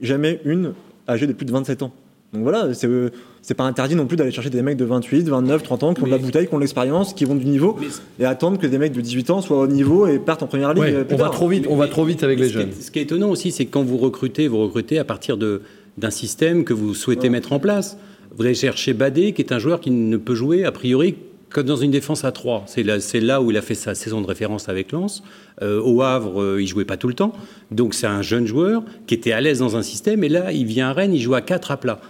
jamais 0.00 0.40
une 0.44 0.72
âgée 1.08 1.26
de 1.26 1.32
plus 1.32 1.46
de 1.46 1.52
27 1.52 1.82
ans. 1.82 1.92
Donc 2.32 2.42
voilà, 2.42 2.74
c'est 2.74 2.88
euh, 2.88 3.10
pas 3.56 3.64
interdit 3.64 3.94
non 3.94 4.06
plus 4.06 4.16
d'aller 4.16 4.32
chercher 4.32 4.50
des 4.50 4.60
mecs 4.60 4.76
de 4.76 4.84
28, 4.84 5.28
29, 5.28 5.62
30 5.62 5.82
ans 5.84 5.94
qui 5.94 6.02
ont 6.02 6.06
de 6.06 6.10
la 6.10 6.18
bouteille, 6.18 6.48
qui 6.48 6.54
ont 6.54 6.58
de 6.58 6.62
l'expérience, 6.62 7.14
qui 7.14 7.24
vont 7.24 7.36
du 7.36 7.46
niveau, 7.46 7.76
et 8.18 8.24
attendre 8.24 8.58
que 8.58 8.66
des 8.66 8.78
mecs 8.78 8.92
de 8.92 9.00
18 9.00 9.30
ans 9.30 9.40
soient 9.40 9.60
au 9.60 9.66
niveau 9.68 10.06
et 10.06 10.18
partent 10.18 10.42
en 10.42 10.46
première 10.48 10.74
ligue. 10.74 10.82
Ouais, 10.82 10.92
euh, 10.92 11.04
on 11.12 11.16
va 11.16 11.28
trop 11.30 11.48
vite, 11.48 11.66
on 11.70 11.76
va 11.76 11.86
trop 11.86 12.04
vite 12.04 12.24
avec 12.24 12.38
les 12.40 12.48
ce 12.48 12.52
qui 12.52 12.58
est- 12.58 12.62
jeunes. 12.62 12.72
ce 12.80 12.90
qui 12.90 12.98
est 12.98 13.02
étonnant 13.02 13.30
aussi, 13.30 13.52
c'est 13.52 13.64
que 13.64 13.70
quand 13.70 13.82
vous 13.84 13.96
recrutez, 13.96 14.48
vous 14.48 14.58
recrutez 14.58 14.98
à 14.98 15.04
partir 15.04 15.36
de- 15.36 15.62
d'un 15.98 16.10
système 16.10 16.64
que 16.64 16.74
vous 16.74 16.94
souhaitez 16.94 17.30
mettre 17.30 17.52
en 17.52 17.58
place. 17.60 17.96
Vous 18.36 18.44
allez 18.44 18.54
chercher 18.54 18.92
Badé, 18.92 19.32
qui 19.32 19.40
est 19.40 19.52
un 19.52 19.58
joueur 19.60 19.80
qui 19.80 19.90
ne 19.92 20.16
peut 20.18 20.34
jouer 20.34 20.64
a 20.64 20.72
priori 20.72 21.14
que 21.50 21.60
dans 21.60 21.76
une 21.76 21.90
défense 21.90 22.24
à 22.24 22.32
3. 22.32 22.64
C'est 22.66 22.82
là, 22.82 23.00
c'est 23.00 23.20
là 23.20 23.40
où 23.40 23.50
il 23.50 23.56
a 23.56 23.62
fait 23.62 23.74
sa 23.74 23.94
saison 23.94 24.20
de 24.20 24.26
référence 24.26 24.68
avec 24.68 24.92
Lens. 24.92 25.22
Euh, 25.62 25.80
au 25.80 26.02
Havre, 26.02 26.42
euh, 26.42 26.62
il 26.62 26.66
jouait 26.66 26.84
pas 26.84 26.96
tout 26.96 27.08
le 27.08 27.14
temps. 27.14 27.32
Donc 27.70 27.94
c'est 27.94 28.06
un 28.06 28.22
jeune 28.22 28.46
joueur 28.46 28.82
qui 29.06 29.14
était 29.14 29.32
à 29.32 29.40
l'aise 29.40 29.60
dans 29.60 29.76
un 29.76 29.82
système. 29.82 30.24
Et 30.24 30.28
là, 30.28 30.52
il 30.52 30.66
vient 30.66 30.90
à 30.90 30.92
Rennes, 30.92 31.14
il 31.14 31.20
joue 31.20 31.34
à 31.34 31.40
4 31.40 31.70
à 31.70 31.76
plat. 31.76 32.00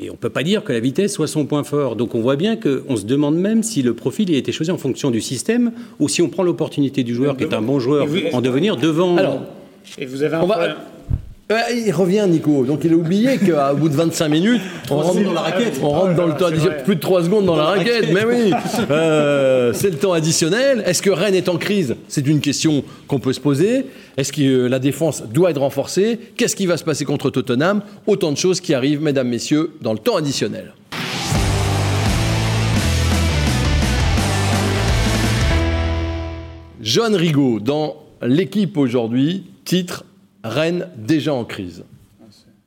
Et 0.00 0.08
on 0.08 0.14
ne 0.14 0.18
peut 0.18 0.30
pas 0.30 0.42
dire 0.42 0.64
que 0.64 0.72
la 0.72 0.80
vitesse 0.80 1.12
soit 1.12 1.26
son 1.26 1.46
point 1.46 1.64
fort. 1.64 1.96
Donc 1.96 2.14
on 2.14 2.20
voit 2.20 2.36
bien 2.36 2.56
qu'on 2.56 2.96
se 2.96 3.04
demande 3.04 3.36
même 3.36 3.62
si 3.62 3.82
le 3.82 3.94
profil 3.94 4.30
il 4.30 4.34
a 4.34 4.38
été 4.38 4.52
choisi 4.52 4.70
en 4.70 4.78
fonction 4.78 5.10
du 5.10 5.20
système 5.20 5.72
ou 5.98 6.08
si 6.08 6.22
on 6.22 6.28
prend 6.28 6.42
l'opportunité 6.42 7.02
du 7.02 7.14
joueur 7.14 7.36
qui 7.36 7.44
est 7.44 7.54
un 7.54 7.62
bon 7.62 7.80
joueur 7.80 8.06
en 8.32 8.40
devenir 8.40 8.76
devant. 8.76 9.16
Alors, 9.16 9.40
Et 9.98 10.06
vous 10.06 10.22
avez 10.22 10.36
un 10.36 10.42
On 10.42 10.46
problème. 10.46 10.76
Il 11.74 11.92
revient, 11.92 12.26
Nico. 12.28 12.64
Donc 12.64 12.80
il 12.84 12.92
a 12.92 12.96
oublié 12.96 13.38
qu'au 13.38 13.76
bout 13.76 13.88
de 13.88 13.94
25 13.94 14.28
minutes, 14.28 14.62
on 14.90 14.96
rentre 14.98 15.22
dans 15.22 15.32
la 15.32 15.40
raquette. 15.40 15.80
On 15.82 15.88
rentre 15.88 16.14
dans 16.14 16.26
le 16.26 16.34
temps 16.34 16.46
additionnel. 16.46 16.82
Plus 16.84 16.96
de 16.96 17.00
3 17.00 17.24
secondes 17.24 17.46
dans, 17.46 17.56
la 17.56 17.64
raquette, 17.64 18.12
mais 18.12 18.24
oui. 18.24 18.52
Euh, 18.90 19.72
c'est 19.72 19.90
le 19.90 19.96
temps 19.96 20.12
additionnel. 20.12 20.82
Est-ce 20.86 21.02
que 21.02 21.10
Rennes 21.10 21.34
est 21.34 21.48
en 21.48 21.56
crise? 21.56 21.96
C'est 22.08 22.26
une 22.26 22.40
question 22.40 22.84
qu'on 23.08 23.18
peut 23.18 23.32
se 23.32 23.40
poser. 23.40 23.86
Est-ce 24.16 24.32
que 24.32 24.42
euh, 24.42 24.68
la 24.68 24.78
défense 24.78 25.22
doit 25.22 25.50
être 25.50 25.60
renforcée? 25.60 26.18
Qu'est-ce 26.36 26.54
qui 26.54 26.66
va 26.66 26.76
se 26.76 26.84
passer 26.84 27.04
contre 27.04 27.30
Tottenham? 27.30 27.82
Autant 28.06 28.30
de 28.32 28.36
choses 28.36 28.60
qui 28.60 28.72
arrivent, 28.74 29.02
mesdames, 29.02 29.28
messieurs, 29.28 29.72
dans 29.80 29.92
le 29.92 29.98
temps 29.98 30.16
additionnel. 30.16 30.74
John 36.80 37.14
Rigaud, 37.14 37.60
dans 37.60 37.96
l'équipe 38.22 38.76
aujourd'hui, 38.76 39.44
titre 39.64 40.04
Rennes 40.44 40.88
déjà 40.96 41.34
en 41.34 41.44
crise. 41.44 41.84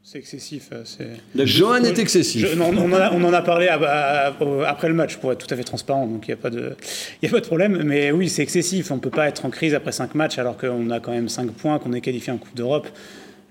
C'est 0.05 0.19
excessif. 0.19 0.69
euh, 0.73 0.83
c'est- 0.85 1.45
Johan 1.47 1.83
est 1.83 1.97
excessif. 1.97 2.45
Je- 2.45 2.55
non, 2.55 2.65
on, 2.71 2.91
en 2.91 2.93
a, 2.93 3.11
on 3.13 3.23
en 3.23 3.33
a 3.33 3.41
parlé 3.41 3.67
à- 3.67 3.75
à- 3.81 4.27
à- 4.27 4.69
après 4.69 4.87
le 4.87 4.93
match, 4.93 5.17
pour 5.17 5.31
être 5.31 5.47
tout 5.47 5.51
à 5.51 5.57
fait 5.57 5.63
transparent, 5.63 6.05
donc 6.05 6.27
il 6.27 6.31
n'y 6.31 6.33
a, 6.33 6.37
pas 6.37 6.51
de- 6.51 6.75
il 7.21 7.25
y 7.25 7.29
a 7.29 7.31
pas 7.31 7.39
de 7.39 7.45
problème. 7.47 7.81
Mais 7.83 8.11
oui, 8.11 8.29
c'est 8.29 8.43
excessif. 8.43 8.91
On 8.91 8.95
ne 8.97 8.99
peut 8.99 9.09
pas 9.09 9.27
être 9.27 9.43
en 9.45 9.49
crise 9.49 9.73
après 9.73 9.91
5 9.91 10.13
matchs 10.13 10.37
alors 10.37 10.55
qu'on 10.57 10.91
a 10.91 10.99
quand 10.99 11.11
même 11.13 11.29
5 11.29 11.49
points, 11.51 11.79
qu'on 11.79 11.93
est 11.93 12.01
qualifié 12.01 12.31
en 12.31 12.37
Coupe 12.37 12.53
d'Europe. 12.55 12.87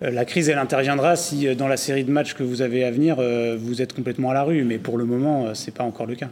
Euh, 0.03 0.11
La 0.11 0.25
crise, 0.25 0.49
elle 0.51 0.59
interviendra 0.59 1.17
si 1.17 1.49
euh, 1.49 1.57
dans 1.57 1.67
la 1.69 1.77
série 1.77 2.05
de 2.05 2.13
matchs 2.13 2.35
que 2.35 2.45
vous 2.45 2.63
avez 2.63 2.85
à 2.85 2.93
venir, 2.93 3.17
vous 3.59 3.83
êtes 3.83 3.93
complètement 3.93 4.31
à 4.31 4.35
la 4.35 4.45
rue. 4.45 4.63
Mais 4.63 4.79
pour 4.79 4.99
le 4.99 5.05
moment, 5.05 5.47
euh, 5.47 5.55
c'est 5.55 5.75
pas 5.75 5.85
encore 5.85 6.07
le 6.07 6.15
cas. 6.15 6.29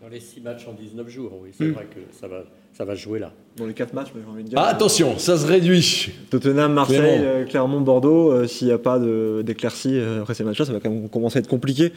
Dans 0.00 0.08
les 0.08 0.20
6 0.20 0.42
matchs 0.42 0.66
en 0.68 0.74
19 0.74 1.08
jours, 1.08 1.40
oui, 1.42 1.50
c'est 1.58 1.64
Mm. 1.64 1.72
vrai 1.72 1.86
que 1.92 2.00
ça 2.20 2.28
va, 2.28 2.44
ça 2.72 2.84
va 2.84 2.96
se 2.96 3.00
jouer 3.00 3.18
là. 3.18 3.32
Dans 3.56 3.66
les 3.66 3.74
4 3.74 3.92
matchs, 3.92 4.08
j'ai 4.14 4.30
envie 4.30 4.44
de 4.44 4.48
dire. 4.48 4.58
Ah, 4.58 4.68
attention, 4.68 5.18
ça 5.18 5.36
se 5.36 5.46
réduit. 5.46 6.10
Tottenham, 6.30 6.72
Marseille, 6.72 7.20
euh, 7.22 7.44
Clermont, 7.44 7.82
Bordeaux, 7.82 8.32
euh, 8.32 8.46
s'il 8.46 8.68
n'y 8.68 8.72
a 8.72 8.78
pas 8.78 8.98
d'éclaircie 9.42 9.98
euh, 9.98 10.22
après 10.22 10.32
ces 10.32 10.42
matchs-là, 10.42 10.64
ça 10.64 10.72
va 10.72 10.80
quand 10.80 10.88
même 10.90 11.08
commencer 11.10 11.38
à 11.38 11.40
être 11.40 11.48
compliqué 11.48 11.92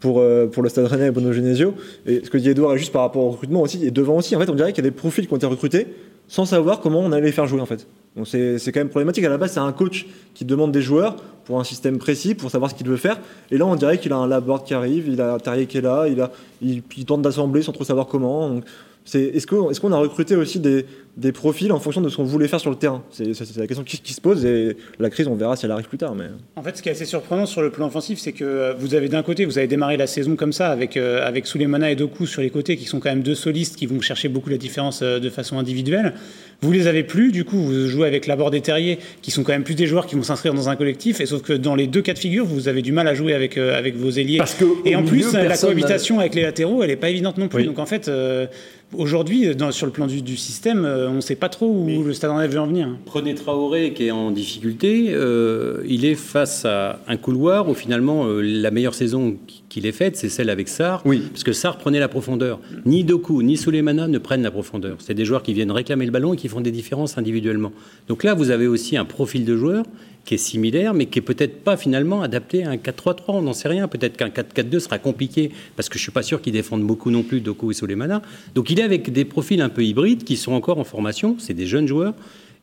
pour, 0.00 0.20
euh, 0.20 0.46
pour 0.46 0.62
le 0.62 0.70
Stade 0.70 0.86
Rennais 0.86 1.08
et 1.08 1.10
Bono 1.10 1.32
Genesio. 1.32 1.74
Et 2.06 2.22
ce 2.24 2.30
que 2.30 2.38
dit 2.38 2.48
Edouard 2.48 2.78
juste 2.78 2.92
par 2.92 3.02
rapport 3.02 3.22
au 3.22 3.30
recrutement 3.30 3.60
aussi, 3.60 3.84
et 3.84 3.90
devant 3.90 4.16
aussi, 4.16 4.34
en 4.34 4.40
fait, 4.40 4.48
on 4.48 4.54
dirait 4.54 4.72
qu'il 4.72 4.82
y 4.82 4.86
a 4.86 4.90
des 4.90 4.96
profils 4.96 5.26
qui 5.26 5.32
ont 5.32 5.36
été 5.36 5.46
recrutés 5.46 5.88
sans 6.26 6.46
savoir 6.46 6.80
comment 6.80 7.00
on 7.00 7.12
allait 7.12 7.26
les 7.26 7.32
faire 7.32 7.46
jouer 7.46 7.60
en 7.60 7.66
fait. 7.66 7.86
Donc 8.16 8.26
c'est 8.26 8.58
c'est 8.58 8.72
quand 8.72 8.80
même 8.80 8.88
problématique. 8.88 9.24
À 9.24 9.28
la 9.28 9.36
base, 9.36 9.52
c'est 9.52 9.60
un 9.60 9.72
coach 9.72 10.06
qui 10.32 10.46
demande 10.46 10.72
des 10.72 10.80
joueurs 10.80 11.16
pour 11.44 11.60
un 11.60 11.64
système 11.64 11.98
précis, 11.98 12.34
pour 12.34 12.50
savoir 12.50 12.70
ce 12.70 12.74
qu'il 12.74 12.88
veut 12.88 12.96
faire. 12.96 13.18
Et 13.50 13.58
là, 13.58 13.66
on 13.66 13.76
dirait 13.76 13.98
qu'il 13.98 14.12
a 14.12 14.16
un 14.16 14.26
Laborde 14.26 14.64
qui 14.64 14.72
arrive, 14.72 15.06
il 15.08 15.20
a 15.20 15.34
un 15.34 15.38
Terrier 15.38 15.66
qui 15.66 15.78
est 15.78 15.82
là, 15.82 16.06
il, 16.08 16.20
a, 16.22 16.30
il, 16.62 16.82
il 16.96 17.04
tente 17.04 17.20
d'assembler 17.20 17.60
sans 17.60 17.72
trop 17.72 17.84
savoir 17.84 18.06
comment. 18.06 18.48
Donc, 18.48 18.64
c'est- 19.04 19.22
Est-ce 19.36 19.46
qu'on 19.46 19.92
a 19.92 19.96
recruté 19.98 20.34
aussi 20.36 20.60
des, 20.60 20.86
des 21.16 21.30
profils 21.32 21.70
en 21.72 21.78
fonction 21.78 22.00
de 22.00 22.08
ce 22.08 22.16
qu'on 22.16 22.24
voulait 22.24 22.48
faire 22.48 22.60
sur 22.60 22.70
le 22.70 22.76
terrain? 22.76 23.02
C'est 23.10 23.34
c'est- 23.34 23.44
c'est 23.44 23.60
la 23.60 23.66
question 23.66 23.84
qui, 23.84 23.98
qui 23.98 24.12
se 24.14 24.20
pose 24.20 24.44
et 24.44 24.76
la 24.98 25.10
crise, 25.10 25.28
on 25.28 25.34
verra 25.34 25.56
si 25.56 25.64
elle 25.66 25.70
arrive 25.72 25.88
plus 25.88 25.98
tard. 25.98 26.14
Mais... 26.14 26.24
En 26.56 26.62
fait, 26.62 26.76
ce 26.76 26.82
qui 26.82 26.88
est 26.88 26.92
assez 26.92 27.04
surprenant 27.04 27.46
sur 27.46 27.62
le 27.62 27.70
plan 27.70 27.86
offensif, 27.86 28.18
c'est 28.18 28.32
que 28.32 28.44
euh, 28.44 28.74
vous 28.78 28.94
avez 28.94 29.08
d'un 29.08 29.22
côté, 29.22 29.44
vous 29.44 29.58
avez 29.58 29.66
démarré 29.66 29.96
la 29.96 30.06
saison 30.06 30.36
comme 30.36 30.52
ça, 30.52 30.68
avec, 30.70 30.96
euh, 30.96 31.26
avec 31.26 31.46
Souleymana 31.46 31.90
et 31.90 31.96
Doku 31.96 32.26
sur 32.26 32.40
les 32.42 32.50
côtés, 32.50 32.76
qui 32.76 32.86
sont 32.86 32.98
quand 33.00 33.10
même 33.10 33.22
deux 33.22 33.34
solistes 33.34 33.76
qui 33.76 33.86
vont 33.86 34.00
chercher 34.00 34.28
beaucoup 34.28 34.50
la 34.50 34.56
différence 34.58 35.00
euh, 35.02 35.18
de 35.20 35.28
façon 35.30 35.58
individuelle. 35.58 36.14
Vous 36.62 36.72
les 36.72 36.86
avez 36.86 37.02
plus, 37.04 37.30
du 37.30 37.44
coup, 37.44 37.58
vous 37.58 37.88
jouez 37.88 38.06
avec 38.06 38.26
Laborde 38.26 38.54
et 38.54 38.60
Terrier, 38.62 38.98
qui 39.20 39.30
sont 39.30 39.42
quand 39.42 39.52
même 39.52 39.64
plus 39.64 39.74
des 39.74 39.86
joueurs 39.86 40.06
qui 40.06 40.14
vont 40.14 40.22
s'inscrire 40.22 40.54
dans 40.54 40.68
un 40.70 40.76
collectif, 40.76 41.20
et 41.20 41.26
sauf 41.26 41.42
que 41.42 41.52
dans 41.52 41.74
les 41.74 41.86
deux 41.86 42.00
cas 42.00 42.14
de 42.14 42.18
figure, 42.18 42.46
vous 42.46 42.68
avez 42.68 42.80
du 42.80 42.92
mal 42.92 43.06
à 43.06 43.12
jouer 43.14 43.34
avec, 43.34 43.58
euh, 43.58 43.76
avec 43.78 43.96
vos 43.96 44.10
ailiers. 44.10 44.38
Parce 44.38 44.54
que 44.54 44.64
et 44.86 44.96
en 44.96 45.02
milieu, 45.02 45.10
plus, 45.28 45.32
la 45.34 45.56
cohabitation 45.58 46.20
avec 46.20 46.34
les 46.34 46.42
latéraux, 46.42 46.82
elle 46.82 46.88
n'est 46.90 46.96
pas 46.96 47.10
évidente 47.10 47.36
non 47.36 47.48
plus. 47.48 47.60
Oui. 47.62 47.66
Donc 47.66 47.78
en 47.78 47.86
fait, 47.86 48.08
euh, 48.08 48.46
aujourd'hui, 48.96 49.54
dans- 49.54 49.72
sur 49.72 49.86
le 49.86 49.92
plan 49.92 50.06
du, 50.06 50.22
du 50.22 50.36
système, 50.36 50.84
euh, 50.84 51.08
on 51.08 51.14
ne 51.14 51.20
sait 51.20 51.34
pas 51.36 51.48
trop 51.48 51.66
où 51.66 52.02
le 52.02 52.12
Stade 52.12 52.30
Rennais 52.30 52.48
veut 52.48 52.60
en 52.60 52.66
venir. 52.66 52.88
Prenez 53.06 53.34
Traoré 53.34 53.92
qui 53.92 54.06
est 54.06 54.10
en 54.10 54.30
difficulté, 54.30 55.08
euh, 55.10 55.82
il 55.86 56.04
est 56.04 56.14
face 56.14 56.64
à 56.64 57.00
un 57.08 57.16
couloir 57.16 57.68
où 57.68 57.74
finalement 57.74 58.26
euh, 58.26 58.40
la 58.42 58.70
meilleure 58.70 58.94
saison 58.94 59.36
qu'il 59.68 59.86
ait 59.86 59.92
faite, 59.92 60.16
c'est 60.16 60.28
celle 60.28 60.50
avec 60.50 60.68
Sarr, 60.68 61.02
Oui. 61.04 61.22
parce 61.30 61.44
que 61.44 61.52
Sarr 61.52 61.78
prenait 61.78 61.98
la 62.00 62.08
profondeur. 62.08 62.60
Ni 62.86 63.04
Doku, 63.04 63.42
ni 63.42 63.56
Souleymana 63.56 64.06
ne 64.08 64.18
prennent 64.18 64.42
la 64.42 64.50
profondeur. 64.50 64.96
C'est 65.00 65.14
des 65.14 65.24
joueurs 65.24 65.42
qui 65.42 65.52
viennent 65.52 65.72
réclamer 65.72 66.04
le 66.06 66.12
ballon 66.12 66.34
et 66.34 66.36
qui 66.36 66.48
font 66.48 66.60
des 66.60 66.70
différences 66.70 67.18
individuellement. 67.18 67.72
Donc 68.08 68.22
là, 68.24 68.34
vous 68.34 68.50
avez 68.50 68.66
aussi 68.66 68.96
un 68.96 69.04
profil 69.04 69.44
de 69.44 69.56
joueur 69.56 69.84
qui 70.24 70.34
est 70.34 70.38
similaire, 70.38 70.94
mais 70.94 71.06
qui 71.06 71.18
est 71.18 71.22
peut-être 71.22 71.62
pas 71.62 71.76
finalement 71.76 72.22
adapté 72.22 72.64
à 72.64 72.70
un 72.70 72.76
4-3-3. 72.76 73.22
On 73.28 73.42
n'en 73.42 73.52
sait 73.52 73.68
rien. 73.68 73.88
Peut-être 73.88 74.16
qu'un 74.16 74.28
4-4-2 74.28 74.78
sera 74.80 74.98
compliqué 74.98 75.50
parce 75.76 75.88
que 75.88 75.98
je 75.98 76.02
suis 76.02 76.12
pas 76.12 76.22
sûr 76.22 76.40
qu'ils 76.40 76.52
défendent 76.52 76.86
beaucoup 76.86 77.10
non 77.10 77.22
plus 77.22 77.40
Doku 77.40 77.70
et 77.70 77.74
Souleymana. 77.74 78.22
Donc 78.54 78.70
il 78.70 78.80
est 78.80 78.82
avec 78.82 79.12
des 79.12 79.24
profils 79.24 79.60
un 79.60 79.68
peu 79.68 79.84
hybrides 79.84 80.24
qui 80.24 80.36
sont 80.36 80.52
encore 80.52 80.78
en 80.78 80.84
formation. 80.84 81.36
C'est 81.38 81.54
des 81.54 81.66
jeunes 81.66 81.86
joueurs 81.86 82.14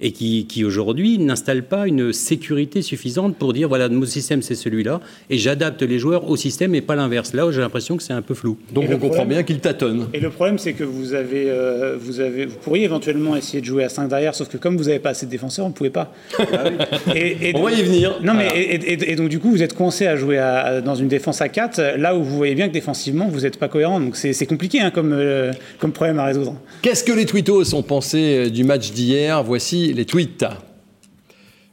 et 0.02 0.12
qui, 0.12 0.46
qui 0.48 0.64
aujourd'hui 0.66 1.18
n'installent 1.18 1.64
pas 1.64 1.88
une 1.88 2.12
sécurité 2.14 2.82
suffisante 2.82 3.36
pour 3.38 3.54
dire 3.54 3.68
voilà, 3.70 3.88
mon 3.90 4.06
système 4.06 4.42
c'est 4.42 4.56
celui-là 4.56 5.00
et 5.30 5.38
j'adapte 5.38 5.82
les 5.84 6.00
joueurs 6.00 6.30
au 6.30 6.36
système 6.36 6.74
et 6.76 6.82
pas 6.82 6.96
l'inverse. 6.96 7.34
Là 7.34 7.46
où 7.48 7.52
j'ai 7.52 7.62
l'impression 7.62 7.98
que 7.98 8.04
c'est 8.04 8.14
un 8.14 8.22
peu 8.22 8.34
flou. 8.34 8.58
Donc 8.74 8.86
Et 8.86 8.88
on 8.88 8.92
comprend 8.94 9.08
problème- 9.10 9.28
bien 9.30 9.44
qu'il 9.44 9.60
tâtonne. 9.60 10.08
Et 10.14 10.20
le 10.20 10.30
problème, 10.30 10.58
c'est 10.58 10.74
que 10.74 10.84
vous 10.84 11.14
avez, 11.14 11.46
euh, 11.50 11.98
vous 12.00 12.20
avez, 12.20 12.46
vous 12.46 12.58
pourriez 12.58 12.84
éventuellement 12.86 13.36
essayer 13.36 13.62
de 13.62 13.66
jouer 13.66 13.84
à 13.84 13.90
5 13.90 14.08
derrière, 14.08 14.34
sauf 14.36 14.48
que 14.50 14.58
comme 14.58 14.78
vous 14.78 14.86
n'avez 14.86 15.00
pas 15.00 15.10
assez 15.12 15.26
de 15.26 15.32
défenseurs, 15.32 15.66
on 15.66 15.70
ne 15.70 15.74
pouvait 15.74 15.90
pas. 15.90 16.14
Et- 17.16 17.50
et 17.50 17.56
On 17.56 17.64
va 17.64 17.72
y 17.72 17.82
venir. 17.84 18.20
Non, 18.24 18.34
mais 18.34 18.46
Voilà. 18.48 18.60
et, 18.60 18.76
et- 18.94 19.12
et 19.12 19.16
donc 19.16 19.30
du 19.30 19.40
coup, 19.40 19.52
vous 19.52 19.64
êtes 19.64 19.74
coincé 19.74 20.08
à 20.08 20.16
jouer 20.16 20.38
à- 20.38 20.60
à- 20.60 20.82
dans 20.82 20.96
une 20.96 21.08
défense 21.08 21.42
à 21.42 21.50
4, 21.50 21.80
là 21.98 22.16
où 22.16 22.24
vous 22.24 22.36
voyez 22.38 22.56
bien 22.56 22.68
que 22.68 22.74
défensivement, 22.74 23.28
vous 23.28 23.42
n'êtes 23.42 23.58
pas 23.58 23.68
cohérent. 23.68 24.00
Donc 24.00 24.16
c'est 24.16 24.46
compliqué 24.46 24.80
hein, 24.80 24.92
comme, 24.92 25.14
euh, 25.14 25.52
comme 25.80 25.92
problème 25.92 26.20
à 26.20 26.26
résoudre. 26.26 26.56
Qu'est-ce 26.82 27.04
que 27.04 27.12
les 27.12 27.26
tweetos 27.26 27.74
ont 27.76 27.84
pensé 27.84 28.18
euh, 28.48 28.50
du 28.50 28.64
match 28.64 28.92
d'hier? 28.92 29.44
Voici 29.44 29.91
les 29.94 30.06
tweets. 30.06 30.46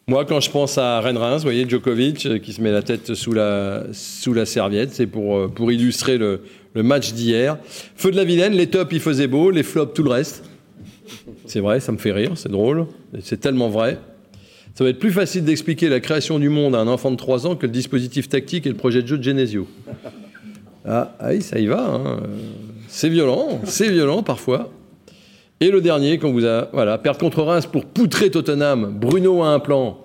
Moi, 0.07 0.25
quand 0.25 0.41
je 0.41 0.51
pense 0.51 0.79
à 0.79 1.01
Rennes-Reims, 1.01 1.43
vous 1.43 1.49
voyez 1.49 1.69
Djokovic 1.69 2.25
euh, 2.25 2.39
qui 2.39 2.55
se 2.55 2.63
met 2.63 2.73
la 2.73 2.83
tête 2.83 3.15
sous 3.15 3.33
la, 3.33 3.85
sous 3.93 4.33
la 4.33 4.47
serviette, 4.47 4.95
c'est 4.95 5.07
pour, 5.07 5.37
euh, 5.37 5.49
pour 5.49 5.71
illustrer 5.71 6.17
le, 6.17 6.41
le 6.73 6.83
match 6.83 7.13
d'hier. 7.13 7.59
Feu 7.95 8.11
de 8.11 8.17
la 8.17 8.25
Vilaine, 8.25 8.55
les 8.55 8.69
tops, 8.69 8.91
il 8.93 9.01
faisait 9.01 9.27
beau, 9.27 9.51
les 9.51 9.63
flops, 9.63 9.93
tout 9.93 10.03
le 10.03 10.11
reste. 10.11 10.45
C'est 11.45 11.61
vrai, 11.61 11.81
ça 11.81 11.93
me 11.93 11.99
fait 11.99 12.13
rire, 12.13 12.33
c'est 12.37 12.51
drôle, 12.51 12.87
c'est 13.23 13.39
tellement 13.41 13.69
vrai. 13.69 13.99
Ça 14.75 14.85
va 14.85 14.91
être 14.91 14.99
plus 14.99 15.11
facile 15.13 15.45
d'expliquer 15.45 15.89
la 15.89 16.01
création 16.01 16.39
du 16.39 16.49
monde 16.49 16.75
à 16.75 16.79
un 16.79 16.89
enfant 16.89 17.11
de 17.11 17.17
3 17.17 17.47
ans 17.47 17.57
que 17.57 17.67
le 17.67 17.73
dispositif 17.73 18.29
tactique 18.29 18.65
et 18.67 18.71
le 18.71 18.77
projet 18.77 19.03
de 19.03 19.09
jeu 19.09 19.19
de 19.19 19.23
Genesio. 19.23 19.67
Ah, 20.87 21.15
ah 21.19 21.39
ça 21.41 21.59
y 21.59 21.67
va. 21.67 21.85
hein. 21.85 22.21
C'est 22.89 23.09
violent, 23.09 23.61
c'est 23.65 23.91
violent 23.91 24.23
parfois. 24.23 24.71
Et 25.61 25.71
le 25.71 25.81
dernier, 25.81 26.19
qu'on 26.19 26.33
vous 26.33 26.47
a. 26.47 26.69
Voilà, 26.73 26.99
perdre 26.99 27.19
contre 27.19 27.43
Reims 27.43 27.67
pour 27.67 27.85
poutrer 27.85 28.31
Tottenham. 28.31 28.95
Bruno 29.01 29.43
a 29.43 29.49
un 29.49 29.59
plan. 29.61 29.99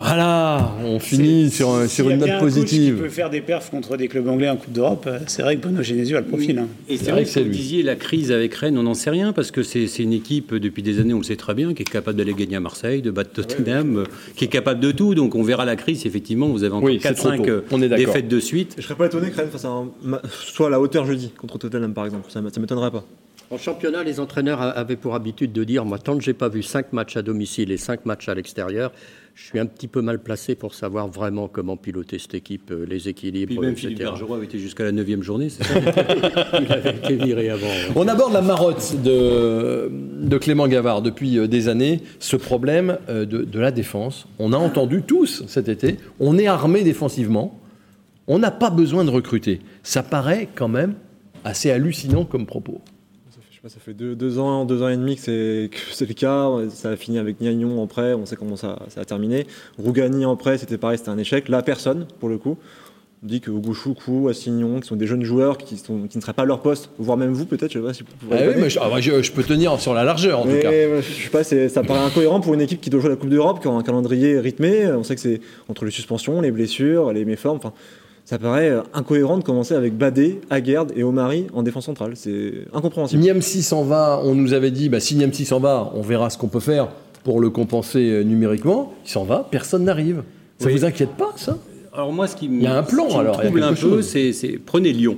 Voilà, 0.00 0.74
on 0.84 1.00
finit 1.00 1.50
sur, 1.50 1.70
un- 1.70 1.88
sur 1.88 2.04
y 2.06 2.10
a 2.10 2.14
une 2.14 2.20
note 2.20 2.28
un 2.30 2.38
coach 2.38 2.52
qui 2.52 2.60
positive. 2.60 2.94
peut 2.98 3.08
faire 3.08 3.30
des 3.30 3.40
perfs 3.40 3.68
contre 3.68 3.96
des 3.96 4.06
clubs 4.06 4.28
anglais 4.28 4.48
en 4.48 4.56
Coupe 4.56 4.72
d'Europe, 4.72 5.04
euh, 5.08 5.18
c'est 5.26 5.42
vrai 5.42 5.56
que 5.56 5.62
Bono 5.66 5.82
Genesio 5.82 6.16
a 6.16 6.20
le 6.20 6.26
profil. 6.26 6.56
hein. 6.56 6.68
Et 6.88 6.96
c'est 6.96 7.10
vrai 7.10 7.24
que 7.24 7.40
vous 7.40 7.48
disiez 7.48 7.82
la 7.82 7.96
crise 7.96 8.30
avec 8.30 8.54
Rennes, 8.54 8.78
on 8.78 8.84
n'en 8.84 8.94
sait 8.94 9.10
rien 9.10 9.32
parce 9.32 9.50
que 9.50 9.64
c'est 9.64 9.86
une 9.98 10.12
équipe 10.12 10.54
depuis 10.54 10.84
des 10.84 11.00
années, 11.00 11.14
on 11.14 11.18
le 11.18 11.24
sait 11.24 11.34
très 11.34 11.52
bien, 11.52 11.74
qui 11.74 11.82
est 11.82 11.90
capable 11.90 12.16
d'aller 12.16 12.32
gagner 12.32 12.54
à 12.54 12.60
Marseille, 12.60 13.02
de 13.02 13.10
battre 13.10 13.30
Tottenham, 13.32 13.96
euh, 13.96 14.04
qui 14.36 14.44
est 14.44 14.48
capable 14.48 14.78
de 14.78 14.92
tout. 14.92 15.16
Donc 15.16 15.34
on 15.34 15.42
verra 15.42 15.64
la 15.64 15.74
crise. 15.74 16.06
Effectivement, 16.06 16.46
vous 16.46 16.62
avez 16.62 16.74
encore 16.74 16.84
Oui, 16.88 17.00
c'est 17.02 17.14
trop 17.14 17.30
4-5 17.30 17.36
tôt. 17.44 17.50
euh, 17.74 17.88
défaites 17.96 18.28
de 18.28 18.38
suite. 18.38 18.76
Je 18.78 18.82
serais 18.84 18.94
pas 18.94 19.06
étonné 19.06 19.30
que 19.30 19.36
Rennes 19.36 19.50
fasse 19.50 19.64
un 19.64 19.88
ma- 20.04 20.22
soit 20.30 20.68
à 20.68 20.70
la 20.70 20.80
hauteur 20.80 21.06
jeudi 21.06 21.32
contre 21.36 21.58
Tottenham 21.58 21.92
par 21.92 22.04
exemple. 22.04 22.26
Ça, 22.30 22.40
ça 22.54 22.60
m'étonnerait 22.60 22.92
pas. 22.92 23.04
En 23.50 23.56
championnat, 23.56 24.04
les 24.04 24.20
entraîneurs 24.20 24.60
avaient 24.60 24.96
pour 24.96 25.14
habitude 25.14 25.52
de 25.52 25.64
dire, 25.64 25.86
moi, 25.86 25.98
tant 25.98 26.18
que 26.18 26.22
j'ai 26.22 26.34
pas 26.34 26.50
vu 26.50 26.62
cinq 26.62 26.92
matchs 26.92 27.16
à 27.16 27.22
domicile 27.22 27.72
et 27.72 27.78
cinq 27.78 28.04
matchs 28.04 28.28
à 28.28 28.34
l'extérieur, 28.34 28.92
je 29.34 29.42
suis 29.42 29.58
un 29.58 29.64
petit 29.64 29.88
peu 29.88 30.02
mal 30.02 30.18
placé 30.18 30.54
pour 30.54 30.74
savoir 30.74 31.08
vraiment 31.08 31.48
comment 31.48 31.78
piloter 31.78 32.18
cette 32.18 32.34
équipe, 32.34 32.70
euh, 32.70 32.84
les 32.86 33.08
équilibres, 33.08 33.52
Puis 33.52 33.58
même 33.58 33.70
etc. 33.70 33.86
Philippe 33.86 34.02
Bergeron 34.02 34.34
avait 34.34 34.44
été 34.44 34.58
jusqu'à 34.58 34.84
la 34.84 34.92
9 34.92 35.22
journée, 35.22 35.48
c'est 35.48 35.64
ça 35.64 35.78
Il 36.60 36.70
avait 36.70 36.96
été 36.96 37.16
viré 37.16 37.48
avant. 37.48 37.68
On 37.96 38.06
aborde 38.06 38.34
la 38.34 38.42
marotte 38.42 38.96
de, 39.02 39.90
de 39.90 40.38
Clément 40.38 40.68
Gavard 40.68 41.00
depuis 41.00 41.38
euh, 41.38 41.46
des 41.46 41.68
années, 41.68 42.02
ce 42.18 42.36
problème 42.36 42.98
euh, 43.08 43.24
de, 43.24 43.44
de 43.44 43.58
la 43.58 43.70
défense. 43.70 44.26
On 44.38 44.52
a 44.52 44.58
entendu 44.58 45.02
tous 45.02 45.44
cet 45.46 45.70
été, 45.70 45.96
on 46.20 46.36
est 46.36 46.48
armé 46.48 46.82
défensivement, 46.82 47.58
on 48.26 48.38
n'a 48.38 48.50
pas 48.50 48.68
besoin 48.68 49.04
de 49.04 49.10
recruter. 49.10 49.60
Ça 49.84 50.02
paraît 50.02 50.48
quand 50.54 50.68
même 50.68 50.96
assez 51.44 51.70
hallucinant 51.70 52.26
comme 52.26 52.44
propos. 52.44 52.82
Je 53.64 53.68
sais 53.68 53.74
pas, 53.74 53.80
ça 53.80 53.80
fait 53.84 53.94
deux, 53.94 54.14
deux 54.14 54.38
ans, 54.38 54.64
deux 54.64 54.82
ans 54.84 54.88
et 54.88 54.96
demi 54.96 55.16
que 55.16 55.22
c'est, 55.22 55.68
que 55.72 55.78
c'est 55.92 56.06
le 56.08 56.14
cas. 56.14 56.48
Ça 56.70 56.90
a 56.90 56.96
fini 56.96 57.18
avec 57.18 57.40
Niagnon 57.40 57.82
en 57.82 57.88
prêt, 57.88 58.14
on 58.14 58.24
sait 58.24 58.36
comment 58.36 58.54
ça, 58.54 58.78
ça 58.88 59.00
a 59.00 59.04
terminé. 59.04 59.48
Rougani 59.78 60.24
en 60.26 60.36
prêt, 60.36 60.58
c'était 60.58 60.78
pareil, 60.78 60.96
c'était 60.98 61.10
un 61.10 61.18
échec. 61.18 61.48
Là, 61.48 61.62
personne, 61.62 62.06
pour 62.20 62.28
le 62.28 62.38
coup. 62.38 62.56
On 63.24 63.26
dit 63.26 63.40
que 63.40 63.50
Ogouchoukou, 63.50 64.28
Assignon, 64.28 64.78
qui 64.78 64.86
sont 64.86 64.94
des 64.94 65.08
jeunes 65.08 65.24
joueurs 65.24 65.58
qui, 65.58 65.76
sont, 65.76 66.02
qui 66.08 66.18
ne 66.18 66.22
seraient 66.22 66.34
pas 66.34 66.42
à 66.42 66.44
leur 66.46 66.60
poste, 66.60 66.90
voire 67.00 67.16
même 67.18 67.32
vous 67.32 67.46
peut-être, 67.46 67.72
je 67.72 67.80
sais 67.80 67.84
pas 67.84 67.92
si 67.92 68.04
vous 68.04 68.28
Ah 68.30 68.36
oui, 68.46 68.54
mais 68.58 68.70
je, 68.70 68.78
ah 68.80 68.88
bah, 68.88 69.00
je- 69.00 69.22
je 69.22 69.32
peux 69.32 69.42
tenir 69.42 69.80
sur 69.80 69.92
la 69.92 70.04
largeur 70.04 70.38
en 70.38 70.42
tout 70.44 70.50
Mais, 70.50 70.60
cas. 70.60 70.70
euh, 70.70 71.02
je 71.02 71.24
sais 71.24 71.28
pas, 71.30 71.42
ça 71.42 71.82
paraît 71.82 71.98
incohérent 71.98 72.38
pour 72.40 72.54
une 72.54 72.60
équipe 72.60 72.80
qui 72.80 72.90
doit 72.90 73.00
jouer 73.00 73.10
la 73.10 73.16
Coupe 73.16 73.30
d'Europe, 73.30 73.60
qui 73.60 73.66
a 73.66 73.72
un 73.72 73.82
calendrier 73.82 74.38
rythmé. 74.38 74.86
On 74.92 75.02
sait 75.02 75.16
que 75.16 75.20
c'est 75.20 75.40
entre 75.68 75.84
les 75.84 75.90
suspensions, 75.90 76.40
les 76.40 76.52
blessures, 76.52 77.12
les 77.12 77.24
méformes. 77.24 77.56
Enfin, 77.56 77.72
ça 78.28 78.38
paraît 78.38 78.68
euh, 78.68 78.82
incohérent 78.92 79.38
de 79.38 79.42
commencer 79.42 79.72
avec 79.72 79.96
Badé, 79.96 80.42
Aguerd 80.50 80.92
et 80.94 81.02
Omari 81.02 81.46
en 81.54 81.62
défense 81.62 81.86
centrale. 81.86 82.12
C'est 82.14 82.52
incompréhensible. 82.74 83.22
Niamsi 83.22 83.62
s'en 83.62 83.84
va, 83.84 84.20
on 84.22 84.34
nous 84.34 84.52
avait 84.52 84.70
dit, 84.70 84.90
bah, 84.90 85.00
si 85.00 85.16
Niamsi 85.16 85.46
s'en 85.46 85.60
va, 85.60 85.90
on 85.94 86.02
verra 86.02 86.28
ce 86.28 86.36
qu'on 86.36 86.48
peut 86.48 86.60
faire 86.60 86.88
pour 87.24 87.40
le 87.40 87.48
compenser 87.48 88.10
euh, 88.10 88.22
numériquement. 88.24 88.92
Il 89.06 89.10
s'en 89.10 89.24
va, 89.24 89.48
personne 89.50 89.84
n'arrive. 89.84 90.24
Ça 90.58 90.66
Oui. 90.66 90.74
vous 90.74 90.84
inquiète 90.84 91.12
pas, 91.16 91.32
ça? 91.36 91.56
Alors 91.94 92.12
moi, 92.12 92.26
ce 92.26 92.36
qui 92.36 92.50
me, 92.50 92.56
Il 92.56 92.64
y 92.64 92.66
a 92.66 92.76
un 92.76 92.82
plan, 92.82 93.06
alors, 93.18 93.36
il 93.36 93.38
y 93.38 93.40
a 93.40 93.42
trouble 93.44 93.62
un 93.62 93.68
quelque 93.74 93.80
peu, 93.86 94.02
c'est- 94.02 94.58
prenez 94.58 94.92
Lyon. 94.92 95.16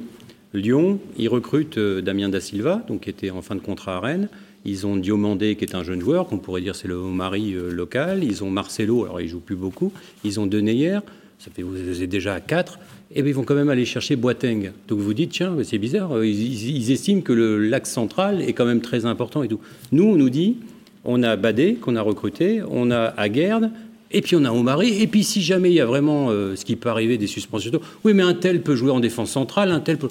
Lyon, 0.54 1.00
ils 1.18 1.28
recrutent 1.28 1.78
euh, 1.78 2.00
Damien 2.02 2.28
Da 2.28 2.40
Silva, 2.40 2.80
donc 2.86 3.00
qui 3.00 3.10
était 3.10 3.30
en 3.30 3.42
fin 3.42 3.56
de 3.56 3.60
contrat 3.60 3.96
à 3.96 4.00
Rennes. 4.00 4.28
Ils 4.64 4.86
ont 4.86 4.94
Diomandé, 4.96 5.56
qui 5.56 5.64
est 5.64 5.74
un 5.74 5.82
jeune 5.82 6.00
joueur, 6.00 6.28
qu'on 6.28 6.38
pourrait 6.38 6.60
dire 6.60 6.76
c'est 6.76 6.86
le 6.86 6.96
mari 6.98 7.56
local. 7.72 8.22
Ils 8.22 8.44
ont 8.44 8.50
Marcelo, 8.50 9.02
alors 9.02 9.20
il 9.20 9.26
joue 9.26 9.40
plus 9.40 9.56
beaucoup. 9.56 9.90
Ils 10.22 10.38
ont 10.38 10.46
Deneyer, 10.46 10.98
ça 11.40 11.50
fait 11.52 11.62
vous 11.62 12.02
êtes 12.02 12.08
déjà 12.08 12.34
à 12.34 12.40
4. 12.40 12.78
Et 13.12 13.22
bien 13.22 13.30
ils 13.30 13.34
vont 13.34 13.42
quand 13.42 13.54
même 13.54 13.70
aller 13.70 13.84
chercher 13.84 14.14
Boateng. 14.14 14.70
Donc 14.86 15.00
vous 15.00 15.14
dites, 15.14 15.32
tiens, 15.32 15.56
c'est 15.64 15.78
bizarre, 15.78 16.16
euh, 16.16 16.26
ils, 16.26 16.92
estiment 16.92 17.22
que 17.22 17.32
l'axe 17.32 17.90
central 17.90 18.40
est 18.40 18.52
quand 18.52 18.64
même 18.64 18.80
très 18.80 19.04
important 19.04 19.42
et 19.42 19.48
tout. 19.48 19.58
Nous, 19.90 20.04
on 20.04 20.16
nous 20.16 20.30
dit, 20.30 20.58
on 21.04 21.22
a 21.22 21.34
Badé 21.36 21.74
qu'on 21.74 21.96
a 21.96 22.02
recruté, 22.02 22.62
on 22.70 22.90
a 22.92 23.06
Aguerd, 23.16 23.70
et 24.12 24.22
puis 24.22 24.36
on 24.36 24.44
a 24.44 24.52
Omari, 24.52 25.02
et 25.02 25.06
puis 25.08 25.24
si 25.24 25.42
jamais 25.42 25.70
il 25.70 25.74
y 25.74 25.80
a 25.80 25.86
vraiment 25.86 26.30
euh, 26.30 26.54
ce 26.54 26.64
qui 26.64 26.76
peut 26.76 26.88
arriver, 26.88 27.18
des 27.18 27.26
suspensions, 27.26 27.80
oui, 28.04 28.14
mais 28.14 28.22
un 28.22 28.34
tel 28.34 28.62
peut 28.62 28.76
jouer 28.76 28.90
en 28.90 29.00
défense 29.00 29.30
centrale, 29.30 29.70
un 29.72 29.80
tel 29.80 29.98
peut... 29.98 30.08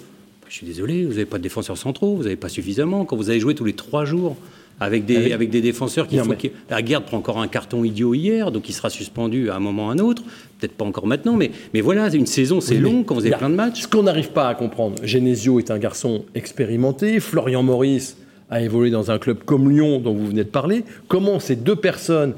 Je 0.49 0.55
suis 0.55 0.65
désolé, 0.65 1.05
vous 1.05 1.11
n'avez 1.11 1.25
pas 1.25 1.37
de 1.37 1.43
défenseurs 1.43 1.77
centraux, 1.77 2.15
vous 2.15 2.23
n'avez 2.23 2.35
pas 2.35 2.49
suffisamment. 2.49 3.05
Quand 3.05 3.15
vous 3.15 3.29
avez 3.29 3.39
joué 3.39 3.53
tous 3.53 3.65
les 3.65 3.73
trois 3.73 4.03
jours 4.03 4.35
avec 4.79 5.05
des, 5.05 5.17
Avec- 5.17 5.31
avec 5.33 5.49
des 5.49 5.61
défenseurs 5.61 6.07
qui 6.07 6.15
Non, 6.17 6.23
font... 6.23 6.29
mais- 6.31 6.37
qui- 6.37 6.51
Aguerd 6.69 7.03
prend 7.03 7.17
encore 7.17 7.39
un 7.39 7.47
carton 7.47 7.83
idiot 7.83 8.13
hier, 8.13 8.51
donc 8.51 8.69
il 8.69 8.73
sera 8.73 8.89
suspendu 8.89 9.49
à 9.49 9.55
un 9.55 9.59
moment 9.59 9.87
ou 9.87 9.89
à 9.89 9.93
un 9.93 9.99
autre. 9.99 10.23
Peut-être 10.59 10.73
pas 10.73 10.85
encore 10.85 11.05
maintenant, 11.07 11.35
mais, 11.35 11.51
mais 11.73 11.81
voilà, 11.81 12.07
une 12.13 12.25
saison, 12.25 12.61
c'est 12.61 12.75
Oui, 12.75 12.81
long 12.81 13.03
quand 13.03 13.15
vous 13.15 13.25
avez 13.25 13.35
plein 13.35 13.49
de 13.49 13.55
matchs. 13.55 13.81
Ce 13.81 13.87
qu'on 13.87 14.03
n'arrive 14.03 14.29
pas 14.31 14.47
à 14.49 14.55
comprendre, 14.55 14.95
Genesio 15.03 15.59
est 15.59 15.71
un 15.71 15.77
garçon 15.79 16.25
expérimenté, 16.35 17.19
Florian 17.19 17.63
Maurice 17.63 18.17
a 18.49 18.61
évolué 18.61 18.89
dans 18.89 19.11
un 19.11 19.19
club 19.19 19.39
comme 19.45 19.69
Lyon 19.69 19.99
dont 19.99 20.13
vous 20.13 20.27
venez 20.27 20.43
de 20.43 20.49
parler. 20.49 20.83
Comment 21.07 21.39
ces 21.39 21.55
deux 21.55 21.75
personnes 21.75 22.33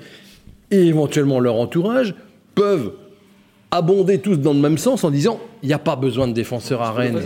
et 0.72 0.88
éventuellement 0.88 1.40
leur 1.40 1.56
entourage 1.56 2.14
peuvent 2.56 2.92
abonder 3.72 4.20
tous 4.20 4.36
dans 4.38 4.54
le 4.54 4.60
même 4.60 4.78
sens 4.78 5.04
en 5.06 5.10
disant 5.12 5.40
il 5.64 5.68
n'y 5.68 5.74
a 5.74 5.80
pas 5.80 5.96
besoin 5.96 6.28
de 6.28 6.34
défenseurs 6.34 6.82
à 6.82 6.92
Rennes. 6.92 7.22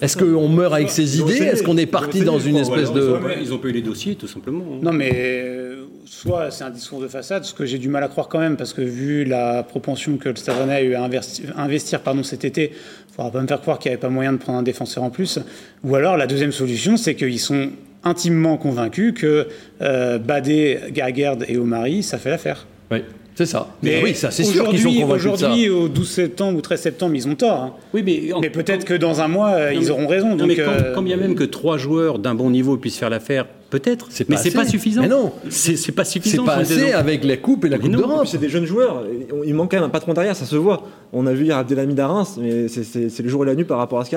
Est-ce 0.00 0.16
qu'on 0.16 0.48
meurt 0.48 0.72
avec 0.72 0.90
ces 0.90 1.18
idées. 1.20 1.34
Est-ce 1.44 1.62
qu'on 1.62 1.76
est 1.76 1.86
parti 1.86 2.22
dans 2.22 2.38
une 2.38 2.56
espèce 2.56 2.92
de... 2.92 3.16
Ils 3.40 3.52
ont 3.52 3.58
pas 3.58 3.68
eu 3.68 3.72
les 3.72 3.82
dossiers, 3.82 4.14
tout 4.14 4.26
simplement. 4.28 4.64
hein. 4.72 4.78
Non, 4.82 4.92
mais 4.92 5.10
euh, 5.14 5.84
soit 6.06 6.50
c'est 6.50 6.64
un 6.64 6.70
discours 6.70 7.00
de 7.00 7.08
façade, 7.08 7.44
ce 7.44 7.52
que 7.52 7.66
j'ai 7.66 7.78
du 7.78 7.88
mal 7.88 8.02
à 8.02 8.08
croire 8.08 8.28
quand 8.28 8.38
même, 8.38 8.56
parce 8.56 8.72
que 8.72 8.82
vu 8.82 9.24
la 9.24 9.62
propension 9.62 10.16
que 10.16 10.28
le 10.30 10.36
Stade 10.36 10.56
Rennais 10.58 10.74
a 10.74 10.82
eu 10.82 10.94
à 10.94 11.06
investi- 11.06 11.42
investir 11.56 12.00
pardon, 12.00 12.22
cet 12.22 12.44
été, 12.44 12.70
il 12.70 13.10
ne 13.10 13.14
faudra 13.14 13.30
pas 13.30 13.42
me 13.42 13.46
faire 13.46 13.60
croire 13.60 13.78
qu'il 13.78 13.90
n'y 13.90 13.94
avait 13.94 14.00
pas 14.00 14.08
moyen 14.08 14.32
de 14.32 14.38
prendre 14.38 14.58
un 14.58 14.62
défenseur 14.62 15.02
en 15.04 15.10
plus. 15.10 15.38
Ou 15.84 15.94
alors, 15.96 16.16
la 16.16 16.26
deuxième 16.26 16.52
solution, 16.52 16.96
c'est 16.96 17.14
qu'ils 17.16 17.40
sont 17.40 17.70
intimement 18.04 18.56
convaincus 18.56 19.12
que 19.14 19.48
euh, 19.82 20.18
Badé, 20.18 20.78
Gagerd 20.92 21.44
et 21.48 21.58
Omari, 21.58 22.02
ça 22.02 22.16
fait 22.16 22.30
l'affaire. 22.30 22.66
Oui, 22.90 23.02
c'est 23.34 23.46
ça. 23.46 23.68
Mais 23.82 24.02
oui, 24.02 24.14
ça 24.14 24.30
c'est 24.30 24.44
sûr 24.44 24.68
qu'ils 24.68 24.80
sont 24.80 24.88
aujourd'hui- 24.88 25.00
convaincus. 25.02 25.26
Aujourd'hui, 25.32 25.68
au 25.70 25.88
12 25.88 26.08
septembre 26.08 26.58
ou 26.58 26.60
13 26.60 26.80
septembre, 26.80 27.14
ils 27.14 27.26
ont 27.28 27.34
tort. 27.34 27.52
hein. 27.62 27.72
Oui, 27.94 28.02
mais, 28.04 28.32
en- 28.32 28.40
Mais 28.40 28.50
peut-être 28.50 28.84
que 28.84 28.94
dans 28.94 29.20
un 29.20 29.28
mois, 29.28 29.58
Non, 29.72 29.80
ils 29.80 29.90
auront 29.90 30.06
raison. 30.06 30.30
Non, 30.30 30.36
donc, 30.36 30.48
mais 30.48 30.56
quand, 30.56 30.62
euh, 30.68 30.94
quand 30.94 31.02
bien 31.02 31.16
même 31.16 31.34
que 31.34 31.44
trois 31.44 31.78
joueurs 31.78 32.18
d'un 32.18 32.34
bon 32.34 32.50
niveau 32.50 32.76
puissent 32.76 32.98
faire 32.98 33.10
l'affaire, 33.10 33.46
peut-être. 33.70 34.06
C'est 34.10 34.28
Mais 34.28 34.36
pas 34.36 34.42
c'est 34.42 34.48
assez. 34.48 34.56
pas 34.58 34.64
suffisant. 34.66 35.02
Mais 35.02 35.08
non. 35.08 35.32
c'est 35.48 35.76
c'est 35.76 35.92
pas 35.92 36.04
C'est 36.04 36.12
suffisant. 36.22 36.44
pas 36.44 36.64
sur 36.64 36.76
une 36.76 36.82
assez 36.84 36.92
avec 36.92 37.24
la 37.24 37.36
Coupe 37.36 37.64
et 37.64 37.68
la 37.68 37.76
Mais 37.78 37.84
Coupe 37.84 37.92
non, 37.92 37.98
d'Europe. 37.98 38.26
C'est 38.26 38.38
des 38.38 38.48
jeunes 38.48 38.66
joueurs. 38.66 39.04
Il 39.46 39.54
manque 39.54 39.70
quand 39.70 39.76
même 39.78 39.84
un 39.86 39.90
patron 39.90 40.12
derrière, 40.12 40.36
ça 40.36 40.44
se 40.44 40.56
voit. 40.56 40.86
On 41.12 41.26
a 41.26 41.32
vu 41.32 41.44
hier 41.44 41.56
Abdelhamid 41.56 41.98
à 41.98 42.06
Reims, 42.06 42.36
mais 42.40 42.68
c'est- 42.68 43.20
le 43.22 43.28
jour 43.28 43.42
et 43.44 43.46
la 43.46 43.54
nuit 43.54 43.64
par 43.64 43.78
rapport 43.78 43.98
à 44.00 44.04
ce. 44.04 44.10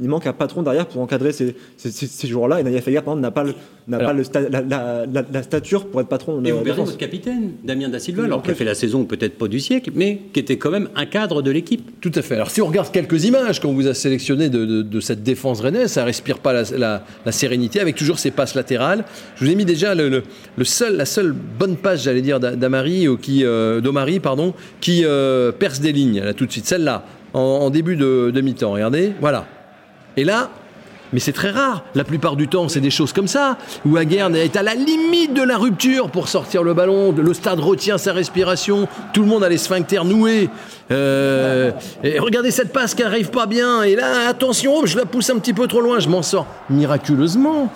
Il 0.00 0.08
manque 0.08 0.26
un 0.26 0.32
patron 0.32 0.62
derrière 0.62 0.86
pour 0.86 1.02
encadrer 1.02 1.32
ces, 1.32 1.56
ces, 1.76 1.90
ces- 1.90 2.06
ces 2.06 2.28
joueurs-là. 2.28 2.60
Et 2.60 2.62
Naïef 2.62 2.86
Aguerd, 2.86 3.04
par 3.04 3.14
exemple, 3.14 3.22
n'a 3.22 3.30
pas, 3.32 3.42
le, 3.44 3.54
n'a 3.88 3.96
Alors- 3.98 4.10
pas 4.10 4.16
le 4.16 4.22
sta- 4.22 4.48
la, 4.50 4.60
la- 4.60 5.06
la- 5.12 5.24
la 5.32 5.42
stature 5.42 5.86
pour 5.86 6.00
être 6.00 6.08
patron 6.08 6.40
Et 6.44 6.52
vous 6.52 6.60
perdez 6.62 6.80
votre 6.82 6.96
capitaine, 6.96 7.52
Damien 7.64 7.88
Da 7.88 7.98
Silva, 7.98 8.24
alors 8.24 8.42
qu'il 8.42 8.52
a 8.52 8.54
fait 8.54 8.64
la 8.64 8.74
saison 8.74 9.04
peut-être 9.04 9.38
pas 9.38 9.48
du 9.48 9.58
siècle, 9.60 9.90
mais 9.94 10.20
qui 10.32 10.40
était 10.40 10.56
quand 10.56 10.70
même 10.70 10.88
un 10.94 11.06
cadre 11.06 11.42
de 11.42 11.50
l'équipe. 11.50 12.00
Tout 12.00 12.12
à 12.14 12.22
fait. 12.22 12.34
Alors 12.36 12.50
si 12.50 12.60
on 12.62 12.66
regarde 12.66 12.90
quelques 12.92 13.24
images 13.24 13.60
qu'on 13.60 13.72
vous 13.74 13.86
a 13.88 13.94
sélectionnées 13.94 14.48
de, 14.48 14.64
de- 14.64 14.82
de 14.82 15.00
cette 15.00 15.22
défense 15.22 15.60
rennaise, 15.60 15.90
ça 15.92 16.04
respire 16.04 16.38
pas 16.38 16.52
la, 16.52 16.62
la- 16.76 17.04
la 17.24 17.32
sérénité 17.32 17.80
avec 17.80 17.96
toujours 17.96 18.18
ces 18.18 18.30
passes 18.30 18.54
latérales. 18.54 19.04
Je 19.36 19.44
vous 19.44 19.50
ai 19.50 19.54
mis 19.54 19.64
déjà 19.64 19.94
le, 19.94 20.08
le- 20.08 20.22
le 20.56 20.64
seul, 20.64 20.96
la 20.96 21.06
seule 21.06 21.32
bonne 21.32 21.76
passe, 21.76 22.02
j'allais 22.04 22.22
dire, 22.22 22.38
d'A- 22.40 22.54
d'Amari, 22.56 23.08
ou 23.08 23.16
qui, 23.16 23.44
euh, 23.44 23.80
d'Omari, 23.80 24.20
pardon, 24.20 24.54
qui 24.80 25.02
euh, 25.04 25.50
perce 25.52 25.80
des 25.80 25.92
lignes, 25.92 26.20
tout 26.36 26.46
de 26.46 26.52
suite. 26.52 26.66
Celle-là, 26.66 27.02
en, 27.34 27.70
début 27.70 27.96
de, 27.96 28.40
mi-temps. 28.40 28.72
Regardez, 28.72 29.12
voilà. 29.20 29.46
Et 30.16 30.24
là, 30.24 30.50
mais 31.12 31.20
c'est 31.20 31.32
très 31.32 31.50
rare. 31.50 31.84
La 31.94 32.04
plupart 32.04 32.36
du 32.36 32.48
temps, 32.48 32.68
c'est 32.68 32.80
des 32.80 32.90
choses 32.90 33.12
comme 33.12 33.28
ça, 33.28 33.58
où 33.84 33.96
Aguerd 33.96 34.34
est 34.34 34.56
à 34.56 34.62
la 34.62 34.74
limite 34.74 35.34
de 35.34 35.42
la 35.42 35.56
rupture 35.56 36.10
pour 36.10 36.28
sortir 36.28 36.62
le 36.62 36.74
ballon. 36.74 37.12
Le 37.12 37.34
stade 37.34 37.60
retient 37.60 37.98
sa 37.98 38.12
respiration. 38.12 38.88
Tout 39.12 39.22
le 39.22 39.28
monde 39.28 39.44
a 39.44 39.48
les 39.48 39.58
sphincters 39.58 40.04
noués. 40.04 40.48
Euh, 40.90 41.72
et 42.02 42.18
regardez 42.18 42.50
cette 42.50 42.72
passe 42.72 42.94
qui 42.94 43.02
arrive 43.02 43.30
pas 43.30 43.46
bien. 43.46 43.82
Et 43.82 43.94
là, 43.96 44.28
attention, 44.28 44.86
je 44.86 44.96
la 44.96 45.06
pousse 45.06 45.30
un 45.30 45.38
petit 45.38 45.54
peu 45.54 45.66
trop 45.66 45.80
loin. 45.80 45.98
Je 46.00 46.08
m'en 46.08 46.22
sors 46.22 46.46
miraculeusement. 46.70 47.72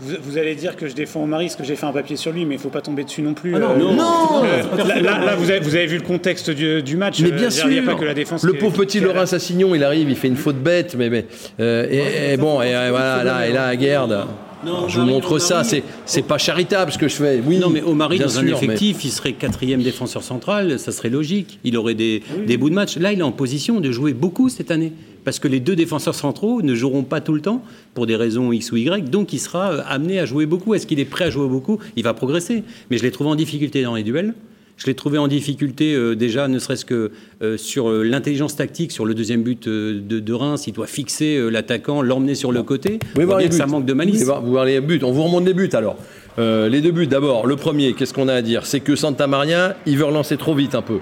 Vous, 0.00 0.14
vous 0.22 0.38
allez 0.38 0.54
dire 0.54 0.76
que 0.76 0.88
je 0.88 0.94
défends 0.94 1.22
Omari 1.24 1.46
parce 1.46 1.56
que 1.56 1.64
j'ai 1.64 1.76
fait 1.76 1.86
un 1.86 1.92
papier 1.92 2.16
sur 2.16 2.32
lui, 2.32 2.44
mais 2.44 2.54
il 2.56 2.60
faut 2.60 2.68
pas 2.68 2.80
tomber 2.80 3.04
dessus 3.04 3.22
non 3.22 3.34
plus. 3.34 3.54
Ah 3.54 3.58
non, 3.58 3.70
euh, 3.70 3.78
non, 3.78 3.92
Non 3.94 4.44
euh, 4.44 4.84
là, 4.86 5.00
là- 5.00 5.24
là, 5.24 5.36
vous, 5.36 5.50
avez, 5.50 5.60
vous 5.60 5.74
avez 5.74 5.86
vu 5.86 5.96
le 5.96 6.02
contexte 6.04 6.50
du, 6.50 6.82
du 6.82 6.96
match. 6.96 7.20
Mais 7.20 7.28
euh, 7.28 7.30
bien 7.32 7.48
dire, 7.48 7.66
n'y 7.68 7.74
sûr. 7.76 7.82
a 7.88 7.92
pas 7.94 7.98
que 8.00 8.04
la 8.04 8.14
défense. 8.14 8.42
Le 8.42 8.54
pauvre 8.54 8.76
petit 8.76 9.00
Laurent 9.00 9.26
Sassignon, 9.26 9.74
il 9.74 9.84
arrive, 9.84 10.08
il 10.10 10.16
fait 10.16 10.28
une 10.28 10.36
faute 10.36 10.56
bête, 10.62 10.94
mais, 10.98 11.10
mais 11.10 11.26
euh, 11.60 11.86
et, 11.90 12.34
et 12.34 12.36
bon, 12.36 12.60
et, 12.62 12.74
euh, 12.74 12.88
voilà, 12.90 13.22
là, 13.24 13.48
et 13.48 13.52
là, 13.52 13.66
Aguerd. 13.66 14.26
Non, 14.62 14.88
Je 14.88 14.96
vous 14.96 15.00
Omari, 15.04 15.14
montre 15.14 15.38
ça, 15.38 15.64
c'est 15.64 15.82
c'est 16.04 16.20
pas 16.20 16.36
charitable 16.36 16.92
ce 16.92 16.98
que 16.98 17.08
je 17.08 17.14
fais. 17.14 17.40
Oui, 17.42 17.56
Non, 17.58 17.70
mais 17.70 17.80
Omari, 17.82 18.18
dans 18.18 18.26
un 18.26 18.46
sûr, 18.46 18.58
mais- 18.60 18.66
effectif, 18.66 19.04
il 19.06 19.10
serait 19.10 19.32
quatrième 19.32 19.80
défenseur 19.82 20.22
central, 20.22 20.78
ça 20.78 20.92
serait 20.92 21.08
logique. 21.08 21.58
Il 21.64 21.78
aurait 21.78 21.94
des, 21.94 22.22
des 22.46 22.58
bouts 22.58 22.68
de 22.68 22.74
match. 22.74 22.98
Là, 22.98 23.10
il 23.12 23.20
est 23.20 23.22
en 23.22 23.32
position 23.32 23.80
de 23.80 23.90
jouer 23.90 24.12
beaucoup 24.12 24.50
cette 24.50 24.70
année. 24.70 24.92
Parce 25.24 25.38
que 25.38 25.48
les 25.48 25.60
deux 25.60 25.76
défenseurs 25.76 26.14
centraux 26.14 26.62
ne 26.62 26.74
joueront 26.74 27.04
pas 27.04 27.20
tout 27.20 27.34
le 27.34 27.40
temps, 27.40 27.62
pour 27.94 28.06
des 28.06 28.16
raisons 28.16 28.52
X 28.52 28.72
ou 28.72 28.76
Y, 28.76 29.10
donc 29.10 29.32
il 29.32 29.38
sera 29.38 29.72
euh, 29.72 29.82
amené 29.86 30.18
à 30.18 30.26
jouer 30.26 30.46
beaucoup. 30.46 30.74
Est-ce 30.74 30.86
qu'il 30.86 31.00
est 31.00 31.04
prêt 31.04 31.26
à 31.26 31.30
jouer 31.30 31.48
beaucoup? 31.48 31.78
Il 31.96 32.04
va 32.04 32.14
progresser. 32.14 32.64
Mais 32.90 32.98
je 32.98 33.02
l'ai 33.02 33.10
trouvé 33.10 33.30
en 33.30 33.36
difficulté 33.36 33.82
dans 33.82 33.94
les 33.94 34.02
duels. 34.02 34.34
Je 34.80 34.86
l'ai 34.86 34.94
trouvé 34.94 35.18
en 35.18 35.28
difficulté 35.28 35.94
euh, 35.94 36.16
déjà, 36.16 36.48
ne 36.48 36.58
serait-ce 36.58 36.86
que 36.86 37.12
euh, 37.42 37.58
sur 37.58 37.90
euh, 37.90 38.02
l'intelligence 38.02 38.56
tactique, 38.56 38.92
sur 38.92 39.04
le 39.04 39.12
deuxième 39.12 39.42
but 39.42 39.68
de, 39.68 40.00
de 40.00 40.32
Reims. 40.32 40.66
Il 40.66 40.72
doit 40.72 40.86
fixer 40.86 41.38
l'attaquant, 41.50 42.00
l'emmener 42.00 42.34
sur 42.34 42.50
le 42.50 42.62
côté. 42.62 42.98
Vous 43.14 43.26
voir 43.26 43.40
les 43.40 43.50
que 43.50 43.54
ça 43.54 43.66
manque 43.66 43.84
de 43.84 43.92
malice. 43.92 44.14
voulez 44.14 44.24
voir, 44.24 44.40
vous 44.40 44.50
voir 44.52 44.64
les 44.64 44.80
buts 44.80 45.00
On 45.02 45.12
vous 45.12 45.24
remonte 45.24 45.44
les 45.44 45.52
buts 45.52 45.68
alors. 45.74 45.96
Les 46.38 46.80
deux 46.80 46.92
buts 46.92 47.06
d'abord. 47.06 47.46
Le 47.46 47.56
premier, 47.56 47.92
qu'est-ce 47.92 48.14
qu'on 48.14 48.28
a 48.28 48.32
à 48.32 48.40
dire? 48.40 48.64
C'est 48.64 48.80
que 48.80 48.96
Santa 48.96 49.26
Maria, 49.26 49.76
il 49.84 49.98
veut 49.98 50.06
relancer 50.06 50.38
trop 50.38 50.54
vite 50.54 50.74
un 50.74 50.80
peu. 50.80 51.00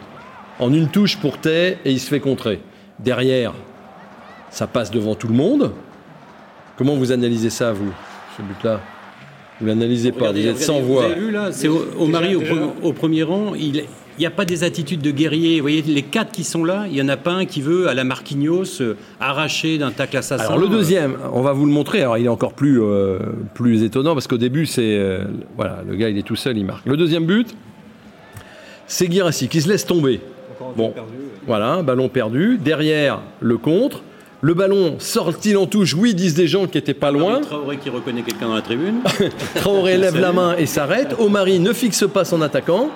En 0.59 0.73
une 0.73 0.89
touche 0.89 1.17
pour 1.19 1.39
Tay 1.39 1.79
et 1.85 1.93
il 1.93 2.01
se 2.01 2.09
fait 2.09 2.19
contrer. 2.19 2.59
Derrière, 2.99 3.55
ça 4.51 4.67
passe 4.67 4.91
devant 4.91 5.15
tout 5.15 5.29
le 5.29 5.35
monde. 5.35 5.73
Comment 6.77 6.95
vous 6.95 7.13
analysez 7.13 7.51
ça, 7.51 7.73
vous, 7.73 7.93
ce 8.37 8.43
but-là? 8.43 8.81
Vous 9.61 9.67
l'analysez 9.67 10.13
pas, 10.13 10.29
Regardez, 10.29 10.43
vous 10.43 10.49
êtes 10.49 10.61
sans 10.61 10.75
regardez, 10.75 10.93
voix. 10.93 11.07
Vous 11.07 11.13
avez 11.13 11.21
vu 11.21 11.31
là, 11.33 11.49
c'est 11.51 11.69
Omari 11.69 12.37
au, 12.37 12.43
au 12.83 12.93
premier 12.93 13.25
rang. 13.25 13.55
Il, 13.57 13.83
n'y 14.19 14.27
a 14.27 14.31
pas 14.31 14.45
des 14.45 14.63
attitudes 14.63 15.01
de 15.01 15.11
guerrier. 15.11 15.57
Vous 15.57 15.63
voyez, 15.63 15.83
les 15.83 16.03
quatre 16.03 16.31
qui 16.31 16.45
sont 16.45 16.65
là, 16.65 16.85
il 16.87 16.93
n'y 16.93 17.03
en 17.03 17.09
a 17.09 17.17
pas 17.17 17.33
un 17.33 17.45
qui 17.45 17.61
veut, 17.61 17.89
à 17.89 17.95
la 17.95 18.05
Marquinhos, 18.05 18.81
euh, 18.81 18.97
arracher 19.21 19.79
d'un 19.79 19.91
tacle 19.91 20.17
assassin. 20.17 20.45
Alors 20.45 20.59
le 20.59 20.69
deuxième, 20.69 21.17
on 21.33 21.43
va 21.43 21.53
vous 21.53 21.67
le 21.67 21.73
montrer. 21.73 22.03
Alors 22.03 22.19
il 22.19 22.27
est 22.27 22.29
encore 22.29 22.55
plus, 22.55 22.81
euh, 22.81 23.19
plus 23.55 23.83
étonnant 23.83 24.15
parce 24.15 24.29
qu'au 24.29 24.39
début, 24.39 24.67
c'est. 24.67 24.97
euh, 24.97 25.25
voilà, 25.57 25.83
le 25.89 25.97
gars, 25.97 26.09
il 26.09 26.19
est 26.19 26.23
tout 26.23 26.37
seul, 26.37 26.57
il 26.57 26.65
marque. 26.65 26.87
Le 26.87 26.97
deuxième 26.97 27.27
but, 27.27 27.57
c'est 28.87 29.09
Guirassi 29.09 29.49
qui 29.49 29.61
se 29.61 29.69
laisse 29.69 29.87
tomber. 29.87 30.21
Bon, 30.77 30.93
voilà, 31.47 31.83
ballon 31.83 32.09
perdu. 32.09 32.59
Derrière, 32.59 33.21
le 33.41 33.59
contre. 33.59 34.03
Le 34.41 34.55
ballon 34.55 34.97
sort-il 34.99 35.57
en 35.57 35.67
touche 35.67 35.95
Oui, 35.95 36.15
disent 36.15 36.35
des 36.35 36.47
gens 36.47 36.67
qui 36.67 36.79
étaient 36.79 36.95
pas 36.95 37.11
loin. 37.11 37.41
Traoré 37.41 37.77
qui 37.79 37.91
reconnaît 37.91 38.23
quelqu'un 38.23 38.49
dans 38.49 38.55
la 38.55 38.63
tribune. 38.63 39.01
Traoré 39.57 39.97
lève 39.97 40.19
la 40.19 40.33
main 40.33 40.55
et 40.57 40.67
s'arrête. 40.67 41.17
Omari 41.19 41.59
ne 41.59 41.73
fixe 41.73 42.05
pas 42.13 42.25
son 42.25 42.41
attaquant 42.41 42.89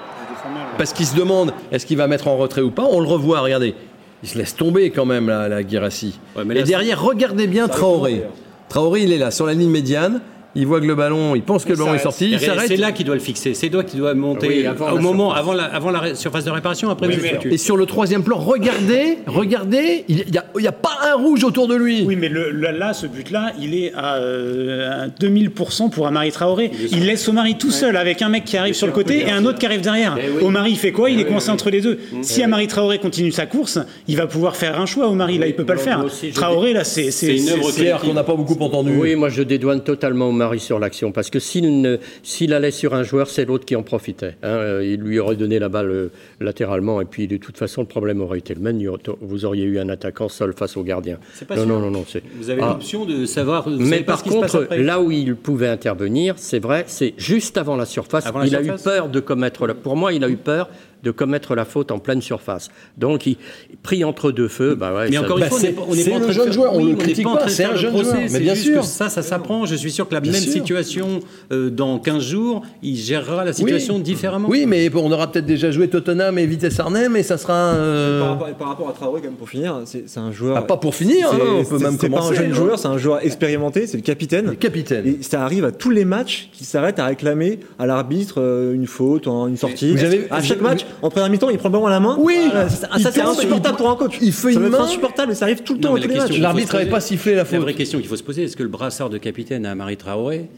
parce 0.79 0.93
qu'il 0.93 1.07
se 1.07 1.17
demande 1.17 1.53
est-ce 1.73 1.85
qu'il 1.85 1.97
va 1.97 2.07
mettre 2.07 2.29
en 2.29 2.37
retrait 2.37 2.61
ou 2.61 2.71
pas? 2.71 2.85
On 2.89 3.01
le 3.01 3.09
revoit, 3.09 3.41
regardez. 3.41 3.75
Il 4.23 4.29
se 4.29 4.39
laisse 4.39 4.55
tomber 4.55 4.91
quand 4.91 5.05
même, 5.05 5.29
la, 5.29 5.49
la 5.49 5.65
Guirassi. 5.65 6.21
Ouais, 6.37 6.45
mais 6.45 6.61
et 6.61 6.63
derrière, 6.63 7.03
regardez 7.03 7.49
bien 7.49 7.67
Traoré. 7.67 8.23
Traoré, 8.69 9.03
il 9.03 9.13
est 9.13 9.19
là, 9.19 9.33
sur 9.33 9.47
la 9.47 9.55
ligne 9.55 9.71
médiane. 9.71 10.21
Il 10.55 10.67
voit 10.67 10.81
que 10.81 10.87
le 10.87 10.95
ballon, 10.95 11.35
il 11.35 11.43
pense 11.43 11.65
que 11.65 11.71
le 11.73 11.77
ballon 11.79 11.95
est 11.95 11.99
sorti, 11.99 12.31
il 12.33 12.39
s'arrête. 12.41 12.69
C'est 12.69 12.77
là 12.77 12.93
qu'il 12.93 13.07
doit 13.07 13.15
le 13.15 13.21
fixer. 13.21 13.55
C'est 13.55 13.73
là 13.73 13.83
qu'il 13.85 14.01
doit 14.01 14.13
monter 14.15 14.49
Oui, 14.49 14.67
avant 14.67 14.93
au 14.93 14.97
la 14.97 15.01
moment, 15.01 15.29
surface. 15.31 15.41
avant 15.43 15.53
la, 15.55 15.65
avant 15.65 15.91
la 15.91 15.99
ré- 16.01 16.15
surface 16.15 16.45
de 16.45 16.51
réparation. 16.51 16.91
Après, 16.91 17.07
Oui, 17.07 17.17
vous 17.17 17.23
mais- 17.23 17.29
foutu. 17.35 17.53
Et 17.55 17.57
sur 17.57 17.77
le 17.77 17.87
troisième 17.87 18.23
plan, 18.23 18.37
regardez, 18.39 19.19
regardez, 19.27 20.05
il 20.09 20.17
n'y 20.31 20.39
a, 20.39 20.45
il 20.59 20.63
y 20.63 20.69
a 20.69 20.73
pas 20.73 20.99
un 21.11 21.15
rouge 21.15 21.43
autour 21.45 21.69
de 21.69 21.75
lui. 21.75 22.03
Oui, 22.07 22.17
mais 22.17 22.29
le- 22.29 22.51
le- 22.51 22.71
là, 22.71 22.93
ce 22.93 23.07
but-là, 23.07 23.53
il 23.61 23.75
est 23.75 23.93
à, 23.95 24.17
euh, 24.17 25.05
à 25.05 25.09
2000% 25.09 25.89
pour 25.89 26.07
Amari 26.07 26.31
Traoré. 26.33 26.71
Il 26.91 27.07
laisse 27.07 27.27
Omari 27.29 27.57
tout 27.57 27.71
seul 27.71 27.97
avec 27.97 28.21
un 28.23 28.29
mec 28.29 28.45
qui 28.45 28.57
arrive 28.57 28.75
sur 28.75 28.87
le 28.87 28.93
côté 28.93 29.21
et 29.27 29.31
un 29.31 29.45
autre 29.47 29.59
qui 29.59 29.67
arrive 29.67 29.81
derrière. 29.81 30.17
Omari, 30.43 30.73
il 30.73 30.77
fait 30.79 30.93
quoi? 30.93 31.11
Il 31.11 31.19
est 31.21 31.25
coincé 31.25 31.51
entre 31.51 31.71
les 31.71 31.81
deux. 31.81 31.99
Si 32.23 32.43
Amari 32.43 32.67
Traoré 32.67 32.99
continue 32.99 33.33
sa 33.33 33.47
course, 33.47 33.79
il 34.09 34.17
va 34.17 34.27
pouvoir 34.27 34.57
faire 34.57 34.79
un 34.81 34.87
choix. 34.87 35.09
Omari, 35.09 35.39
là, 35.39 35.47
il 35.47 35.55
peut 35.55 35.65
pas 35.65 35.75
le 35.75 35.79
faire. 35.81 36.05
Traoré, 36.35 36.73
là, 36.73 36.85
c'est 36.85 37.11
C'est 37.11 37.37
une 37.37 37.49
œuvre 37.49 37.71
Claire 37.73 38.01
qu'on 38.01 38.13
n'a 38.15 38.25
pas 38.25 38.35
beaucoup 38.35 38.57
entendu. 38.63 38.93
Oui, 38.99 39.15
moi 39.17 39.29
je 39.29 39.43
dédouane 39.43 39.83
totalement 39.83 40.33
Omari 40.43 40.59
sur 40.61 40.79
l'action 40.79 41.13
parce 41.13 41.31
que 41.31 41.39
s'il 41.39 42.53
allait 42.53 42.71
sur 42.71 42.95
un 42.95 43.03
joueur, 43.05 43.29
c'est 43.29 43.45
l'autre 43.45 43.65
qui 43.65 43.77
en 43.77 43.83
profitait. 43.83 44.37
hein. 44.43 44.81
Il 44.83 45.01
lui 45.01 45.19
aurait 45.19 45.37
donné 45.37 45.59
la 45.59 45.69
balle 45.69 45.91
euh, 45.91 46.09
latéralement 46.41 47.01
et 47.01 47.05
puis 47.05 47.29
de 47.29 47.37
toute 47.37 47.57
façon 47.57 47.83
le 47.83 47.87
problème 47.87 48.21
aurait 48.21 48.39
été 48.39 48.55
le 48.55 48.61
même. 48.61 48.81
Vous 49.21 49.45
auriez 49.45 49.65
eu 49.65 49.79
un 49.79 49.89
attaquant 49.89 50.29
seul 50.29 50.53
face 50.53 50.77
au 50.77 50.83
gardien. 50.83 51.19
C'est 51.35 51.47
pas 51.47 51.55
non, 51.57 51.63
sûr. 51.65 51.73
non, 51.75 51.81
non, 51.81 51.91
non, 51.91 52.05
c'est- 52.09 52.23
Vous 52.37 52.51
avez 52.51 52.61
Ah. 52.63 52.69
l'option 52.71 53.05
de 53.05 53.25
savoir. 53.27 53.69
vous 53.69 53.77
Mais 53.79 54.01
par 54.03 54.19
ce 54.19 54.25
qui 54.25 54.31
se 54.31 54.39
passe 54.39 54.53
contre, 54.53 54.75
là 54.75 55.01
où 55.01 55.11
il 55.11 55.37
pouvait 55.37 55.69
intervenir, 55.69 56.35
c'est 56.39 56.59
vrai, 56.59 56.85
c'est 56.89 57.15
juste 57.17 57.57
avant 57.57 57.77
la 57.77 57.87
surface. 57.87 58.27
Avant 58.27 58.41
la 58.41 58.47
il 58.47 58.57
a 58.57 58.63
eu 58.63 58.73
peur 58.83 59.09
de 59.09 59.21
commettre. 59.21 59.67
La, 59.67 59.75
pour 59.75 59.97
moi, 59.97 60.13
il 60.13 60.25
a 60.25 60.29
eu 60.29 60.37
peur 60.37 60.69
de 61.03 61.11
commettre 61.11 61.55
la 61.55 61.65
faute 61.65 61.91
en 61.91 61.99
pleine 61.99 62.23
surface. 62.23 62.69
Donc, 62.97 63.27
il 63.27 63.37
pris 63.83 64.05
entre 64.05 64.31
deux 64.33 64.49
feux. 64.49 64.75
Bah 64.75 64.95
ouais, 64.95 65.09
Mais 65.11 65.17
ça- 65.17 65.23
encore 65.23 65.39
Bah, 65.39 65.45
une 65.47 65.51
fois, 65.51 65.59
c'est- 65.61 65.67
on 65.67 65.71
n'est 65.71 65.75
pas- 65.77 65.83
on 65.89 65.95
n'est 65.95 66.03
c'est 66.03 66.11
pas 66.11 66.17
en 66.17 66.19
le 66.19 66.25
train 66.25 66.29
de 66.29 66.35
jeune 66.37 66.45
faire- 66.45 66.53
joueur, 66.53 66.75
on 66.75 66.85
le 66.85 66.95
pas 66.97 67.03
critique 67.03 67.27
en 67.27 67.37
pas, 67.37 67.49
c'est 67.49 67.65
un 67.65 67.71
le 67.73 67.77
jeune 67.77 67.91
procès, 67.93 68.05
joueur, 68.11 68.21
mais 68.23 68.29
c'est 68.29 68.41
bien 68.41 68.55
juste 68.55 68.67
sûr. 68.67 68.81
que 68.81 68.87
ça, 68.87 69.09
ça 69.09 69.23
s'apprend. 69.23 69.67
Je 69.67 69.75
suis 69.75 69.91
sûr 69.91 70.09
que 70.09 70.15
la 70.15 70.21
Bien 70.21 70.33
même 70.33 70.41
sûr. 70.41 70.53
situation 70.53 71.21
euh, 71.51 71.71
dans 71.71 71.99
15 71.99 72.23
jours, 72.23 72.63
il 72.83 72.97
gérera 72.97 73.45
la 73.45 73.53
situation 73.53 73.99
différemment. 73.99 74.49
Oui, 74.49 74.65
mais 74.67 74.91
on 74.95 75.11
aura 75.11 75.31
peut-être 75.31 75.47
déjà 75.47 75.71
joué 75.71 75.89
Tottenham 75.89 76.39
et 76.39 76.47
Vitesse 76.47 76.79
Arnhem 76.79 77.17
et 77.17 77.23
ça 77.23 77.39
sera. 77.39 77.53
euh, 77.55 78.21
Par, 78.21 78.29
rapport, 78.31 78.49
par 78.57 78.69
rapport 78.69 78.89
à 78.89 78.93
Traoré, 78.93 79.21
quand 79.21 79.29
même, 79.29 79.37
pour 79.37 79.49
finir, 79.49 79.81
c'est 79.87 80.05
c'est 80.09 80.21
un 80.21 80.33
joueur. 80.33 80.57
ah, 80.57 80.63
pas 80.63 80.77
pour 80.77 80.95
finir, 80.95 81.29
c'est- 81.31 81.37
hein, 81.37 81.39
on 81.61 81.65
peut 81.65 81.79
c'est- 81.79 81.85
même 81.85 81.97
C'est 82.01 82.09
pas 82.09 82.21
un 82.23 82.33
jeune 82.33 82.51
hein. 82.53 82.55
joueur, 82.55 82.79
c'est 82.79 82.89
un 82.89 82.99
joueur 82.99 83.25
expérimenté, 83.25 83.87
c'est 83.87 83.97
le 83.97 84.03
capitaine. 84.03 84.57
Capitaine. 84.57 85.07
Et 85.07 85.23
ça 85.23 85.43
arrive 85.43 85.65
à 85.65 85.73
tous 85.73 85.91
les 85.91 86.05
matchs 86.05 86.49
qui 86.53 86.65
s'arrêtent 86.65 86.99
à 86.99 87.07
réclamer 87.07 87.61
à 87.79 87.87
l'arbitre 87.87 88.41
euh, 88.41 88.73
une 88.75 88.87
faute, 88.87 89.27
un- 89.27 89.49
une 89.49 89.57
sortie. 89.57 89.93
Vous 89.95 90.05
avez- 90.05 90.27
à 90.31 90.41
chaque 90.43 90.61
match, 90.61 90.87
en 91.01 91.11
première 91.11 91.31
mi-temps, 91.31 91.49
il 91.51 91.59
prend 91.59 91.69
le 91.69 91.73
ballon 91.73 91.87
à 91.87 91.91
la 91.91 92.01
main. 92.01 92.17
Oui. 92.19 92.37
Voilà, 92.51 92.69
ça, 92.69 92.89
ça, 92.99 93.11
c'est 93.13 93.21
insupportable 93.21 93.77
il- 93.79 93.83
pour 93.83 93.91
un 93.91 93.97
coach. 93.97 94.19
il 94.21 94.33
fait 94.33 94.53
ça 94.53 94.61
une 94.61 94.69
main. 94.69 94.81
insupportable, 94.81 95.29
mais 95.31 95.35
ça 95.35 95.45
arrive 95.47 95.63
tout 95.63 95.75
le 95.75 95.81
Non, 95.81 95.95
temps 95.95 95.97
la. 95.97 96.39
L'arbitre 96.39 96.75
n'avait 96.77 96.91
pas 96.91 97.01
sifflé 97.01 97.33
la 97.33 97.39
La 97.39 97.45
faute. 97.45 97.61
vraie 97.61 97.75
question 97.75 97.99
qu'il 97.99 98.09
faut 98.09 98.17
se 98.17 98.23
poser, 98.23 98.45
est-ce 98.45 98.57
que 98.57 98.63
le 98.63 98.69
brassard 98.69 99.11
de 99.11 99.19
capitaine 99.19 99.65
à 99.67 99.75
Marie 99.75 99.97
Traoré, 99.97 100.49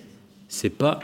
c'est 0.48 0.70
pas 0.70 1.00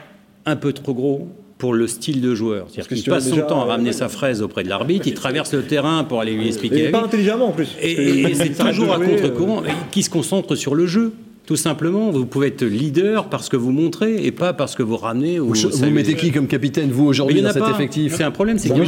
un 0.47 0.57
peu 0.57 0.73
trop 0.73 0.95
gros 0.95 1.29
pour 1.59 1.75
le 1.75 1.87
style 1.87 2.21
de 2.21 2.35
joueur? 2.35 2.67
C'est-à-dire 2.69 2.97
qu'il 2.97 3.05
passe 3.11 3.25
son 3.29 3.35
déjà, 3.37 3.43
temps 3.47 3.61
à 3.63 3.65
euh, 3.65 3.69
ramener 3.69 3.93
sa 3.93 4.09
fraise 4.09 4.43
auprès 4.43 4.65
de 4.65 4.69
l'arbitre, 4.69 5.07
il 5.07 5.15
traverse 5.15 5.53
le 5.55 5.63
terrain 5.63 6.05
pour 6.05 6.21
aller 6.21 6.33
lui 6.33 6.47
expliquer. 6.47 6.79
Et 6.79 6.85
la 6.85 6.91
pas 6.99 7.05
intelligemment 7.05 7.49
en 7.49 7.53
plus. 7.53 7.69
Et, 7.83 8.35
c'est 8.35 8.51
toujours 8.59 8.93
à 8.93 8.99
euh, 8.99 9.07
contre-courant, 9.07 9.63
et 9.65 9.71
qui 9.91 10.03
se 10.03 10.11
concentre 10.11 10.55
sur 10.57 10.75
le 10.75 10.87
jeu? 10.87 11.13
Tout 11.51 11.57
simplement, 11.57 12.13
vous 12.13 12.27
pouvez 12.27 12.47
être 12.47 12.63
leader 12.65 13.29
parce 13.29 13.49
que 13.49 13.57
vous 13.57 13.73
montrez 13.73 14.25
et 14.25 14.31
pas 14.31 14.53
parce 14.53 14.77
que 14.77 14.85
vous 14.85 14.97
ramenez. 14.97 15.41
Ou 15.41 15.53
Vous, 15.53 15.69
vous 15.69 15.91
mettez 15.91 16.15
qui 16.15 16.31
comme 16.31 16.47
capitaine, 16.47 16.93
vous, 16.93 17.07
aujourd'hui, 17.07 17.43
dans 17.43 17.51
cet 17.51 17.65
pas. 17.65 17.73
effectif 17.73 18.15
C'est 18.17 18.23
un 18.23 18.31
problème, 18.31 18.57
c'est 18.57 18.69
qu'il. 18.73 18.87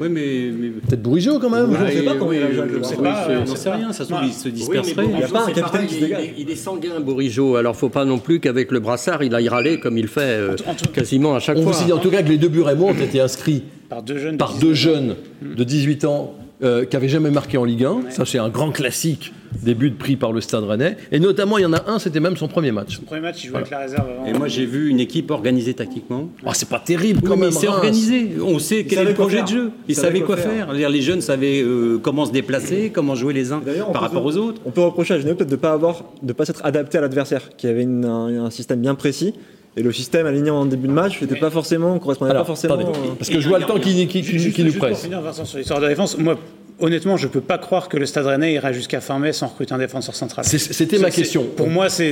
Oui, 0.00 0.08
mais, 0.10 0.50
mais 0.58 0.68
Peut-être 0.70 1.02
Bourigeau 1.02 1.38
quand 1.38 1.50
même. 1.50 1.76
Je 1.78 1.84
ne 1.84 1.90
sais 1.90 2.02
pas 2.04 2.14
comment 2.14 2.30
oui, 2.30 2.38
il 2.40 2.56
je 2.78 2.82
sais 2.82 2.96
pas, 2.96 3.28
on 3.28 3.44
n'en 3.50 3.54
sait 3.54 3.70
rien, 3.70 3.92
ça 3.92 4.04
se 4.06 4.12
trouve, 4.14 4.26
il 4.26 4.32
se 4.32 4.48
disperserait. 4.48 5.04
Il 5.12 5.20
y 5.20 5.24
a 5.24 5.28
pas 5.28 5.42
un 5.42 5.46
capitaine 5.48 5.64
pareil, 5.64 5.86
qui 5.88 5.94
se 5.96 5.98
il- 5.98 6.04
dégage. 6.04 6.24
Il, 6.38 6.42
il 6.44 6.50
est 6.50 6.56
sanguin, 6.56 7.00
Bourigeau. 7.00 7.56
Alors, 7.56 7.76
faut 7.76 7.90
pas 7.90 8.06
non 8.06 8.16
plus 8.18 8.40
qu'avec 8.40 8.72
le 8.72 8.80
brassard, 8.80 9.22
il 9.22 9.34
aille 9.34 9.50
râler 9.50 9.78
comme 9.78 9.98
il 9.98 10.08
fait 10.08 10.20
euh, 10.22 10.56
En 10.66 10.74
quasiment 10.90 11.34
à 11.34 11.38
chaque 11.40 11.58
On 11.58 11.64
fois. 11.64 11.72
vous 11.72 11.84
dit 11.84 11.92
en 11.92 11.98
tout 11.98 12.10
cas 12.10 12.22
que 12.22 12.30
les 12.30 12.38
deux 12.38 12.48
buts 12.48 12.62
Raymond 12.62 12.92
ont 12.92 12.94
été 12.94 13.20
inscrits 13.20 13.62
par 13.90 14.02
deux 14.02 14.16
jeunes. 14.16 14.32
de 14.32 14.38
par 14.38 14.52
19 14.54 14.64
deux 14.66 14.74
jeunes 14.74 15.16
de 15.42 15.64
18 15.64 16.04
ans 16.06 16.34
euh, 16.62 16.84
qui 16.84 16.96
n'avaient 16.96 17.08
jamais 17.08 17.30
marqué 17.30 17.58
en 17.58 17.64
Ligue 17.64 17.84
1. 17.84 18.10
Ça, 18.10 18.24
c'est 18.24 18.38
un 18.38 18.48
grand 18.48 18.70
classique 18.70 19.32
des 19.62 19.74
buts 19.74 19.90
pris 19.92 20.16
par 20.16 20.32
le 20.32 20.40
Stade 20.40 20.64
Rennais. 20.64 20.96
Et 21.12 21.18
notamment, 21.18 21.56
il 21.58 21.62
y 21.62 21.66
en 21.66 21.72
a 21.72 21.90
un, 21.90 21.98
c'était 21.98 22.20
même 22.20 22.36
son 22.36 22.48
premier 22.48 22.72
match. 22.72 22.98
Le 23.00 23.06
premier 23.06 23.20
match, 23.22 23.42
il 23.44 23.48
jouait 23.48 23.56
avec 23.58 23.70
la 23.70 23.78
réserve 23.78 24.06
avant. 24.10 24.26
Et 24.26 24.32
moi, 24.32 24.48
j'ai 24.48 24.66
vu 24.66 24.88
une 24.90 25.00
équipe 25.00 25.30
organisée 25.30 25.74
tactiquement. 25.74 26.28
Oh, 26.44 26.50
c'est 26.52 26.68
pas 26.68 26.78
terrible 26.80 27.20
Oui, 27.22 27.28
quand 27.28 27.36
mais 27.36 27.42
même. 27.46 27.52
c'est 27.52 27.68
organisé. 27.68 28.30
On 28.44 28.58
sait 28.58 28.84
quel 28.84 28.98
est 29.00 29.04
le 29.04 29.14
projet 29.14 29.36
faire. 29.36 29.44
de 29.46 29.50
jeu. 29.50 29.70
Ils 29.88 29.92
Ils 29.92 29.94
savaient 29.94 30.20
quoi 30.20 30.36
quoi 30.36 30.44
faire. 30.44 30.72
Les 30.72 31.02
jeunes 31.02 31.20
savaient 31.20 31.62
euh, 31.62 31.98
comment 32.02 32.26
se 32.26 32.32
déplacer, 32.32 32.90
comment 32.92 33.14
jouer 33.14 33.32
les 33.32 33.52
uns 33.52 33.62
par 33.92 34.02
rapport 34.02 34.30
se- 34.32 34.38
aux 34.38 34.42
autres. 34.42 34.60
On 34.66 34.70
peut 34.70 34.82
reprocher 34.82 35.14
à 35.14 35.18
Genève 35.20 35.36
peut-être 35.36 35.48
de 35.50 35.56
ne 35.56 35.60
pas 35.60 35.72
avoir, 35.72 36.04
de 36.22 36.32
pas 36.32 36.44
s'être 36.44 36.64
adapté 36.64 36.98
à 36.98 37.00
l'adversaire, 37.00 37.50
qui 37.56 37.66
avait 37.66 37.82
une- 37.82 38.04
un, 38.04 38.44
un 38.46 38.50
système 38.50 38.80
bien 38.80 38.94
précis. 38.94 39.34
Et 39.78 39.82
le 39.82 39.92
système 39.92 40.26
aligné 40.26 40.50
en 40.50 40.64
début 40.64 40.88
de 40.88 40.92
match 40.92 41.20
n'était 41.20 41.36
pas 41.36 41.50
forcément, 41.50 41.98
correspondait 41.98 42.30
Alors, 42.30 42.44
pas 42.44 42.46
forcément. 42.46 42.74
attendez, 42.74 42.88
euh, 42.98 43.14
parce 43.18 43.28
que 43.28 43.40
je 43.40 43.48
vois 43.48 43.58
le 43.58 43.66
temps 43.66 43.78
qui, 43.78 44.06
qui- 44.06 44.22
qui- 44.22 44.22
Juste- 44.38 44.54
qui 44.54 44.62
nous 44.62 44.68
juste 44.68 44.78
pour 44.78 44.88
presse. 44.88 45.02
finir, 45.02 45.20
Vincent, 45.20 45.44
sur 45.44 45.58
l'histoire 45.58 45.80
de 45.80 45.84
la 45.84 45.90
défense, 45.90 46.16
moi, 46.16 46.36
honnêtement, 46.80 47.18
je 47.18 47.28
peux 47.28 47.42
pas 47.42 47.58
croire 47.58 47.90
que 47.90 47.98
le 47.98 48.06
Stade 48.06 48.24
Rennais 48.24 48.54
ira 48.54 48.72
jusqu'à 48.72 49.02
fin 49.02 49.18
mai 49.18 49.34
sans 49.34 49.48
recruter 49.48 49.74
un 49.74 49.78
défenseur 49.78 50.14
central. 50.14 50.46
C'était 50.46 50.98
ma 50.98 51.10
question. 51.10 51.44
Pour 51.56 51.68
moi, 51.68 51.90
c'est 51.90 52.10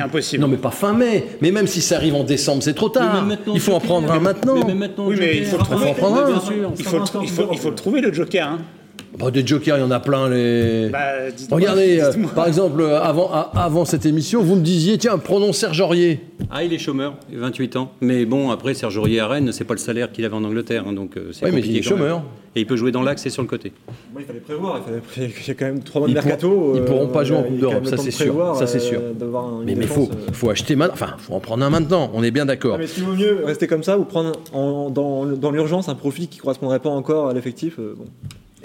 impossible. 0.00 0.40
Non, 0.40 0.48
mais 0.48 0.56
pas 0.56 0.70
fin 0.70 0.94
mai. 0.94 1.26
Mais 1.42 1.50
même 1.50 1.66
si 1.66 1.82
ça 1.82 1.96
arrive 1.96 2.14
en 2.14 2.24
décembre, 2.24 2.62
c'est 2.62 2.72
trop 2.74 2.88
tard. 2.88 3.22
Il 3.52 3.60
faut 3.60 3.72
en 3.74 3.80
prendre 3.80 4.10
un 4.10 4.20
maintenant. 4.20 4.54
mais- 4.56 4.64
mais 4.68 4.74
maintenant, 4.74 5.06
Oui, 5.08 5.16
mais 5.18 5.36
il 5.36 5.44
faut 5.44 5.58
le 5.58 5.62
trouver. 5.64 5.80
Il 5.80 5.84
faut 5.84 5.90
en 5.90 5.94
prendre 5.94 6.16
un. 6.22 6.26
Bien 6.30 6.40
sûr. 6.40 6.72
il, 6.78 6.84
faut 6.84 6.96
le, 6.98 7.04
il, 7.22 7.28
faut, 7.28 7.48
il 7.52 7.58
faut 7.58 7.68
le 7.70 7.76
trouver, 7.76 8.00
le 8.00 8.12
Joker. 8.14 8.58
Bon, 9.16 9.30
des 9.30 9.46
jokers, 9.46 9.76
il 9.78 9.80
y 9.80 9.84
en 9.84 9.90
a 9.92 10.00
plein. 10.00 10.28
Les... 10.28 10.88
Bah, 10.90 10.98
Regardez, 11.50 12.00
euh, 12.00 12.12
par 12.34 12.48
exemple, 12.48 12.80
euh, 12.80 13.00
avant, 13.00 13.30
à- 13.32 13.50
avant 13.54 13.84
cette 13.84 14.06
émission, 14.06 14.42
vous 14.42 14.56
me 14.56 14.60
disiez, 14.62 14.98
tiens, 14.98 15.18
prenons 15.18 15.52
Serge 15.52 15.80
Aurier. 15.80 16.20
Ah, 16.50 16.64
il 16.64 16.72
est 16.72 16.78
chômeur, 16.78 17.14
il 17.30 17.38
a 17.38 17.42
28 17.42 17.76
ans. 17.76 17.92
Mais 18.00 18.24
bon, 18.24 18.50
après, 18.50 18.74
Serge 18.74 18.96
Aurier 18.98 19.20
à 19.20 19.28
Rennes, 19.28 19.52
c'est 19.52 19.64
pas 19.64 19.74
le 19.74 19.78
salaire 19.78 20.10
qu'il 20.10 20.24
avait 20.24 20.34
en 20.34 20.42
Angleterre. 20.42 20.84
hein, 20.88 20.92
donc 20.92 21.16
euh, 21.16 21.28
c'est 21.32 21.44
Oui, 21.46 21.52
mais 21.54 21.60
il 21.60 21.70
est 21.70 21.74
même. 21.74 21.82
chômeur. 21.84 22.22
Et 22.56 22.60
il 22.60 22.66
peut 22.66 22.76
jouer 22.76 22.90
dans 22.92 23.02
l'axe 23.02 23.24
et 23.26 23.30
sur 23.30 23.42
le 23.42 23.48
côté. 23.48 23.72
Il 24.18 24.24
fallait 24.24 24.38
prévoir. 24.40 24.78
Il, 24.80 24.84
fallait 24.84 25.00
pré- 25.00 25.34
il 25.42 25.48
y 25.48 25.50
a 25.50 25.54
quand 25.54 25.64
même 25.66 25.82
trois 25.82 26.00
mois 26.00 26.08
de 26.08 26.12
Ils 26.12 26.14
mercato. 26.14 26.48
pourront- 26.50 26.76
ils 26.76 26.82
pourront 26.84 27.06
pas 27.08 27.24
jouer 27.24 27.36
en 27.36 27.42
Coupe 27.44 27.58
d'Europe, 27.58 27.86
ça, 27.86 27.96
c'est 27.96 28.10
sûr, 28.10 28.26
prévoir, 28.26 28.56
ça, 28.56 28.66
c'est 28.66 28.80
sûr. 28.80 29.00
Mais 29.64 29.72
il 29.74 29.86
faut, 29.86 30.08
euh, 30.12 30.32
faut 30.32 30.50
acheter 30.50 30.74
maintenant. 30.76 30.94
Enfin, 30.94 31.14
faut 31.18 31.34
en 31.34 31.40
prendre 31.40 31.64
un 31.64 31.70
maintenant. 31.70 32.10
On 32.14 32.22
est 32.24 32.30
bien 32.32 32.46
d'accord. 32.46 32.72
Ah, 32.74 32.78
mais 32.78 32.84
est-ce 32.84 32.94
qu'il 32.94 33.04
vaut 33.04 33.14
mieux 33.14 33.42
rester 33.44 33.66
comme 33.68 33.82
ça 33.84 33.96
ou 33.98 34.04
prendre 34.04 34.32
en- 34.52 34.90
dans, 34.90 35.24
dans 35.26 35.50
l'urgence 35.52 35.88
un 35.88 35.94
profil 35.94 36.28
qui 36.28 36.38
correspondrait 36.38 36.80
pas 36.80 36.90
encore 36.90 37.28
à 37.28 37.32
l'effectif 37.32 37.78
euh, 37.78 37.94
bon. 37.96 38.04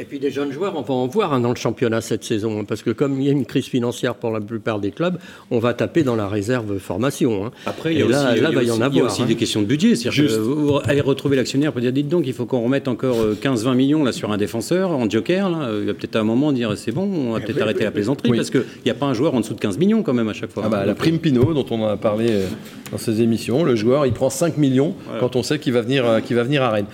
Et 0.01 0.05
puis 0.05 0.17
des 0.17 0.31
jeunes 0.31 0.53
joueurs, 0.53 0.77
on 0.77 0.81
va 0.81 0.93
en 0.93 1.07
voir 1.07 1.33
hein, 1.33 1.41
dans 1.41 1.49
le 1.49 1.57
championnat 1.57 1.99
cette 1.99 2.23
saison, 2.23 2.61
hein, 2.61 2.63
parce 2.65 2.83
que 2.83 2.91
comme 2.91 3.19
il 3.19 3.27
y 3.27 3.29
a 3.29 3.33
une 3.33 3.45
crise 3.45 3.65
financière 3.65 4.15
pour 4.15 4.31
la 4.31 4.39
plupart 4.39 4.79
des 4.79 4.91
clubs, 4.91 5.17
on 5.51 5.59
va 5.59 5.73
taper 5.73 6.03
dans 6.03 6.15
la 6.15 6.29
réserve 6.29 6.77
formation. 6.79 7.45
hein. 7.45 7.51
Après, 7.65 7.93
il 7.93 7.99
y 7.99 8.01
a 8.01 8.05
Et 8.05 8.07
là, 8.07 8.31
aussi, 8.31 8.41
là, 8.41 8.49
il 8.49 8.53
y 8.53 8.55
a 8.55 8.59
va 8.59 8.63
y 8.63 8.71
en 8.71 8.75
il 8.75 8.79
y 8.79 8.81
a 8.81 8.85
avoir. 8.85 9.05
aussi 9.07 9.23
hein. 9.23 9.25
des 9.25 9.35
questions 9.35 9.61
de 9.61 9.65
budget. 9.65 9.95
C'est-à-dire 9.97 10.27
que 10.27 10.39
vous, 10.39 10.79
allez 10.85 11.01
retrouver 11.01 11.35
l'actionnaire 11.35 11.73
peut 11.73 11.81
dire 11.81 11.91
dites 11.91 12.07
donc, 12.07 12.27
il 12.27 12.33
faut 12.33 12.45
qu'on 12.45 12.61
remette 12.61 12.87
encore 12.87 13.19
euh, 13.19 13.37
15-20 13.41 13.75
millions 13.75 14.05
là, 14.05 14.13
sur 14.13 14.31
un 14.31 14.37
défenseur 14.37 14.91
en 14.91 15.09
joker. 15.09 15.49
Là. 15.49 15.69
Il 15.81 15.87
va 15.87 15.93
peut-être 15.93 16.15
à 16.15 16.19
un 16.19 16.23
moment 16.23 16.53
dire 16.53 16.77
c'est 16.77 16.93
bon, 16.93 17.03
on 17.03 17.33
va 17.33 17.41
peut-être 17.41 17.61
arrêter 17.61 17.83
la 17.83 17.91
plaisanterie 17.91 18.31
Oui. 18.31 18.37
parce 18.37 18.51
qu'il 18.51 18.63
n'y 18.85 18.91
a 18.91 18.95
pas 18.95 19.05
un 19.05 19.13
joueur 19.13 19.33
en 19.33 19.41
dessous 19.41 19.53
de 19.53 19.59
15 19.59 19.77
millions 19.79 20.01
quand 20.01 20.13
même 20.13 20.29
à 20.29 20.33
chaque 20.33 20.51
fois. 20.51 20.63
Ah 20.65 20.69
bah, 20.69 20.85
la 20.85 20.95
prime 20.95 21.19
Pinot, 21.19 21.53
dont 21.53 21.65
on 21.71 21.85
a 21.85 21.97
parlé 21.97 22.27
euh, 22.29 22.47
dans 22.93 22.97
ces 22.97 23.21
émissions, 23.21 23.65
le 23.65 23.75
joueur, 23.75 24.05
il 24.05 24.13
prend 24.13 24.29
5 24.29 24.55
millions 24.57 24.95
quand 25.19 25.35
on 25.35 25.43
sait 25.43 25.59
qu'il 25.59 25.73
va, 25.73 25.81
venir, 25.81 26.05
euh, 26.05 26.19
qu'il 26.21 26.37
va 26.37 26.43
venir 26.43 26.63
à 26.63 26.69
Rennes. 26.69 26.85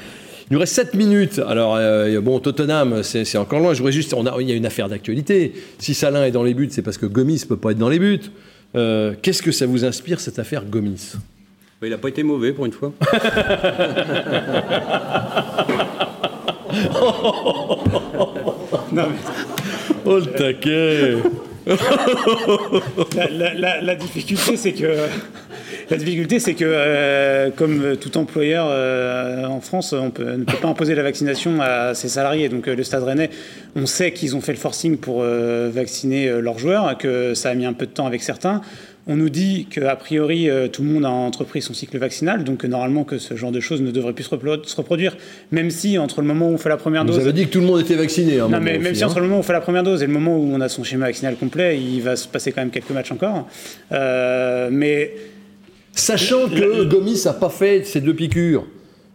Il 0.50 0.54
nous 0.54 0.60
reste 0.60 0.74
7 0.76 0.94
minutes. 0.94 1.40
Alors, 1.48 1.76
euh, 1.76 2.22
bon, 2.22 2.40
Tottenham, 2.40 3.02
c'est 3.04 3.38
encore 3.38 3.60
loin. 3.60 3.74
Je 3.74 3.80
voudrais 3.80 3.92
juste. 3.92 4.14
On 4.14 4.26
a, 4.28 4.36
il 4.42 4.48
y 4.50 4.52
a 4.52 4.56
une 4.56 4.66
affaire 4.66 4.88
d'actualité. 4.90 5.54
Si 5.80 5.94
Salin 5.96 6.24
est 6.24 6.32
dans 6.32 6.44
les 6.44 6.54
buts, 6.54 6.68
c'est 6.70 6.82
parce 6.84 6.98
que 7.00 7.06
Gomis 7.08 7.42
ne 7.44 7.48
peut 7.48 7.58
pas 7.58 7.72
être 7.72 7.80
dans 7.80 7.90
les 7.90 7.98
buts. 8.00 8.20
Euh, 8.76 9.14
Qu'est-ce 9.22 9.42
que 9.42 9.52
ça 9.52 9.66
vous 9.66 9.86
inspire, 9.86 10.20
cette 10.20 10.38
affaire 10.38 10.64
Gomis? 10.66 11.14
Il 11.84 11.90
n'a 11.90 11.98
pas 11.98 12.10
été 12.10 12.24
mauvais 12.24 12.52
pour 12.52 12.66
une 12.66 12.72
fois. 12.72 12.92
Non, 18.92 19.04
mais 19.10 19.96
Oh 20.06 20.18
le 20.20 20.26
taquet 20.26 21.16
la, 23.16 23.30
la- 23.32 23.54
la- 23.56 23.82
la 23.82 23.96
difficulté, 23.96 24.56
c'est 24.56 24.74
que 24.74 24.86
La 25.90 25.98
difficulté, 25.98 26.40
c'est 26.40 26.54
que, 26.54 26.66
euh, 26.66 27.50
comme 27.56 27.96
tout 27.98 28.18
employeur 28.18 28.68
euh, 28.70 29.46
en 29.46 29.62
France, 29.62 29.94
on 29.94 30.12
peut, 30.12 30.32
ne 30.32 30.44
peut 30.44 30.58
pas 30.62 30.68
imposer 30.68 30.96
la 30.96 31.04
vaccination 31.04 31.62
à 31.62 31.94
ses 31.94 32.10
salariés. 32.10 32.50
Donc, 32.50 32.68
euh, 32.68 32.76
le 32.76 32.84
Stade 32.84 33.04
Rennais, 33.04 33.30
on 33.76 33.86
sait 33.86 34.12
qu'ils 34.12 34.36
ont 34.36 34.42
fait 34.42 34.54
le 34.54 34.58
forcing 34.58 34.98
pour 34.98 35.22
euh, 35.22 35.70
vacciner 35.74 36.30
leurs 36.42 36.60
joueurs, 36.60 36.98
que 36.98 37.34
ça 37.34 37.50
a 37.50 37.56
mis 37.56 37.66
un 37.66 37.74
peu 37.74 37.86
de 37.86 37.92
temps 37.92 38.08
avec 38.08 38.24
certains. 38.24 38.62
On 39.08 39.16
nous 39.16 39.30
dit 39.30 39.68
qu'a 39.70 39.96
priori, 39.96 40.50
tout 40.72 40.82
le 40.82 40.90
monde 40.90 41.06
a 41.06 41.12
entrepris 41.12 41.62
son 41.62 41.76
cycle 41.76 41.96
vaccinal, 42.00 42.44
donc 42.44 42.66
normalement 42.66 43.04
que 43.04 43.20
ce 43.20 43.36
genre 43.36 43.52
de 43.52 43.60
choses 43.60 43.80
ne 43.82 43.92
devrait 43.92 44.14
plus 44.14 44.24
se, 44.24 44.76
reproduire, 44.76 45.16
même 45.52 45.70
si 45.70 46.00
entre 46.00 46.22
le 46.22 46.28
moment 46.28 46.50
où 46.50 46.54
on 46.54 46.58
fait 46.58 46.70
la 46.70 46.78
première 46.78 47.04
Vous 47.04 47.12
dose... 47.12 47.20
avez 47.20 47.32
dit 47.32 47.46
que 47.46 47.52
tout 47.52 47.60
le 47.60 47.68
monde 47.68 47.82
était 47.82 47.94
vacciné. 47.94 48.40
à 48.40 48.46
un 48.46 48.50
Non, 48.50 48.60
mais 48.60 48.80
même 48.80 48.82
aussi, 48.82 48.96
si 48.96 49.04
hein. 49.04 49.08
entre 49.08 49.20
le 49.20 49.26
moment 49.26 49.36
où 49.36 49.40
on 49.42 49.44
fait 49.44 49.54
la 49.54 49.62
première 49.62 49.84
dose 49.84 50.02
et 50.02 50.08
le 50.08 50.12
moment 50.12 50.36
où 50.36 50.52
on 50.52 50.60
a 50.60 50.70
son 50.70 50.84
schéma 50.84 51.06
vaccinal 51.06 51.36
complet, 51.36 51.80
il 51.80 52.02
va 52.02 52.16
se 52.16 52.28
passer 52.28 52.52
quand 52.52 52.62
même 52.62 52.72
quelques 52.72 52.90
matchs 52.90 53.12
encore. 53.12 53.48
Euh, 53.92 54.70
mais 54.72 55.14
Sachant 55.96 56.48
que 56.50 56.84
Gomis 56.84 57.22
n'a 57.26 57.34
pas 57.34 57.50
fait 57.50 57.86
ces 57.86 58.02
deux 58.02 58.14
piqûres. 58.14 58.66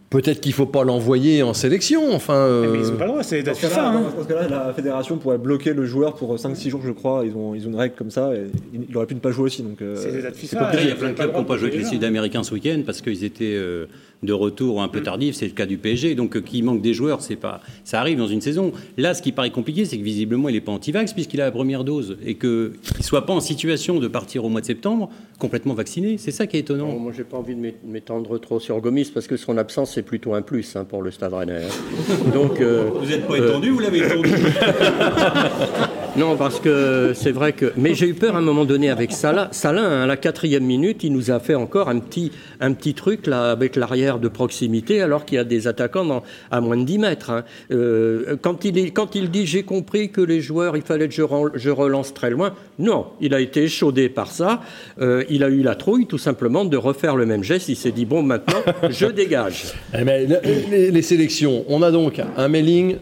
Peut-être 0.09 0.41
qu'il 0.41 0.49
ne 0.49 0.55
faut 0.55 0.65
pas 0.65 0.83
l'envoyer 0.83 1.41
en 1.41 1.53
sélection. 1.53 2.13
Enfin, 2.13 2.33
euh, 2.33 2.69
mais 2.73 2.79
ils 2.79 2.91
n'ont 2.91 2.97
pas 2.97 3.05
le 3.05 3.11
droit, 3.11 3.23
c'est 3.23 3.43
cas-là, 3.43 3.53
FIFA. 3.53 3.87
hein. 3.87 4.47
la 4.49 4.73
fédération 4.73 5.17
pourrait 5.17 5.37
bloquer 5.37 5.73
le 5.73 5.85
joueur 5.85 6.15
pour 6.15 6.35
5-6 6.35 6.69
jours, 6.69 6.81
je 6.83 6.91
crois. 6.91 7.23
Ils 7.25 7.33
ont, 7.33 7.55
ils 7.55 7.65
ont 7.65 7.69
une 7.69 7.77
règle 7.77 7.95
comme 7.95 8.11
ça. 8.11 8.33
Et 8.35 8.47
il 8.89 8.97
aurait 8.97 9.05
pu 9.05 9.15
ne 9.15 9.21
pas 9.21 9.31
jouer 9.31 9.45
aussi. 9.45 9.63
Donc, 9.63 9.81
euh, 9.81 9.95
C'est 9.95 10.09
il 10.09 10.89
y 10.89 10.91
a 10.91 10.95
plein 10.95 11.11
de 11.11 11.13
clubs 11.13 11.31
qui 11.31 11.37
n'ont 11.37 11.45
pas 11.45 11.55
joué 11.55 11.69
avec 11.69 11.79
les. 11.79 11.85
Sud-Américains 11.85 12.43
ce 12.43 12.53
week-end 12.53 12.81
parce 12.85 12.99
qu'ils 12.99 13.23
étaient 13.23 13.55
euh, 13.55 13.85
de 14.23 14.33
retour 14.33 14.81
un 14.81 14.87
peu 14.87 15.01
tardifs. 15.01 15.35
C'est 15.35 15.45
le 15.47 15.51
cas 15.53 15.65
du 15.65 15.77
PSG. 15.77 16.13
Donc, 16.15 16.35
euh, 16.35 16.41
qu'il 16.41 16.63
manque 16.63 16.81
des 16.81 16.93
joueurs, 16.93 17.21
c'est 17.21 17.35
pas, 17.35 17.61
ça 17.83 17.99
arrive 17.99 18.17
dans 18.17 18.27
une 18.27 18.41
saison. 18.41 18.71
Là, 18.97 19.13
ce 19.13 19.21
qui 19.21 19.31
paraît 19.31 19.49
compliqué, 19.49 19.85
c'est 19.85 19.97
que 19.97 20.03
visiblement, 20.03 20.49
il 20.49 20.53
n'est 20.53 20.61
pas 20.61 20.71
anti-vax 20.71 21.13
puisqu'il 21.13 21.41
a 21.41 21.45
la 21.45 21.51
première 21.51 21.83
dose 21.83 22.17
et 22.25 22.35
qu'il 22.35 22.49
ne 22.49 23.03
soit 23.03 23.25
pas 23.25 23.33
en 23.33 23.39
situation 23.39 23.99
de 23.99 24.07
partir 24.07 24.45
au 24.45 24.49
mois 24.49 24.61
de 24.61 24.65
septembre 24.67 25.09
complètement 25.39 25.73
vacciné. 25.73 26.17
C'est 26.19 26.29
ça 26.31 26.45
qui 26.45 26.57
est 26.57 26.61
étonnant. 26.61 26.87
Non, 26.89 26.99
moi, 26.99 27.11
j'ai 27.17 27.23
pas 27.23 27.37
envie 27.37 27.55
de 27.55 27.59
m'é- 27.59 27.75
m'étendre 27.83 28.37
trop 28.39 28.59
sur 28.59 28.79
Gomis 28.79 29.09
parce 29.13 29.25
que 29.27 29.37
son 29.37 29.57
absence, 29.57 29.93
c'est 29.95 30.03
plutôt 30.03 30.35
un 30.35 30.43
plus 30.43 30.75
hein, 30.75 30.85
pour 30.85 31.01
le 31.01 31.09
Stade 31.11 31.33
Rennais. 31.33 31.63
hein. 31.63 32.29
Donc, 32.33 32.61
euh, 32.61 32.89
Vous 32.93 33.05
n'êtes 33.07 33.25
pas 33.27 33.33
euh, 33.39 33.49
étendu, 33.49 33.69
vous 33.71 33.79
l'avez 33.79 33.99
étendu. 34.05 34.29
Non, 36.17 36.35
parce 36.35 36.59
que 36.59 37.13
c'est 37.15 37.31
vrai 37.31 37.53
que. 37.53 37.71
Mais 37.77 37.93
j'ai 37.95 38.05
eu 38.09 38.13
peur 38.13 38.35
à 38.35 38.39
un 38.39 38.41
moment 38.41 38.65
donné 38.65 38.89
avec 38.89 39.13
Salah. 39.13 39.47
Salah, 39.53 39.81
hein, 39.83 40.03
à 40.03 40.07
la 40.07 40.17
quatrième 40.17 40.65
minute, 40.65 41.05
il 41.05 41.13
nous 41.13 41.31
a 41.31 41.39
fait 41.39 41.55
encore 41.55 41.87
un 41.87 41.99
petit, 41.99 42.33
un 42.59 42.73
petit 42.73 42.93
truc 42.93 43.27
là 43.27 43.49
avec 43.51 43.77
l'arrière 43.77 44.19
de 44.19 44.27
proximité, 44.27 45.01
alors 45.01 45.23
qu'il 45.23 45.37
y 45.37 45.39
a 45.39 45.45
des 45.45 45.67
attaquants 45.69 46.03
dans- 46.03 46.21
à 46.51 46.59
moins 46.59 46.75
de 46.75 46.83
10 46.83 46.97
mètres. 46.99 47.29
hein. 47.29 47.45
Euh, 47.71 48.35
quand, 48.41 48.65
il 48.65 48.77
est, 48.77 48.91
quand 48.91 49.15
il 49.15 49.31
dit 49.31 49.45
j'ai 49.45 49.63
compris 49.63 50.09
que 50.11 50.19
les 50.19 50.41
joueurs, 50.41 50.75
il 50.75 50.81
fallait 50.83 51.07
que 51.07 51.13
je, 51.13 51.23
je 51.55 51.69
relance 51.69 52.13
très 52.13 52.29
loin, 52.29 52.53
non, 52.77 53.05
il 53.21 53.33
a 53.33 53.39
été 53.39 53.63
échaudé 53.63 54.09
par 54.09 54.31
ça. 54.31 54.61
Euh, 54.99 55.23
il 55.29 55.45
a 55.45 55.47
eu 55.47 55.61
la 55.61 55.75
trouille, 55.75 56.07
tout 56.07 56.17
simplement, 56.17 56.65
de 56.65 56.75
refaire 56.75 57.15
le 57.15 57.25
même 57.25 57.43
geste. 57.43 57.69
Il 57.69 57.77
s'est 57.77 57.91
dit 57.93 58.03
bon, 58.05 58.21
maintenant, 58.21 58.59
je 58.89 59.05
dégage. 59.11 59.73
Eh 59.97 60.03
ben, 60.03 60.27
le- 60.27 60.41
les, 60.71 60.91
les 60.91 61.01
sélections, 61.01 61.63
on 61.69 61.81
a 61.81 61.89
donc 61.89 62.21
un 62.35 62.47
Melling 62.49 62.97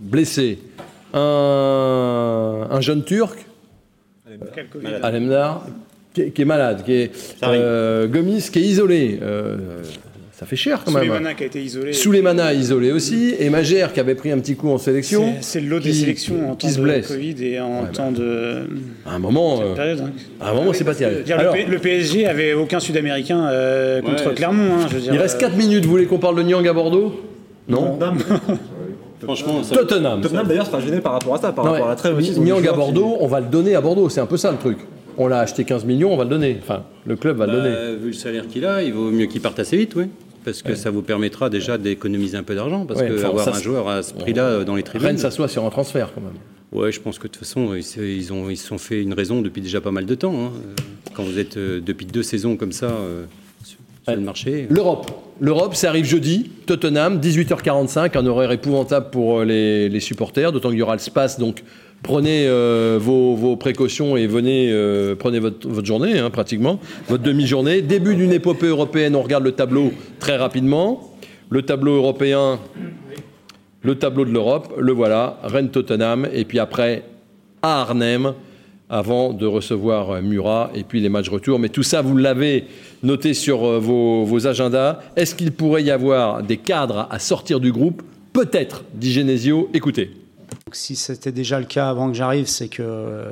blessé, 0.00 0.58
un, 1.12 2.66
un 2.70 2.80
jeune 2.80 3.04
Turc. 3.04 3.38
Alemdar, 5.02 5.66
qui, 6.14 6.22
est- 6.22 6.30
qui 6.30 6.42
est 6.42 6.46
malade, 6.46 6.82
qui 6.84 6.92
est 6.94 7.10
euh, 7.42 8.06
Gomis, 8.06 8.48
qui 8.52 8.58
est 8.60 8.62
isolé. 8.62 9.18
Euh, 9.22 9.56
ça 10.32 10.46
fait 10.46 10.56
cher 10.56 10.82
quand 10.84 10.90
même. 10.90 11.02
Souleymana 11.04 11.34
qui 11.34 11.42
a 11.44 11.46
été 11.46 11.62
isolé. 11.62 11.92
Souleymana 11.92 12.52
isolé 12.54 12.90
aussi, 12.92 13.34
et 13.38 13.48
Magère 13.50 13.92
qui 13.92 14.00
avait 14.00 14.14
pris 14.16 14.32
un 14.32 14.38
petit 14.38 14.56
coup 14.56 14.70
en 14.70 14.78
sélection. 14.78 15.34
C'est- 15.36 15.42
C'est 15.42 15.60
le 15.60 15.68
lot 15.68 15.78
des 15.80 15.90
qui- 15.90 15.96
sélections 16.00 16.50
en 16.50 16.56
qui 16.56 16.66
temps 16.66 16.72
se 16.72 16.78
de 16.78 16.82
blesse. 16.84 17.06
Covid 17.08 17.44
et 17.44 17.60
en 17.60 17.68
Ouais, 17.68 17.82
bah. 17.82 17.88
temps 17.92 18.10
de 18.10 18.66
À 19.06 19.14
un 19.14 19.18
moment, 19.18 19.60
euh, 19.62 19.74
période. 19.74 20.00
hein. 20.00 20.10
à 20.40 20.50
un 20.50 20.54
moment, 20.54 20.72
c'est 20.72 20.84
pas 20.84 20.94
terrible. 20.94 21.30
Alors, 21.32 21.54
le, 21.54 21.64
P- 21.64 21.70
le 21.70 21.78
PSG 21.78 22.26
avait 22.26 22.54
aucun 22.54 22.80
Sud-Américain 22.80 23.46
euh, 23.50 24.00
contre 24.00 24.28
Ouais, 24.28 24.34
Clermont. 24.34 24.74
hein, 24.80 24.86
je 24.88 24.94
veux 24.96 25.00
dire, 25.02 25.14
il 25.14 25.20
reste 25.20 25.36
euh, 25.36 25.46
4 25.46 25.56
minutes. 25.56 25.84
Vous 25.84 25.90
voulez 25.90 26.06
qu'on 26.06 26.18
parle 26.18 26.36
de 26.36 26.42
Niang 26.42 26.66
à 26.66 26.72
Bordeaux? 26.72 27.20
Non. 27.68 27.96
Franchement, 29.22 29.62
ça, 29.62 29.74
Tottenham. 29.76 30.20
Tottenham 30.20 30.46
d'ailleurs 30.46 30.66
sera 30.66 30.80
gêné 30.80 31.00
par 31.00 31.12
rapport 31.12 31.34
à 31.34 31.38
ça, 31.38 31.52
par 31.52 31.64
Non, 31.64 31.72
rapport 31.72 31.86
à 31.86 31.90
la 31.90 31.96
trêve 31.96 32.16
aussi. 32.16 32.38
Niang 32.40 32.66
à 32.66 32.72
Bordeaux, 32.72 33.16
on 33.20 33.26
va 33.26 33.40
le 33.40 33.46
donner 33.46 33.74
à 33.74 33.80
Bordeaux. 33.80 34.08
C'est 34.08 34.20
un 34.20 34.26
peu 34.26 34.36
ça 34.36 34.50
le 34.50 34.58
truc. 34.58 34.78
On 35.18 35.26
l'a 35.28 35.40
acheté 35.40 35.64
15 35.64 35.84
millions, 35.84 36.12
on 36.12 36.16
va 36.16 36.24
le 36.24 36.30
donner. 36.30 36.58
Enfin, 36.62 36.84
le 37.06 37.16
club 37.16 37.36
va 37.36 37.46
le 37.46 37.52
donner. 37.52 37.70
Bah, 37.70 37.92
vu 38.00 38.06
le 38.08 38.12
salaire 38.12 38.46
qu'il 38.48 38.64
a, 38.64 38.82
il 38.82 38.92
vaut 38.94 39.10
mieux 39.10 39.26
qu'il 39.26 39.40
parte 39.40 39.58
assez 39.58 39.76
vite, 39.76 39.94
oui. 39.96 40.04
Parce 40.44 40.62
que 40.62 40.74
ça 40.74 40.90
vous 40.90 41.02
permettra 41.02 41.50
déjà 41.50 41.78
d'économiser 41.78 42.36
un 42.36 42.42
peu 42.42 42.54
d'argent. 42.54 42.84
Parce 42.86 43.00
Ouais, 43.00 43.08
que 43.08 43.14
enfin, 43.18 43.28
avoir 43.28 43.44
ça, 43.44 43.54
un 43.56 43.60
joueur 43.60 43.88
à 43.88 44.02
ce 44.02 44.12
prix-là 44.14 44.42
euh, 44.44 44.64
dans 44.64 44.74
les 44.74 44.82
tribunes. 44.82 45.06
Rennes 45.06 45.18
s'assoit 45.18 45.46
sur 45.48 45.64
un 45.64 45.70
transfert 45.70 46.10
quand 46.14 46.20
même. 46.20 46.32
Ouais, 46.72 46.90
je 46.90 47.00
pense 47.00 47.18
que 47.18 47.24
de 47.28 47.32
toute 47.32 47.36
façon, 47.44 47.74
ils 47.76 47.84
se- 47.84 48.00
ils 48.00 48.32
ont, 48.32 48.48
ils 48.50 48.56
se 48.56 48.66
sont 48.66 48.78
fait 48.78 49.02
une 49.02 49.12
raison 49.12 49.42
depuis 49.42 49.60
déjà 49.60 49.80
pas 49.80 49.90
mal 49.92 50.06
de 50.06 50.14
temps. 50.14 50.34
hein. 50.46 50.50
Quand 51.14 51.22
vous 51.22 51.38
êtes 51.38 51.58
euh, 51.58 51.80
depuis 51.84 52.06
deux 52.06 52.22
saisons 52.22 52.56
comme 52.56 52.72
ça 52.72 52.86
euh, 52.86 53.24
sur, 54.02 54.04
sur 54.04 54.12
Ouais. 54.12 54.16
le 54.16 54.24
marché. 54.24 54.66
L'Europe. 54.70 55.10
L'Europe, 55.40 55.74
ça 55.74 55.88
arrive 55.88 56.04
jeudi. 56.04 56.50
Tottenham, 56.66 57.18
18h45, 57.20 58.16
un 58.16 58.26
horaire 58.26 58.52
épouvantable 58.52 59.10
pour 59.10 59.40
euh, 59.40 59.44
les, 59.44 59.88
les 59.88 60.00
supporters, 60.00 60.52
d'autant 60.52 60.68
qu'il 60.70 60.78
y 60.78 60.82
aura 60.82 60.94
le 60.94 61.00
space. 61.00 61.38
Donc 61.38 61.62
prenez 62.02 62.46
euh, 62.46 62.98
vos, 63.00 63.34
vos 63.34 63.56
précautions 63.56 64.16
et 64.16 64.26
venez, 64.26 64.70
euh, 64.70 65.14
prenez 65.16 65.38
votre, 65.40 65.68
votre 65.68 65.86
journée, 65.86 66.18
hein, 66.18 66.30
pratiquement, 66.30 66.78
votre 67.08 67.22
demi-journée. 67.22 67.82
Début 67.82 68.14
d'une 68.14 68.32
épopée 68.32 68.66
européenne, 68.66 69.16
on 69.16 69.22
regarde 69.22 69.44
le 69.44 69.52
tableau 69.52 69.92
très 70.20 70.36
rapidement. 70.36 71.08
Le 71.50 71.62
tableau 71.62 71.96
européen, 71.96 72.58
le 73.82 73.94
tableau 73.96 74.24
de 74.24 74.30
l'Europe, 74.30 74.72
le 74.78 74.92
voilà, 74.92 75.38
Rennes-Tottenham, 75.42 76.28
et 76.32 76.44
puis 76.44 76.58
après 76.58 77.02
à 77.62 77.82
Arnhem, 77.82 78.32
avant 78.92 79.32
de 79.32 79.46
recevoir 79.46 80.10
euh, 80.10 80.20
Murat, 80.20 80.70
et 80.74 80.84
puis 80.84 81.00
les 81.00 81.08
matchs 81.08 81.30
retour. 81.30 81.58
Mais 81.58 81.70
tout 81.70 81.82
ça, 81.82 82.02
vous 82.02 82.16
l'avez 82.16 82.66
noté 83.02 83.32
sur 83.32 83.64
euh, 83.64 83.78
vos, 83.78 84.24
vos 84.24 84.46
agendas. 84.46 85.00
Est-ce 85.16 85.34
qu'il 85.34 85.50
pourrait 85.50 85.82
y 85.82 85.90
avoir 85.90 86.42
des 86.42 86.58
cadres 86.58 87.08
à 87.10 87.18
sortir 87.18 87.58
du 87.58 87.72
groupe? 87.72 88.02
Peut-être, 88.34 88.84
dit 88.92 89.10
Genesio. 89.10 89.70
Écoutez. 89.72 90.10
Si 90.72 90.94
c'était 90.94 91.32
déjà 91.32 91.58
le 91.58 91.64
cas 91.64 91.88
avant 91.88 92.08
que 92.08 92.14
j'arrive, 92.14 92.46
c'est 92.46 92.68
que 92.68 92.82
euh, 92.82 93.30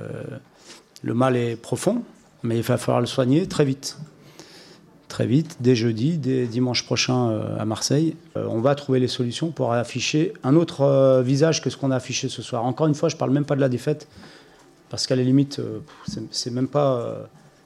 le 1.03 1.13
mal 1.13 1.37
est 1.37 1.57
profond, 1.57 2.03
mais 2.43 2.57
il 2.57 2.63
va 2.63 2.79
falloir 2.79 3.01
le 3.01 3.07
soigner 3.07 3.47
très 3.47 3.67
vite. 3.67 3.99
Très 5.09 5.27
vite, 5.27 5.59
dès 5.61 5.75
jeudi, 5.75 6.17
dès 6.17 6.47
dimanche 6.47 6.85
prochain 6.85 7.43
à 7.59 7.65
Marseille. 7.65 8.15
On 8.37 8.61
va 8.61 8.77
trouver 8.77 9.01
les 9.01 9.09
solutions 9.09 9.51
pour 9.51 9.73
afficher 9.73 10.35
un 10.45 10.55
autre 10.55 11.21
visage 11.23 11.61
que 11.63 11.69
ce 11.69 11.77
qu'on 11.77 11.91
a 11.91 11.97
affiché 11.97 12.29
ce 12.29 12.43
soir. 12.43 12.65
Encore 12.65 12.87
une 12.87 12.95
fois, 12.95 13.09
je 13.09 13.17
ne 13.17 13.19
parle 13.19 13.33
même 13.33 13.45
pas 13.45 13.57
de 13.57 13.61
la 13.61 13.69
défaite, 13.69 14.07
parce 14.91 15.07
qu'à 15.07 15.17
la 15.17 15.23
limite, 15.23 15.59
euh, 15.61 15.79
c'est- 16.31 16.51
même 16.51 16.69
pas. 16.69 17.01
euh, 17.01 17.23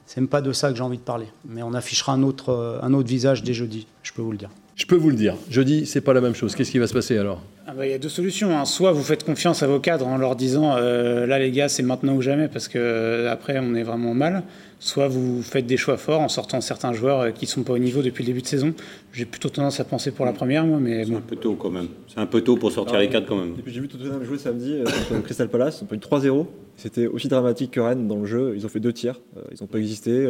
c'est 0.07 0.21
même 0.21 0.27
pas 0.27 0.41
de 0.41 0.51
ça 0.53 0.69
que 0.69 0.75
j'ai 0.77 0.83
envie 0.83 0.97
de 0.99 1.03
parler. 1.03 1.25
Mais 1.49 1.63
on 1.63 1.73
affichera 1.73 2.13
un 2.13 2.21
autre, 2.21 2.49
euh, 2.49 2.77
un 2.83 2.93
autre 2.93 3.09
visage 3.09 3.41
dès 3.41 3.53
jeudi, 3.53 3.87
je 4.03 4.13
peux 4.13 4.21
vous 4.21 4.31
le 4.31 4.37
dire. 4.37 4.51
Je 4.75 4.85
peux 4.85 4.95
vous 4.95 5.09
le 5.09 5.15
dire. 5.15 5.35
Jeudi, 5.49 5.85
c'est 5.87 6.01
pas 6.01 6.13
la 6.13 6.21
même 6.21 6.35
chose. 6.35 6.53
Qu'est-ce 6.53 6.69
qui 6.69 6.77
va 6.79 6.85
se 6.85 6.93
passer 6.93 7.17
alors? 7.17 7.41
Ah 7.65 7.73
bah, 7.75 7.87
Il 7.87 7.91
y 7.91 7.93
a 7.93 7.97
deux 7.97 8.09
solutions. 8.09 8.55
hein. 8.55 8.65
Soit 8.65 8.91
vous 8.91 9.01
faites 9.01 9.23
confiance 9.23 9.63
à 9.63 9.67
vos 9.67 9.79
cadres 9.79 10.05
en 10.05 10.17
leur 10.17 10.35
disant 10.35 10.75
euh, 10.77 11.25
là 11.25 11.39
les 11.39 11.49
gars 11.51 11.69
c'est 11.69 11.81
maintenant 11.81 12.13
ou 12.13 12.21
jamais 12.21 12.47
parce 12.49 12.67
que 12.67 12.77
euh, 12.77 13.31
après 13.31 13.57
on 13.59 13.73
est 13.73 13.83
vraiment 13.83 14.13
mal. 14.13 14.43
Soit 14.79 15.07
vous 15.07 15.41
faites 15.41 15.65
des 15.65 15.77
choix 15.77 15.97
forts 15.97 16.19
en 16.19 16.27
sortant 16.27 16.59
certains 16.61 16.91
joueurs 16.93 17.21
euh, 17.21 17.31
qui 17.31 17.45
sont 17.45 17.63
pas 17.63 17.73
au 17.73 17.77
niveau 17.77 18.01
depuis 18.01 18.23
le 18.23 18.27
début 18.27 18.41
de 18.41 18.47
saison. 18.47 18.73
J'ai 19.13 19.25
plutôt 19.25 19.49
tendance 19.49 19.79
à 19.79 19.85
penser 19.85 20.11
pour 20.11 20.25
la 20.25 20.33
première 20.33 20.65
moi, 20.65 20.79
mais 20.79 21.05
C'est 21.05 21.11
bon. 21.11 21.17
un 21.17 21.21
peu 21.21 21.37
tôt 21.37 21.55
quand 21.55 21.69
même. 21.71 21.87
C'est 22.07 22.19
un 22.19 22.25
peu 22.25 22.41
tôt 22.41 22.57
pour 22.57 22.71
sortir 22.71 22.99
les 22.99 23.07
cadres 23.09 23.25
quand 23.27 23.37
même. 23.37 23.53
Et 23.57 23.61
puis 23.61 23.73
j'ai 23.73 23.79
vu 23.79 23.87
Tottenham 23.87 24.23
jouer 24.25 24.37
samedi 24.37 24.73
euh, 24.73 24.83
contre 25.09 25.21
Crystal 25.23 25.47
Palace, 25.47 25.81
ils 25.81 25.93
ont 25.93 25.97
eu 25.97 25.99
3-0. 25.99 26.45
C'était 26.77 27.07
aussi 27.07 27.29
dramatique 27.29 27.71
que 27.71 27.79
Rennes 27.79 28.05
dans 28.05 28.17
le 28.17 28.25
jeu. 28.25 28.53
Ils 28.57 28.65
ont 28.65 28.69
fait 28.69 28.81
deux 28.81 28.91
tirs, 28.91 29.21
euh, 29.37 29.41
ils 29.51 29.57
n'ont 29.61 29.67
pas 29.67 29.77
existé. 29.77 30.27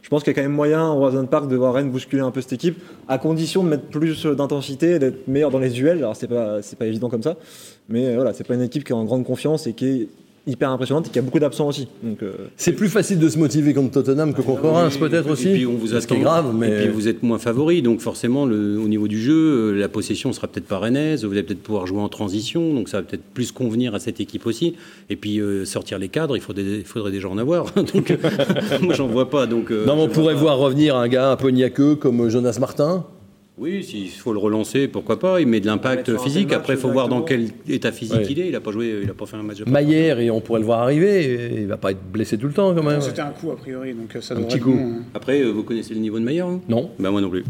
Je 0.00 0.08
pense 0.08 0.22
qu'il 0.22 0.30
y 0.30 0.34
a 0.34 0.34
quand 0.34 0.46
même 0.48 0.56
moyen 0.56 0.88
au 0.90 0.94
Roison 1.00 1.26
Park 1.26 1.48
de 1.48 1.56
voir 1.56 1.74
Rennes 1.74 1.90
bousculer 1.90 2.22
un 2.22 2.30
peu 2.30 2.40
cette 2.40 2.52
équipe, 2.52 2.78
à 3.08 3.18
condition 3.18 3.64
de 3.64 3.68
mettre 3.68 3.86
plus 3.88 4.24
d'intensité, 4.24 4.92
et 4.92 4.98
d'être 5.00 5.26
meilleur 5.26 5.50
dans 5.50 5.58
les 5.58 5.70
duels. 5.70 5.98
Alors 5.98 6.14
c'est 6.14 6.28
pas 6.28 6.62
c'est 6.62 6.78
pas 6.78 6.86
évident 6.86 7.08
comme 7.08 7.24
ça, 7.24 7.36
mais 7.88 8.14
voilà, 8.14 8.32
c'est 8.32 8.46
pas 8.46 8.54
une 8.54 8.62
équipe 8.62 8.84
qui 8.84 8.92
est 8.92 8.94
en 8.94 9.04
grande 9.04 9.24
confiance 9.24 9.66
et 9.66 9.72
qui 9.72 9.86
est 9.86 10.08
hyper 10.46 10.70
impressionnante 10.70 11.06
et 11.08 11.10
qui 11.10 11.18
a 11.18 11.22
beaucoup 11.22 11.38
d'absents 11.38 11.68
aussi. 11.68 11.88
Donc 12.02 12.22
euh, 12.22 12.32
C'est 12.56 12.72
plus 12.72 12.88
facile 12.88 13.18
de 13.18 13.28
se 13.28 13.38
motiver 13.38 13.74
contre 13.74 13.90
Tottenham 13.92 14.32
que 14.32 14.40
contre 14.42 14.62
Reims, 14.68 14.96
peut-être 14.96 15.28
aussi. 15.30 15.48
Et 15.50 15.52
puis 15.54 15.66
on 15.66 15.74
vous 15.74 15.88
Ce 15.88 16.06
qui 16.06 16.14
est 16.14 16.16
attend. 16.16 16.22
grave, 16.22 16.54
mais. 16.56 16.68
Et 16.68 16.76
puis 16.84 16.88
vous 16.88 17.08
êtes 17.08 17.22
moins 17.22 17.38
favori, 17.38 17.82
donc 17.82 18.00
forcément 18.00 18.46
le- 18.46 18.78
au 18.78 18.88
niveau 18.88 19.08
du 19.08 19.20
jeu, 19.20 19.34
euh, 19.34 19.72
la 19.72 19.88
possession 19.88 20.32
sera 20.32 20.46
peut-être 20.48 20.66
pas 20.66 20.78
rennaise. 20.78 21.24
Vous 21.24 21.32
allez 21.32 21.42
peut-être 21.42 21.62
pouvoir 21.62 21.86
jouer 21.86 22.00
en 22.00 22.08
transition, 22.08 22.72
donc 22.74 22.88
ça 22.88 22.98
va 22.98 23.02
peut-être 23.02 23.24
plus 23.34 23.52
convenir 23.52 23.94
à 23.94 23.98
cette 23.98 24.20
équipe 24.20 24.46
aussi. 24.46 24.74
Et 25.10 25.16
puis 25.16 25.40
euh, 25.40 25.64
sortir 25.64 25.98
les 25.98 26.08
cadres, 26.08 26.36
il 26.36 26.40
faudrait, 26.40 26.62
il 26.62 26.84
faudrait 26.84 27.10
déjà 27.12 27.28
en 27.28 27.36
avoir. 27.38 27.72
donc 27.94 28.16
moi 28.82 28.94
j'en 28.94 29.06
vois 29.06 29.28
pas. 29.30 29.46
Donc 29.46 29.70
euh, 29.70 29.84
Non, 29.86 29.96
mais 29.96 30.02
on 30.02 30.08
pourrait 30.08 30.34
pas. 30.34 30.40
voir 30.40 30.58
revenir 30.58 30.96
un 30.96 31.08
gars 31.08 31.30
un 31.30 31.36
peu 31.36 31.48
niaqueux 31.50 31.94
comme 31.96 32.28
Jonas 32.28 32.56
Martin. 32.60 33.04
Oui, 33.60 33.82
s'il 33.82 34.08
faut 34.08 34.32
le 34.32 34.38
relancer, 34.38 34.86
pourquoi 34.86 35.18
pas. 35.18 35.40
Il 35.40 35.48
met 35.48 35.58
de 35.58 35.66
l'impact 35.66 36.16
physique. 36.18 36.52
Après, 36.52 36.74
il 36.74 36.78
faut 36.78 36.90
voir 36.90 37.08
dans 37.08 37.22
quel 37.22 37.48
état 37.68 37.90
physique 37.90 38.16
Ouais. 38.18 38.26
il 38.30 38.38
est. 38.40 38.48
Il 38.48 38.54
a 38.54 38.60
pas 38.60 38.70
joué, 38.70 39.00
il 39.02 39.10
a 39.10 39.14
pas 39.14 39.26
fait 39.26 39.36
un 39.36 39.42
match. 39.42 39.58
de 39.58 39.68
Maillère, 39.68 40.20
et 40.20 40.30
on 40.30 40.40
pourrait 40.40 40.60
le 40.60 40.66
voir 40.66 40.80
arriver. 40.82 41.50
Il 41.56 41.66
va 41.66 41.76
pas 41.76 41.90
être 41.90 42.02
blessé 42.12 42.38
tout 42.38 42.46
le 42.46 42.52
temps 42.52 42.72
quand 42.72 42.82
même. 42.84 43.00
C'était 43.00 43.20
un 43.20 43.30
coup 43.30 43.50
a 43.50 43.56
priori 43.56 43.94
donc 43.94 44.14
euh, 44.14 44.20
ça 44.20 44.34
Un 44.34 44.38
devrait 44.38 44.50
petit 44.52 44.60
coup. 44.60 44.72
bon, 44.74 44.78
hein. 44.78 45.02
Après, 45.14 45.40
euh, 45.40 45.50
vous 45.50 45.64
connaissez 45.64 45.92
le 45.94 46.00
niveau 46.00 46.18
de 46.20 46.24
Maillard 46.24 46.48
vous 46.48 46.62
Non. 46.68 46.90
Bah 47.00 47.10
moi 47.10 47.20
non 47.20 47.30
plus. 47.30 47.44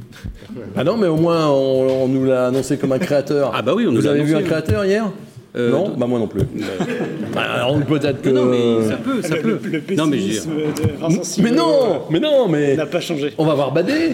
Ah 0.77 0.83
non, 0.85 0.97
mais 0.97 1.09
au 1.09 1.17
moins 1.17 1.47
on, 1.51 2.05
on 2.05 2.09
nous 2.09 2.25
l'a 2.25 2.47
annoncé 2.47 2.79
comme 2.79 2.93
un 2.93 2.99
créateur. 2.99 3.53
Ah 3.55 3.61
bah 3.61 3.75
oui, 3.77 3.85
on 3.87 3.93
nous 3.93 4.01
Vous 4.01 4.07
avez 4.07 4.23
vu 4.23 4.35
un 4.35 4.39
oui. 4.39 4.45
créateur 4.45 4.85
hier? 4.87 5.11
Euh, 5.57 5.71
non, 5.71 5.95
bah 5.97 6.07
moi 6.07 6.19
non 6.19 6.27
plus. 6.29 6.43
Alors 7.37 7.79
peut-être 7.85 8.23
que. 8.23 8.31
Non, 8.31 8.47
mais 8.47 8.89
ça 8.89 8.97
peut, 8.97 9.21
ça 9.23 9.37
Le, 9.37 9.43
peut. 9.43 9.59
le- 9.65 9.83
le 9.89 9.95
non, 9.97 10.07
mais 10.07 10.19
je 10.19 10.41
de 10.43 10.99
Vincent 11.01 11.23
Simon, 11.23 11.49
Mais 11.51 11.55
non, 11.57 12.01
mais 12.11 12.21
non, 12.21 12.49
mais 12.49 12.77
n'a 12.77 12.87
pas 12.87 13.01
changé. 13.01 13.33
on 13.39 13.45
va 13.45 13.55
voir 13.55 13.73
Badé. 13.73 14.13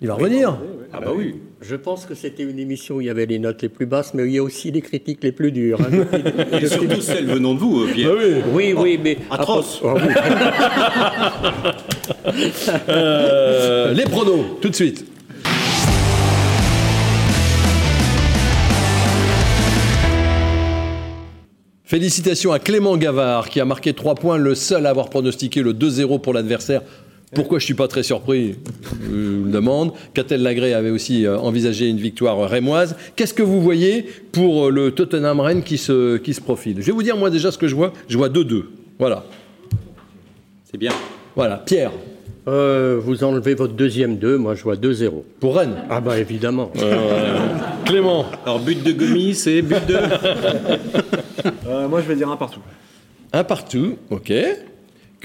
Il 0.00 0.08
va 0.08 0.14
revenir. 0.14 0.56
Ah 0.96 1.00
bah 1.04 1.12
oui. 1.14 1.34
Je 1.60 1.76
pense 1.76 2.06
que 2.06 2.14
c'était 2.14 2.42
une 2.44 2.58
émission 2.58 2.96
où 2.96 3.00
il 3.02 3.06
y 3.06 3.10
avait 3.10 3.26
les 3.26 3.38
notes 3.38 3.60
les 3.62 3.68
plus 3.68 3.84
basses, 3.86 4.14
mais 4.14 4.24
il 4.24 4.32
y 4.32 4.38
a 4.38 4.42
aussi 4.42 4.70
les 4.70 4.80
critiques 4.80 5.22
les 5.22 5.32
plus 5.32 5.52
dures. 5.52 5.78
hein. 5.80 5.88
Depuis- 5.90 6.64
Et 6.64 6.68
surtout 6.68 7.00
celle 7.02 7.26
venant 7.26 7.52
de 7.54 7.58
vous, 7.58 7.82
euh, 7.84 7.92
Pierre. 7.92 8.12
oui, 8.52 8.72
oui, 8.76 8.98
mais 9.02 9.18
Atroce. 9.30 9.80
Ah, 9.84 9.94
oui. 9.94 10.00
Euh, 12.88 13.92
les 13.94 14.02
pronos, 14.04 14.44
tout 14.60 14.68
de 14.68 14.74
suite. 14.74 15.04
Félicitations 21.84 22.52
à 22.52 22.58
Clément 22.58 22.96
Gavard 22.96 23.48
qui 23.48 23.60
a 23.60 23.64
marqué 23.64 23.92
3 23.92 24.16
points, 24.16 24.38
le 24.38 24.54
seul 24.56 24.86
à 24.86 24.90
avoir 24.90 25.08
pronostiqué 25.08 25.62
le 25.62 25.72
2-0 25.72 26.20
pour 26.20 26.34
l'adversaire. 26.34 26.82
Pourquoi 27.36 27.58
je 27.60 27.64
suis 27.64 27.74
pas 27.74 27.86
très 27.86 28.02
surpris 28.02 28.56
Je 29.04 29.08
me 29.14 29.52
demande. 29.52 29.92
Catel 30.14 30.42
Lagré 30.42 30.74
avait 30.74 30.90
aussi 30.90 31.24
euh, 31.26 31.38
envisagé 31.38 31.88
une 31.88 31.98
victoire 31.98 32.40
euh, 32.40 32.46
rémoise. 32.46 32.96
Qu'est-ce 33.14 33.34
que 33.34 33.42
vous 33.44 33.60
voyez 33.62 34.06
pour 34.32 34.66
euh, 34.66 34.70
le 34.70 34.90
Tottenham 34.90 35.38
Rennes 35.40 35.62
qui 35.62 35.78
se, 35.78 36.16
qui 36.16 36.34
se 36.34 36.40
profile? 36.40 36.76
Je 36.80 36.86
vais 36.86 36.92
vous 36.92 37.02
dire 37.04 37.16
moi 37.16 37.30
déjà 37.30 37.52
ce 37.52 37.58
que 37.58 37.68
je 37.68 37.74
vois. 37.76 37.92
Je 38.08 38.16
vois 38.16 38.28
2-2. 38.30 38.64
Voilà. 38.98 39.24
C'est 40.64 40.78
bien. 40.78 40.92
Voilà. 41.36 41.58
Pierre, 41.58 41.92
Euh, 42.48 43.00
vous 43.02 43.24
enlevez 43.24 43.54
votre 43.54 43.74
deuxième 43.74 44.18
2, 44.18 44.38
moi 44.38 44.54
je 44.54 44.62
vois 44.62 44.76
2-0. 44.76 45.10
pour 45.40 45.56
Rennes. 45.56 45.76
Ah 45.90 46.00
bah 46.00 46.18
évidemment. 46.18 46.70
Clément, 47.84 48.24
Alors, 48.44 48.60
but 48.60 48.82
de 48.84 48.92
Gomis, 48.92 49.34
c'est 49.34 49.62
but 49.62 49.84
de. 49.86 49.96
Euh, 51.68 51.88
moi, 51.88 52.00
je 52.02 52.06
vais 52.08 52.14
dire 52.16 52.28
un 52.30 52.36
partout. 52.36 52.60
un 53.32 53.44
partout. 53.44 53.96
Ok. 54.10 54.32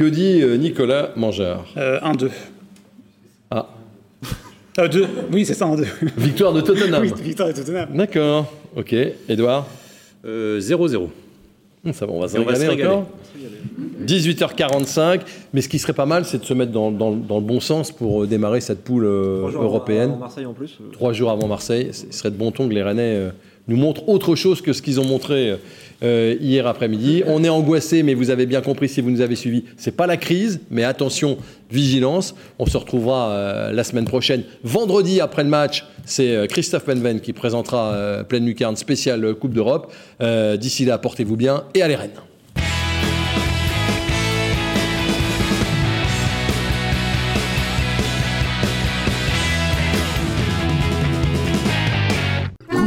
Que 0.02 0.08
dit 0.08 0.41
euh, 0.41 0.56
Nicolas 0.58 1.12
Mangeard? 1.16 1.64
Euh, 1.78 1.99
1-2. 1.99 2.30
Ah, 3.52 3.68
Euh, 4.80 4.88
2. 4.88 5.06
Oui, 5.32 5.45
c'est 5.45 5.54
ça, 5.54 5.68
1-2. 5.68 5.86
victoire 6.18 6.54
de 6.54 6.62
Tottenham. 6.62 7.04
oui, 7.04 7.12
victoire 7.22 7.49
de 7.49 7.54
Tottenham. 7.54 7.89
D'accord. 7.93 8.52
Ok. 8.76 8.95
Edouard 9.30 9.68
Euh, 10.26 10.60
0-0. 10.60 11.08
Hum, 11.86 11.93
Ça 11.93 12.08
va, 12.08 12.14
on 12.14 12.20
va 12.20 12.28
se 12.28 12.36
on 12.36 12.41
va 12.43 12.47
régaler 12.54 12.66
se 12.66 12.70
régaler. 12.72 12.89
encore. 12.89 13.08
18h45. 14.08 15.22
Mais 15.54 15.62
ce 15.62 15.70
qui 15.70 15.78
serait 15.78 15.93
pas 15.93 16.08
mal, 16.08 16.26
c'est 16.26 16.39
de 16.39 16.45
se 16.45 16.54
mettre 16.56 16.72
dans, 16.72 16.89
dans- 16.91 17.12
dans 17.12 17.36
le 17.38 17.45
bon 17.45 17.60
sens 17.60 17.91
pour 17.91 18.24
euh, 18.24 18.28
démarrer 18.28 18.60
cette 18.62 18.84
poule 18.84 19.06
euh, 19.06 19.38
Trois 19.41 19.52
jours 19.52 19.62
européenne. 19.64 20.10
avant 20.10 20.18
Marseille 20.18 20.45
en 20.47 20.54
plus. 20.54 20.80
euh, 20.82 20.91
Trois 20.93 21.14
jours 21.14 21.30
avant 21.30 21.47
Marseille. 21.47 21.89
Ce 21.91 22.06
serait 22.12 22.32
de 22.32 22.38
bon 22.38 22.49
ton 22.49 22.68
que 22.68 22.74
les 22.74 22.82
Rennais 22.82 23.16
euh, 23.18 23.30
nous 23.68 23.78
montrent 23.78 24.10
autre 24.10 24.36
chose 24.36 24.62
que 24.62 24.74
ce 24.74 24.82
qu'ils 24.82 24.99
ont 24.99 25.06
montré 25.06 25.56
euh, 26.04 26.36
hier 26.39 26.68
après-midi. 26.68 27.24
On 27.28 27.43
est 27.43 27.49
angoissé, 27.49 28.04
mais 28.04 28.14
vous 28.14 28.30
avez 28.30 28.45
bien 28.45 28.62
compris 28.62 28.89
si 28.89 29.02
vous 29.02 29.12
nous 29.12 29.22
avez 29.22 29.36
suivis. 29.36 29.66
C'est 29.78 29.95
pas 29.95 30.08
la 30.08 30.18
crise, 30.18 30.62
mais 30.70 30.84
attention, 30.84 31.38
vigilance. 31.70 32.36
On 32.60 32.66
se 32.66 32.78
retrouvera 32.78 33.32
euh, 33.32 33.72
la 33.72 33.84
semaine 33.84 34.06
prochaine. 34.06 34.43
Vendredi, 34.64 35.22
après 35.22 35.43
le 35.43 35.49
match, 35.49 35.86
c'est 36.06 36.36
euh, 36.36 36.47
Christophe 36.47 36.86
Penven 36.86 37.20
qui 37.20 37.34
présentera 37.34 37.93
euh, 37.93 38.24
Pleine 38.24 38.45
Lucarne 38.45 38.76
spéciale 38.76 39.24
euh, 39.24 39.34
Coupe 39.34 39.54
d'Europe. 39.54 39.91
Euh, 40.22 40.58
D'ici 40.58 40.86
là, 40.86 40.97
portez-vous 40.97 41.36
bien 41.36 41.64
et 41.74 41.82
allez 41.82 41.95
Rennes. 41.95 42.12